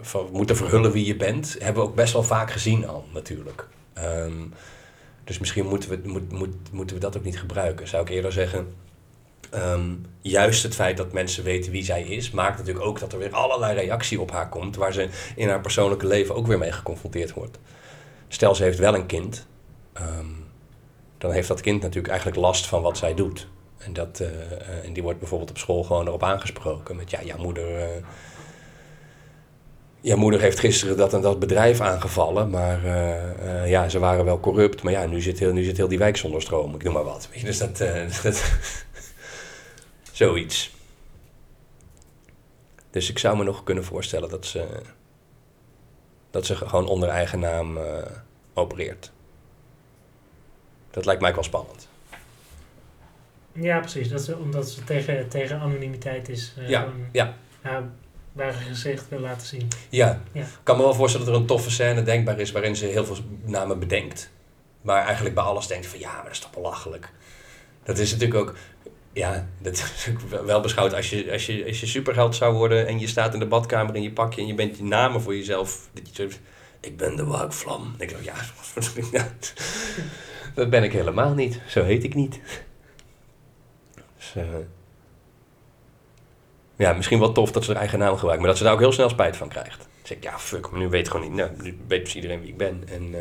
[0.00, 1.56] van moeten verhullen wie je bent.
[1.58, 3.68] Hebben we ook best wel vaak gezien al, natuurlijk.
[3.98, 4.52] Um,
[5.24, 7.88] dus misschien moeten we, moet, moeten we dat ook niet gebruiken.
[7.88, 8.66] Zou ik eerder zeggen,
[9.54, 13.18] um, juist het feit dat mensen weten wie zij is, maakt natuurlijk ook dat er
[13.18, 16.72] weer allerlei reactie op haar komt, waar ze in haar persoonlijke leven ook weer mee
[16.72, 17.58] geconfronteerd wordt.
[18.28, 19.46] Stel ze heeft wel een kind,
[20.00, 20.46] um,
[21.18, 23.48] dan heeft dat kind natuurlijk eigenlijk last van wat zij doet.
[23.78, 24.28] En, dat, uh,
[24.84, 27.78] en die wordt bijvoorbeeld op school gewoon erop aangesproken met ja, jouw moeder.
[27.78, 27.86] Uh,
[30.00, 32.86] jouw moeder heeft gisteren dat en dat bedrijf aangevallen, maar
[33.68, 34.82] ja, ze waren wel corrupt.
[34.82, 36.74] Maar ja, nu zit heel, nu zit heel die wijk zonder stroom.
[36.74, 37.28] Ik noem maar wat.
[37.30, 37.76] Weet je, dus dat.
[38.22, 38.52] dat
[40.18, 40.70] zoiets.
[42.90, 44.82] Dus ik zou me nog kunnen voorstellen dat ze
[46.30, 47.84] dat ze gewoon onder eigen naam uh,
[48.54, 49.10] opereert.
[50.90, 51.88] Dat lijkt mij wel spannend.
[53.52, 54.08] Ja, precies.
[54.08, 56.54] Dat is, omdat ze tegen, tegen anonimiteit is.
[56.58, 57.34] Uh, ja, ja.
[58.32, 59.68] waar gezicht wil laten zien.
[59.88, 60.22] Ja.
[60.32, 60.42] ja.
[60.42, 63.04] Ik kan me wel voorstellen dat er een toffe scène denkbaar is waarin ze heel
[63.04, 64.30] veel namen bedenkt.
[64.80, 67.12] Maar eigenlijk bij alles denkt van ja, maar dat is toch belachelijk.
[67.82, 68.54] Dat is natuurlijk ook,
[69.18, 70.10] ja, dat is
[70.44, 73.38] wel beschouwd als je, als, je, als je superheld zou worden en je staat in
[73.38, 75.88] de badkamer in je pakje en je bent je namen voor jezelf.
[76.80, 77.94] Ik ben de waakvlam.
[77.98, 78.16] Ik
[78.74, 79.28] dacht, ja,
[80.54, 81.60] dat ben ik helemaal niet.
[81.66, 82.40] Zo heet ik niet.
[84.16, 84.44] Dus, uh,
[86.76, 88.78] ja, misschien wel tof dat ze haar eigen naam gebruikt, maar dat ze daar ook
[88.78, 89.78] heel snel spijt van krijgt.
[89.78, 92.48] Dan zeg ik, ja, fuck, nu weet gewoon niet, nou, nu weet dus iedereen wie
[92.48, 92.82] ik ben.
[92.88, 93.18] En uh,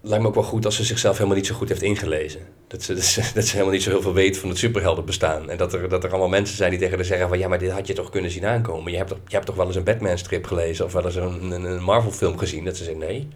[0.00, 2.40] lijkt me ook wel goed als ze zichzelf helemaal niet zo goed heeft ingelezen.
[2.70, 3.04] Dat ze, dat
[3.44, 5.50] ze, helemaal niet zo heel veel weet van het superhelden bestaan.
[5.50, 7.38] En dat er, dat er allemaal mensen zijn die tegen haar zeggen van...
[7.38, 8.90] ja, maar dit had je toch kunnen zien aankomen.
[8.92, 10.84] Je hebt toch, je hebt toch wel eens een Batman-strip gelezen...
[10.84, 12.64] of wel eens een, een, een Marvel-film gezien.
[12.64, 13.28] Dat ze zegt, nee,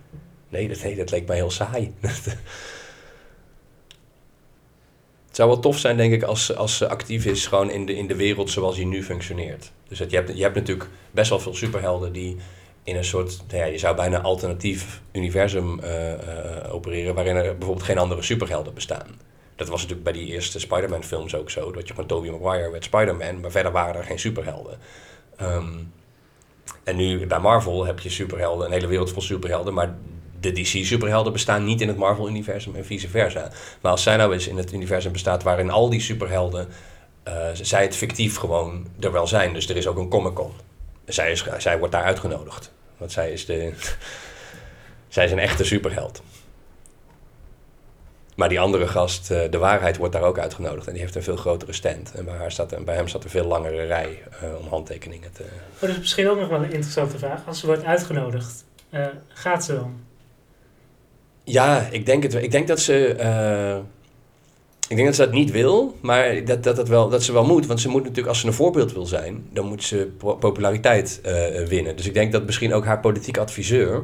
[0.48, 1.92] nee dat, nee, dat leek mij heel saai.
[5.26, 7.96] Het zou wel tof zijn, denk ik, als, als ze actief is gewoon in de,
[7.96, 9.72] in de wereld zoals die nu functioneert.
[9.88, 12.36] Dus dat je, hebt, je hebt natuurlijk best wel veel superhelden die
[12.84, 17.86] in een soort, nou je zou bijna alternatief universum uh, uh, opereren, waarin er bijvoorbeeld
[17.86, 19.06] geen andere superhelden bestaan.
[19.56, 21.72] Dat was natuurlijk bij die eerste Spider-Man films ook zo.
[21.72, 24.78] Dat je van Tobey Maguire werd Spider-Man, maar verder waren er geen superhelden.
[25.42, 25.92] Um,
[26.84, 29.96] en nu bij Marvel heb je superhelden, een hele wereld vol superhelden, maar
[30.40, 33.50] de DC-superhelden bestaan niet in het Marvel-universum en vice versa.
[33.80, 36.68] Maar als zij nou eens in het universum bestaat waarin al die superhelden,
[37.28, 39.52] uh, zij het fictief gewoon er wel zijn.
[39.52, 40.52] Dus er is ook een Comic-Con.
[41.06, 42.72] Zij, is, zij wordt daar uitgenodigd.
[42.96, 43.72] Want zij is, de,
[45.08, 46.22] zij is een echte superheld.
[48.36, 50.86] Maar die andere gast, uh, de waarheid, wordt daar ook uitgenodigd.
[50.86, 52.14] En die heeft een veel grotere stand.
[52.14, 55.42] En bij, haar staat, bij hem staat een veel langere rij uh, om handtekeningen te...
[55.74, 57.46] Oh, dat is misschien ook nog wel een interessante vraag.
[57.46, 58.64] Als ze wordt uitgenodigd,
[59.28, 60.04] gaat ze dan?
[61.44, 63.16] Ja, ik denk, het, ik denk dat ze.
[63.20, 63.78] Uh,
[64.88, 67.44] ik denk dat ze dat niet wil, maar dat, dat, dat, wel, dat ze wel
[67.44, 67.66] moet.
[67.66, 71.66] Want ze moet natuurlijk, als ze een voorbeeld wil zijn, dan moet ze populariteit uh,
[71.66, 71.96] winnen.
[71.96, 74.02] Dus ik denk dat misschien ook haar politiek adviseur,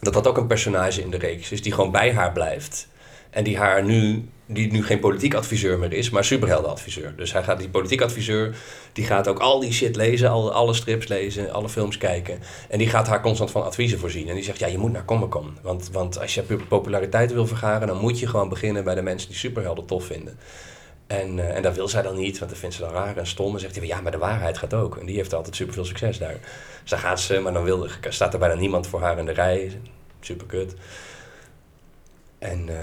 [0.00, 2.88] dat dat ook een personage in de reeks is, die gewoon bij haar blijft.
[3.30, 7.16] En die haar nu die nu geen politiek adviseur meer is, maar superheldenadviseur.
[7.16, 8.56] Dus hij gaat die politiek adviseur,
[8.92, 12.38] die gaat ook al die shit lezen, al, alle strips lezen, alle films kijken.
[12.68, 14.28] En die gaat haar constant van adviezen voorzien.
[14.28, 15.56] En die zegt, ja, je moet naar Comic Con.
[15.62, 19.28] Want, want als je populariteit wil vergaren, dan moet je gewoon beginnen bij de mensen
[19.28, 20.38] die superhelden tof vinden.
[21.06, 23.26] En, uh, en dat wil zij dan niet, want dat vindt ze dan raar en
[23.26, 23.54] stom.
[23.54, 24.96] En zegt hij, ja, maar de waarheid gaat ook.
[24.96, 26.38] En die heeft altijd superveel succes daar.
[26.80, 29.32] Dus dan gaat ze, maar dan wil, staat er bijna niemand voor haar in de
[29.32, 29.80] rij.
[30.20, 30.74] Super kut.
[32.38, 32.66] En...
[32.68, 32.74] Uh,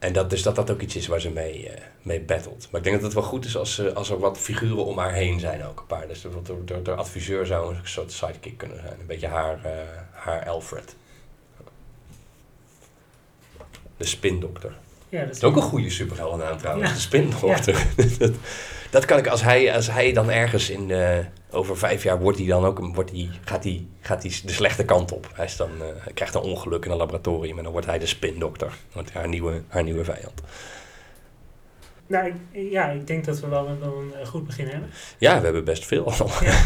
[0.00, 1.70] en dat, dus dat dat ook iets is waar ze mee, uh,
[2.02, 2.68] mee battelt.
[2.70, 4.98] Maar ik denk dat het wel goed is als, uh, als er wat figuren om
[4.98, 5.80] haar heen zijn ook.
[5.80, 6.08] Een paar.
[6.08, 6.28] Dus de,
[6.64, 9.00] de, de adviseur zou een soort sidekick kunnen zijn.
[9.00, 9.70] Een beetje haar, uh,
[10.10, 10.94] haar Alfred.
[13.96, 14.78] De spindokter.
[15.08, 16.88] Ja, dat is ook een goede superheldennaam trouwens.
[16.88, 16.94] Ja.
[16.94, 17.86] De spindokter.
[17.96, 18.28] Ja.
[18.90, 22.38] dat, kan ik als hij, als hij dan ergens in de over vijf jaar wordt
[22.38, 25.30] hij dan ook wordt hij, gaat hij gaat hij de slechte kant op.
[25.34, 27.98] Hij, is dan, uh, hij krijgt een ongeluk in een laboratorium en dan wordt hij
[27.98, 28.72] de spindokter.
[28.92, 30.42] Wordt haar nieuwe, haar nieuwe vijand.
[32.06, 34.90] Nou, ik, ja, ik denk dat we wel een, een, een goed begin hebben.
[35.18, 36.30] Ja, we hebben best veel al.
[36.40, 36.62] Ja.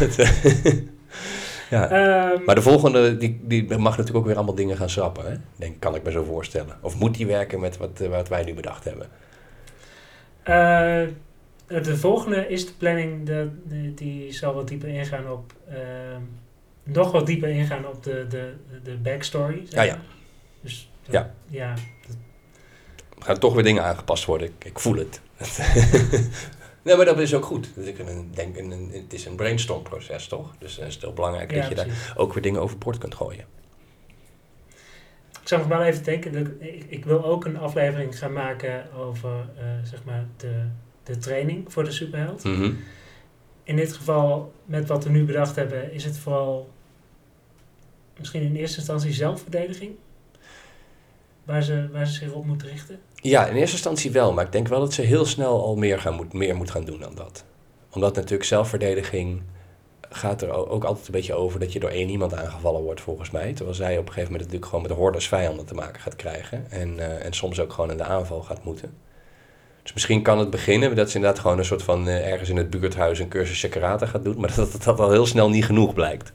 [1.89, 2.31] ja.
[2.31, 5.31] Um, maar de volgende, die, die mag natuurlijk ook weer allemaal dingen gaan schrappen.
[5.31, 5.37] Hè?
[5.55, 6.77] Denk, kan ik me zo voorstellen.
[6.81, 9.07] Of moet die werken met wat, wat wij nu bedacht hebben?
[10.47, 11.09] Uh, eh,
[11.67, 13.49] de volgende is de planning, de,
[13.95, 15.75] die zal wat dieper ingaan op, uh,
[16.83, 19.65] nog wat dieper ingaan op de, de, de backstory.
[19.69, 20.01] Ja, ja.
[20.61, 21.33] Dus dat, ja.
[21.47, 21.73] ja
[22.07, 22.15] dat...
[23.17, 25.21] Er gaan toch weer dingen aangepast worden, ik, ik voel het.
[26.83, 27.71] nee, maar dat is ook goed.
[27.75, 27.97] Dus ik
[28.35, 30.55] denk, een, het is een brainstormproces, toch?
[30.59, 32.05] Dus het is heel belangrijk ja, dat je precies.
[32.05, 33.45] daar ook weer dingen overboord kunt gooien.
[35.41, 39.29] Ik zou nog wel even denken, ik, ik wil ook een aflevering gaan maken over,
[39.29, 40.65] uh, zeg maar, de
[41.05, 42.43] de training voor de superheld.
[42.43, 42.71] Mhm.
[43.63, 46.69] In dit geval, met wat we nu bedacht hebben, is het vooral
[48.17, 49.91] misschien in eerste instantie zelfverdediging.
[51.43, 52.99] Waar ze, waar ze zich op moeten richten.
[53.15, 54.33] Ja, in eerste instantie wel.
[54.33, 56.85] Maar ik denk wel dat ze heel snel al meer, gaan, moet, meer moet gaan
[56.85, 57.45] doen dan dat.
[57.89, 59.41] Omdat natuurlijk zelfverdediging
[60.09, 63.31] gaat er ook altijd een beetje over dat je door één iemand aangevallen wordt, volgens
[63.31, 63.53] mij.
[63.53, 66.71] Terwijl zij op een gegeven moment natuurlijk gewoon met hordes vijanden te maken gaat krijgen.
[66.71, 68.93] En, uh, en soms ook gewoon in de aanval gaat moeten.
[69.85, 72.57] Dus misschien kan het beginnen dat ze inderdaad gewoon een soort van uh, ergens in
[72.57, 75.65] het buurthuis een cursusje karate gaat doen, maar dat dat, dat al heel snel niet
[75.65, 76.31] genoeg blijkt.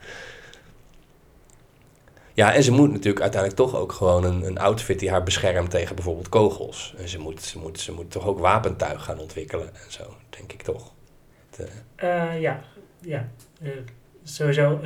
[2.34, 5.70] Ja, en ze moet natuurlijk uiteindelijk toch ook gewoon een, een outfit die haar beschermt
[5.70, 6.94] tegen bijvoorbeeld kogels.
[6.98, 10.52] En ze moet, ze, moet, ze moet toch ook wapentuig gaan ontwikkelen en zo, denk
[10.52, 10.92] ik toch.
[11.56, 11.68] De...
[12.02, 12.60] Uh, ja,
[13.00, 13.28] ja.
[13.62, 13.70] Uh,
[14.22, 14.80] sowieso.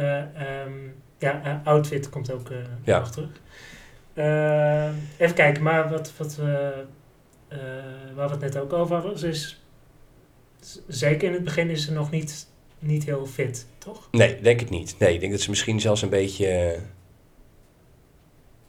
[0.67, 2.49] Um, ja, outfit komt ook
[2.85, 2.99] ja.
[2.99, 3.31] nog terug.
[5.19, 6.85] even kijken, maar wat, wat we
[7.55, 9.63] uh, waar we het net ook over hadden, is,
[10.89, 12.47] zeker in het begin is ze nog niet,
[12.79, 14.09] niet heel fit, toch?
[14.11, 14.95] Nee, denk ik niet.
[14.99, 16.79] Nee, ik denk dat ze misschien zelfs een beetje,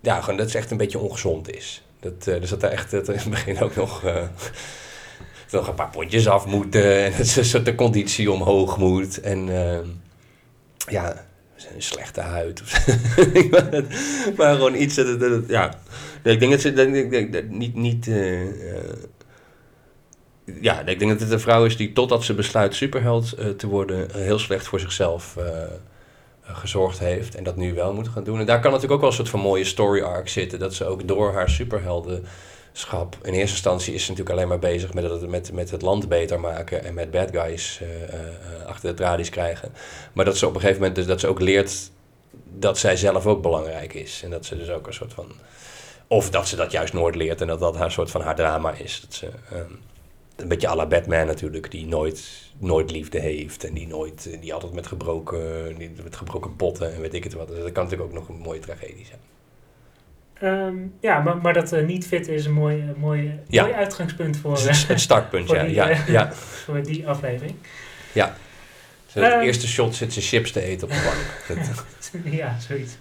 [0.01, 1.83] ja, gewoon dat ze echt een beetje ongezond is.
[1.99, 4.03] Dat, uh, dus dat er echt dat in het begin ook nog,
[5.51, 9.19] nog een paar potjes af moeten en dat ze de conditie omhoog moet.
[9.19, 9.79] En uh,
[10.87, 11.25] ja,
[11.73, 12.61] een slechte huid.
[14.37, 14.95] maar gewoon iets
[15.47, 15.79] ja.
[16.31, 18.41] Ik denk dat ze dat, dat, dat, niet, niet uh,
[20.61, 23.67] ja, ik denk dat het een vrouw is die totdat ze besluit superheld uh, te
[23.67, 25.37] worden, heel slecht voor zichzelf
[26.41, 27.35] gezorgd heeft.
[27.35, 28.39] En dat nu wel moet gaan doen.
[28.39, 30.59] En daar kan natuurlijk ook wel een soort van mooie story arc zitten.
[30.59, 33.17] Dat ze ook door haar superheldenschap.
[33.21, 36.09] In eerste instantie is ze natuurlijk alleen maar bezig met het, met, met het land
[36.09, 36.83] beter maken.
[36.83, 37.81] En met bad guys
[38.67, 39.71] achter de tralies krijgen.
[40.13, 41.91] Maar dat ze op een gegeven moment dus dat ze ook leert
[42.57, 44.21] dat zij zelf ook belangrijk is.
[44.23, 45.31] En dat ze dus ook een soort van.
[46.07, 48.71] Of dat ze dat juist nooit leert en dat dat haar soort van haar drama
[48.73, 49.01] is.
[49.01, 49.79] Dat ze, um,
[50.35, 53.63] een beetje à la Batman natuurlijk, die nooit, nooit liefde heeft.
[53.63, 57.47] En die, nooit, die altijd met gebroken, met gebroken potten en weet ik het wat.
[57.47, 59.19] Dus dat kan natuurlijk ook nog een mooie tragedie zijn.
[60.43, 63.61] Um, ja, maar, maar dat uh, niet fit is een mooi, mooi, Ja.
[63.63, 65.63] mooi uitgangspunt voor, Het een startpunt, voor ja.
[65.63, 66.33] die, ja, eh, ja,
[66.65, 67.55] voor die aflevering.
[68.11, 68.35] ja.
[69.07, 69.41] Zo het Ehm.
[69.41, 71.01] eerste shot zit ze chips te eten op de
[71.47, 71.73] bank.
[72.33, 72.93] Ja, zoiets.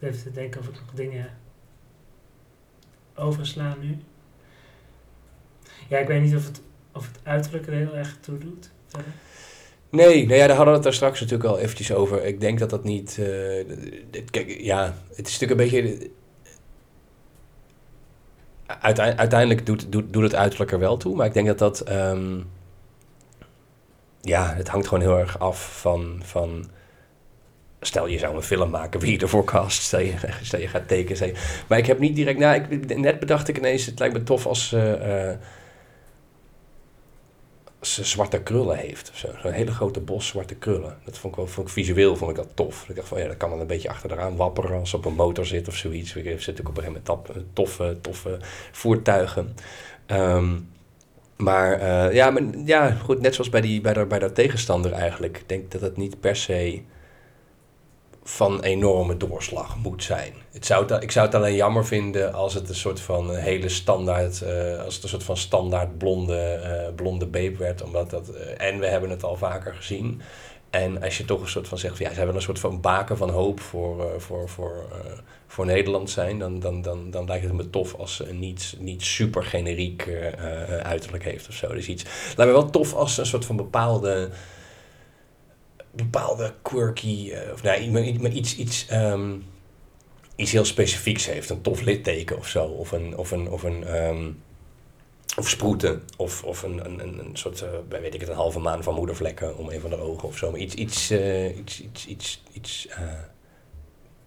[0.00, 1.38] Even te denken of ik nog dingen
[3.14, 3.98] overslaan nu.
[5.88, 6.60] Ja, ik weet niet of het,
[6.92, 8.70] of het uiterlijk er heel erg toe doet.
[9.90, 12.24] Nee, nou ja, daar hadden we het daar straks natuurlijk al eventjes over.
[12.24, 13.18] Ik denk dat dat niet...
[13.18, 13.66] eh,
[14.30, 16.10] kijk, ja, het is natuurlijk een beetje...
[18.66, 21.80] Uitei- uiteindelijk doet, doet, doet het uiterlijk er wel toe, maar ik denk dat dat...
[21.80, 22.40] ehm,
[24.20, 26.20] ja, het hangt gewoon heel erg af van...
[26.24, 26.70] van
[27.80, 29.82] Stel, je zou een film maken, wie je ervoor cast.
[29.82, 31.16] Stel, je, gaat tekenen.
[31.16, 31.30] Stel
[31.68, 32.38] maar ik heb niet direct...
[32.38, 34.72] Nou, ik, net bedacht ik ineens, het lijkt me tof als...
[34.72, 35.38] eh, eh,
[37.86, 39.10] ze zwarte krullen heeft.
[39.10, 39.28] of zo.
[39.42, 40.98] Zo'n hele grote bos zwarte krullen.
[41.04, 42.88] Dat vond ik wel vond ik visueel vond ik dat tof.
[42.88, 45.14] Ik dacht van ja, dat kan dan een beetje achteraan wapperen als ze op een
[45.14, 46.14] motor zit of zoiets.
[46.14, 48.38] Er zitten natuurlijk op een gegeven moment toffe, toffe
[48.72, 49.54] voertuigen.
[50.06, 50.58] Ehm,
[51.36, 54.92] maar eh, ja, maar ja, goed, net zoals bij, die, bij, de, bij de tegenstander
[54.92, 55.38] eigenlijk.
[55.38, 56.82] Ik denk dat het niet per se
[58.28, 60.32] van enorme doorslag moet zijn.
[60.52, 64.42] Het zou ik zou het alleen jammer vinden als het een soort van hele standaard,
[64.42, 68.66] eh, als het een soort van standaard blonde, eh, blonde babe werd, omdat dat, eh,
[68.68, 70.20] en we hebben het al vaker gezien.
[70.70, 72.80] En als je toch een soort van zegt, van, ja, zij willen een soort van
[72.80, 77.26] baken van hoop voor, eh, voor, voor, eh, voor Nederland zijn, dan, dan, dan, dan
[77.26, 81.48] lijkt het me tof als ze een niet, niet super generiek eh, eh, uiterlijk heeft
[81.48, 81.74] of zo.
[81.74, 82.02] Dus iets,
[82.36, 84.30] lijkt me wel tof als ze een soort van bepaalde
[85.96, 89.34] bepaalde quirky, eh, of maar iets, iets, ehm,
[90.36, 91.50] iets heel specifieks heeft.
[91.50, 92.64] Een tof litteken of zo.
[92.64, 94.30] Of een, of een, of een, ehm,
[95.36, 96.02] of sproeten.
[96.16, 99.56] Of, of een, een, een, soort, eh, weet ik het, een halve maan van moedervlekken
[99.56, 100.50] om een van de ogen of zo.
[100.50, 102.88] Maar iets, iets, eh, iets, iets, iets, iets,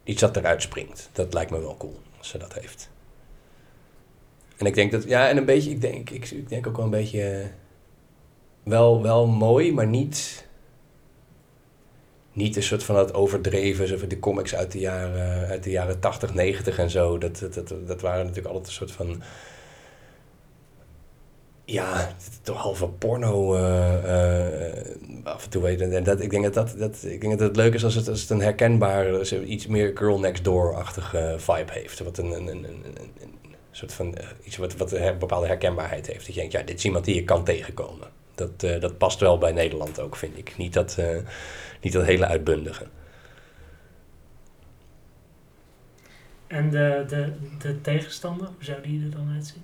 [0.03, 1.09] iets dat eruit springt.
[1.11, 2.89] Dat lijkt me wel cool als ze dat heeft.
[4.57, 6.91] En ik denk dat, ja, en een beetje, ik denk, ik, denk ook wel een
[6.91, 7.51] beetje,
[8.63, 10.47] wel, wel mooi, maar niet
[12.33, 15.99] niet een soort van dat overdreven, zo de comics uit de jaren, uit de jaren
[15.99, 17.17] 80, 90 en zo.
[17.17, 19.21] Dat, dat, dat, dat waren natuurlijk altijd een soort van.
[21.65, 23.55] Ja, toch halve porno.
[23.55, 24.85] eh, eh,
[25.23, 25.81] af en toe weet.
[25.81, 28.09] En dat, ik denk dat, dat, dat, ik denk dat het leuk is als het,
[28.09, 31.99] als het een herkenbare, iets meer girl next door-achtige vibe heeft.
[31.99, 33.37] Wat een, een, een, een,
[33.71, 36.25] soort van eh, iets wat, wat een bepaalde herkenbaarheid heeft.
[36.25, 38.07] Dat je denkt, ja, dit is iemand die je kan tegenkomen.
[38.39, 40.53] Dat, eh, dat past wel bij Nederland ook, vind ik.
[40.57, 40.95] Niet dat.
[40.99, 41.07] eh,
[41.81, 42.85] niet dat hele uitbundige.
[46.47, 49.61] En de, de, de tegenstander, hoe zou die er dan uitzien?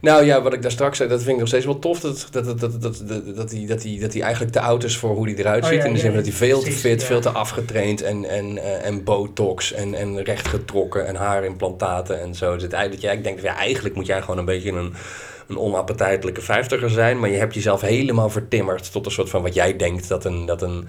[0.00, 2.00] Nou ja, wat ik daar straks zei, dat vind ik nog steeds wel tof.
[2.00, 4.84] Dat, dat, dat, dat, dat, dat, dat, hij, dat, hij, dat hij eigenlijk te oud
[4.84, 5.78] is voor hoe hij eruit Oh ziet.
[5.78, 7.06] ja, In de ja, zin van dat hij veel te fit, ja.
[7.06, 12.54] veel te afgetraind en, en, eh, en botox en, en rechtgetrokken en haarimplantaten en zo.
[12.54, 14.94] Dus het, eigenlijk, ja, ik denk, ja, eigenlijk moet jij gewoon een beetje een,
[15.48, 17.18] een onappetijtelijke vijftiger zijn.
[17.18, 20.46] Maar je hebt jezelf helemaal vertimmerd tot een soort van wat jij denkt dat een...
[20.46, 20.88] Dat een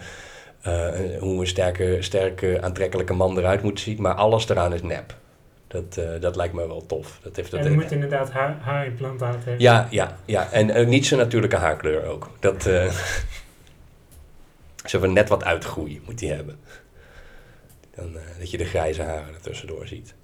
[0.61, 4.01] eh, hoe een sterke, sterke, aantrekkelijke man eruit moet zien.
[4.01, 5.15] Maar alles eraan is nep.
[5.67, 7.19] Dat, eh, dat lijkt me wel tof.
[7.23, 9.59] Dat heeft, dat en die moet inderdaad haar, haarimplantaat hebben.
[9.59, 10.51] ja, ja, ja.
[10.51, 12.29] En eh, niet zijn natuurlijke haarkleur ook.
[12.39, 12.63] Dat,
[14.85, 16.59] zo van net wat uitgroei moet hij hebben.
[17.95, 20.15] Dan, dat je de grijze haren er tussendoor ziet.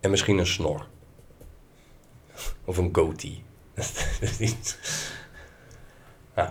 [0.00, 0.86] En misschien een snor.
[2.64, 3.42] Of een goatee.
[3.74, 4.78] Dat is niet-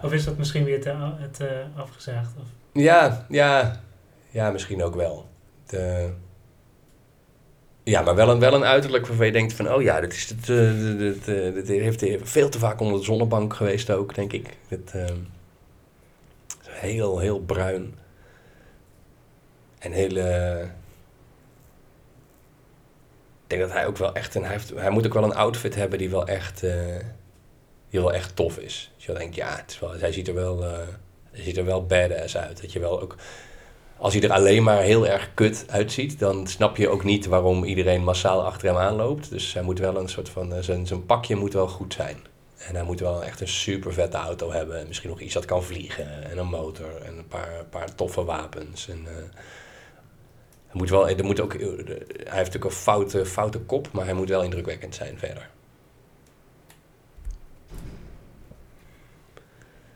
[0.03, 2.31] Of is dat misschien weer te, a- te afgezaagd?
[2.39, 2.45] Of?
[2.81, 3.81] ja, ja,
[4.30, 5.30] ja, misschien ook wel.
[5.65, 6.14] De,
[7.84, 9.73] Ja, maar wel een, wel een uiterlijk waarvan je denkt van...
[9.73, 13.05] oh ja, dit, is het, uh, dit, uh, dit heeft veel te vaak onder de
[13.05, 14.57] zonnebank geweest ook, denk ik.
[14.68, 15.05] Dit, uh,
[16.69, 17.95] heel, heel bruin.
[19.80, 20.69] En hele...
[23.57, 24.35] Denk dat hij ook wel echt...
[24.35, 24.43] Een,
[24.75, 26.59] hij, moet ook wel een outfit hebben die wel echt,
[27.89, 28.91] die wel echt tof is.
[28.95, 30.61] Dus je denkt, ja, het is wel, hij, ziet er wel,
[31.31, 32.61] hij ziet er wel badass uit.
[32.61, 33.15] Dat je wel ook
[34.03, 37.63] als hij er alleen maar heel erg kut uitziet, dan snap je ook niet waarom
[37.63, 39.30] iedereen massaal achter hem aanloopt.
[39.30, 42.17] Dus hij moet wel een soort van, eh, zijn, zijn pakje moet wel goed zijn.
[42.57, 44.80] En hij moet wel echt een super vette auto hebben.
[44.80, 46.30] En misschien nog iets dat kan vliegen.
[46.31, 47.01] En een motor.
[47.01, 48.89] En een paar, paar toffe wapens.
[48.89, 49.07] En,
[50.74, 53.91] hij, moet wel, er moet ook, hij heeft natuurlijk een foute, foute kop.
[53.91, 55.50] Maar hij moet wel indrukwekkend zijn verder.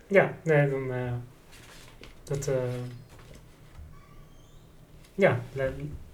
[0.07, 0.91] Ja, nee, dan...
[0.91, 1.11] Uh,
[2.23, 2.47] dat...
[2.47, 2.55] Uh
[5.15, 5.39] ja,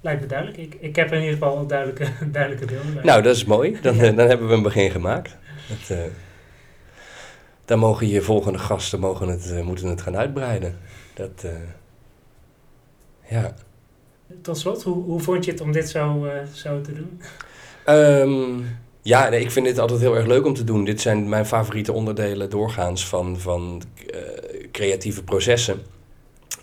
[0.01, 0.57] lijkt me duidelijk.
[0.57, 3.05] Ik, ik heb in ieder geval een duidelijke, duidelijke beelden.
[3.05, 3.81] Nou, dat is mooi.
[3.81, 5.37] Dan, dan hebben we een begin gemaakt.
[5.91, 5.97] Uh,
[7.65, 10.77] dan mogen je volgende gasten mogen het, moeten het gaan uitbreiden.
[11.13, 11.45] Dat,
[13.29, 13.53] ja.
[14.41, 17.21] Tot slot, hoe, hoe vond je het om dit zo, zo te doen?
[17.89, 18.65] Um,
[19.01, 20.83] ja, nee, ik vind dit altijd heel erg leuk om te doen.
[20.83, 23.81] Dit zijn mijn favoriete onderdelen doorgaans van, van
[24.71, 25.81] creatieve processen.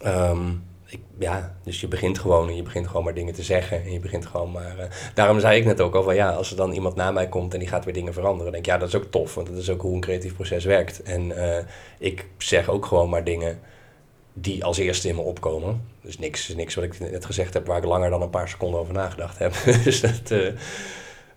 [0.07, 3.83] Um, ik, ja, dus je begint gewoon en je begint gewoon maar dingen te zeggen.
[3.85, 4.75] En je begint gewoon maar.
[4.79, 4.85] Uh,
[5.15, 7.53] daarom zei ik net ook al van ja, als er dan iemand na mij komt
[7.53, 9.57] en die gaat weer dingen veranderen, denk ik ja, dat is ook tof, want dat
[9.57, 11.03] is ook hoe een creatief proces werkt.
[11.03, 11.33] En
[11.99, 13.61] ik zeg ook gewoon maar dingen
[14.33, 15.89] die als eerste in me opkomen.
[16.01, 18.81] Dus niks, niks wat ik net gezegd heb waar ik langer dan een paar seconden
[18.81, 19.55] over nagedacht heb.
[19.85, 20.53] dus dat, uh,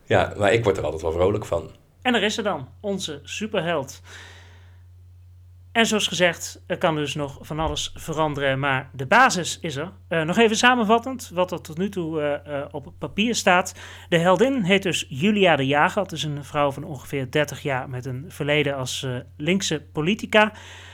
[0.03, 1.71] ja, maar ik word er altijd wel vrolijk van.
[2.01, 4.01] En er is er dan, onze superheld.
[5.71, 9.91] En zoals gezegd, er kan dus nog van alles veranderen, maar de basis is er.
[10.09, 13.75] Uh, nog even samenvattend, wat er tot nu toe uh, op papier staat.
[14.09, 16.01] De heldin heet dus Julia de Jager.
[16.01, 19.07] Het is een vrouw van ongeveer 30 jaar met een verleden als
[19.37, 20.51] linkse politica.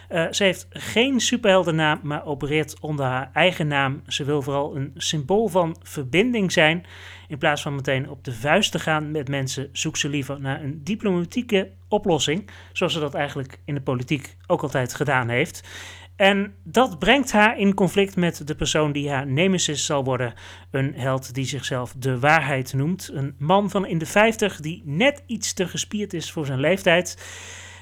[0.09, 4.01] Uh, ze heeft geen superheldennaam, maar opereert onder haar eigen naam.
[4.07, 6.85] Ze wil vooral een symbool van verbinding zijn.
[7.27, 10.63] In plaats van meteen op de vuist te gaan met mensen, zoekt ze liever naar
[10.63, 12.49] een diplomatieke oplossing.
[12.73, 15.67] Zoals ze dat eigenlijk in de politiek ook altijd gedaan heeft.
[16.15, 20.33] En dat brengt haar in conflict met de persoon die haar nemesis zal worden.
[20.71, 23.09] Een held die zichzelf de waarheid noemt.
[23.13, 27.17] Een man van in de 50 die net iets te gespierd is voor zijn leeftijd.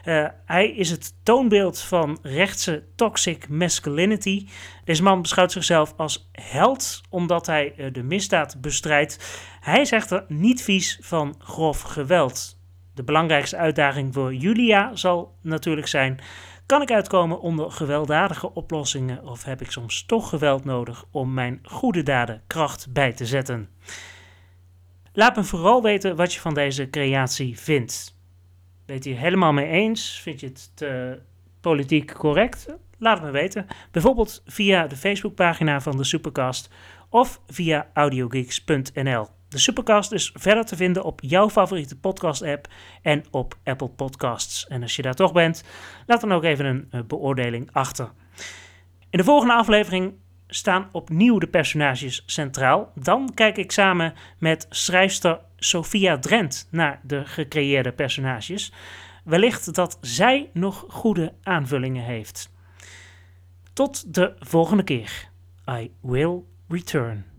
[0.07, 4.47] Uh, hij is het toonbeeld van rechtse toxic masculinity.
[4.83, 9.39] Deze man beschouwt zichzelf als held omdat hij uh, de misdaad bestrijdt.
[9.59, 12.59] Hij zegt er niet vies van grof geweld.
[12.93, 16.19] De belangrijkste uitdaging voor Julia zal natuurlijk zijn:
[16.65, 21.59] kan ik uitkomen onder gewelddadige oplossingen of heb ik soms toch geweld nodig om mijn
[21.63, 23.69] goede daden kracht bij te zetten?
[25.13, 28.16] Laat me vooral weten wat je van deze creatie vindt.
[28.87, 30.19] Bent je helemaal mee eens?
[30.21, 31.19] Vind je het te
[31.61, 32.67] politiek correct?
[32.97, 33.67] Laat het me weten.
[33.91, 36.69] Bijvoorbeeld via de Facebookpagina van de Supercast
[37.09, 39.27] of via audiogeeks.nl.
[39.49, 42.67] De Supercast is verder te vinden op jouw favoriete podcast-app
[43.01, 44.67] en op Apple Podcasts.
[44.67, 45.63] En als je daar toch bent,
[46.05, 48.11] laat dan ook even een uh, beoordeling achter.
[49.09, 50.13] In de volgende aflevering
[50.47, 52.91] staan opnieuw de personages centraal.
[52.95, 58.71] Dan kijk ik samen met schrijfster Sophia Drent naar de gecreëerde personages.
[59.23, 62.49] Wellicht dat zij nog goede aanvullingen heeft.
[63.73, 65.29] Tot de volgende keer.
[65.69, 67.36] I will return.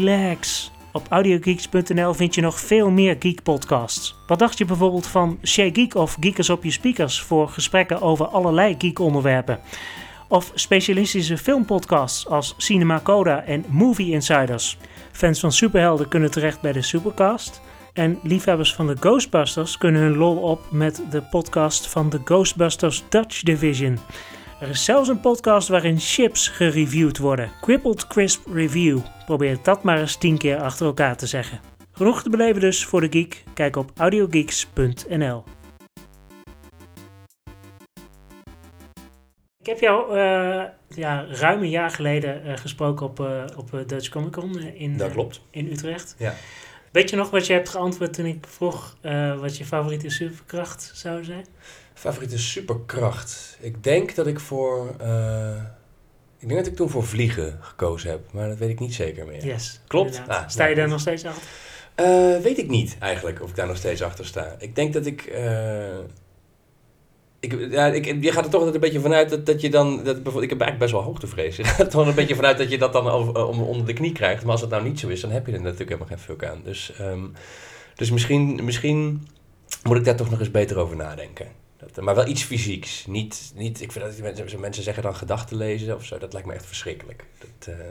[0.00, 0.70] Relax.
[0.92, 4.14] Op audiogeeks.nl vind je nog veel meer geek podcasts.
[4.26, 8.26] Wat dacht je bijvoorbeeld van Shea Geek of Geekers op je speakers voor gesprekken over
[8.26, 9.58] allerlei geek onderwerpen?
[10.28, 14.78] Of specialistische filmpodcasts als Cinema Coda en Movie Insiders.
[15.12, 17.60] Fans van superhelden kunnen terecht bij de Supercast.
[17.92, 23.04] En liefhebbers van de Ghostbusters kunnen hun lol op met de podcast van de Ghostbusters
[23.08, 23.98] Dutch Division.
[24.60, 27.50] Er is zelfs een podcast waarin chips gereviewd worden.
[27.60, 28.98] Crippled Crisp Review.
[29.24, 31.60] Probeer dat maar eens 10 keer achter elkaar te zeggen.
[31.92, 33.44] Genoeg te beleven dus voor de geek.
[33.54, 35.44] Kijk op audiogeeks.nl.
[39.60, 44.08] Ik heb jou uh, ja, ruim een jaar geleden uh, gesproken op, uh, op Dutch
[44.08, 45.42] Comic Con in, Dat klopt.
[45.50, 46.14] in Utrecht.
[46.18, 46.34] Ja.
[46.92, 48.96] Weet je nog wat je hebt geantwoord toen ik vroeg
[49.38, 51.46] wat je favoriete superkracht zou zijn?
[51.98, 53.56] Favoriete superkracht?
[53.60, 54.88] Ik denk dat ik voor...
[56.38, 59.26] ik denk dat ik toen voor vliegen gekozen heb, maar dat weet ik niet zeker
[59.26, 59.44] meer.
[59.44, 59.80] Yes.
[59.86, 60.22] Klopt?
[60.26, 61.48] Ah, sta je daar nog steeds achter?
[62.42, 64.56] weet ik niet eigenlijk of ik daar nog steeds achter sta.
[64.58, 65.30] Ik denk dat ik
[67.40, 70.04] ik, ja, ik, je gaat er toch een beetje vanuit dat, dat je dan...
[70.04, 71.56] Dat, ik heb eigenlijk best wel hoogtevrees.
[71.56, 73.92] Je gaat er toch een beetje vanuit dat je dat dan over, om, onder de
[73.92, 74.42] knie krijgt.
[74.42, 76.44] Maar als het nou niet zo is, dan heb je er natuurlijk helemaal geen fuck
[76.44, 76.60] aan.
[76.64, 77.32] Dus, um,
[77.94, 79.28] dus misschien, misschien
[79.82, 81.46] moet ik daar toch nog eens beter over nadenken.
[81.76, 83.06] Dat, maar wel iets fysieks.
[83.06, 86.18] Niet, niet, ik vind dat mensen, mensen zeggen dan gedachten lezen of zo.
[86.18, 87.24] Dat lijkt me echt verschrikkelijk.
[87.38, 87.84] Dat, uh,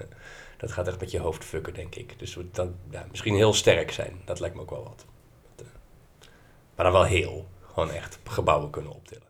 [0.57, 2.19] dat gaat echt met je hoofd fucken, denk ik.
[2.19, 4.21] Dus dan, ja, misschien heel sterk zijn.
[4.25, 5.05] Dat lijkt me ook wel wat.
[5.55, 5.71] Dat, uh,
[6.75, 7.47] maar dan wel heel.
[7.73, 9.24] Gewoon echt gebouwen kunnen optillen.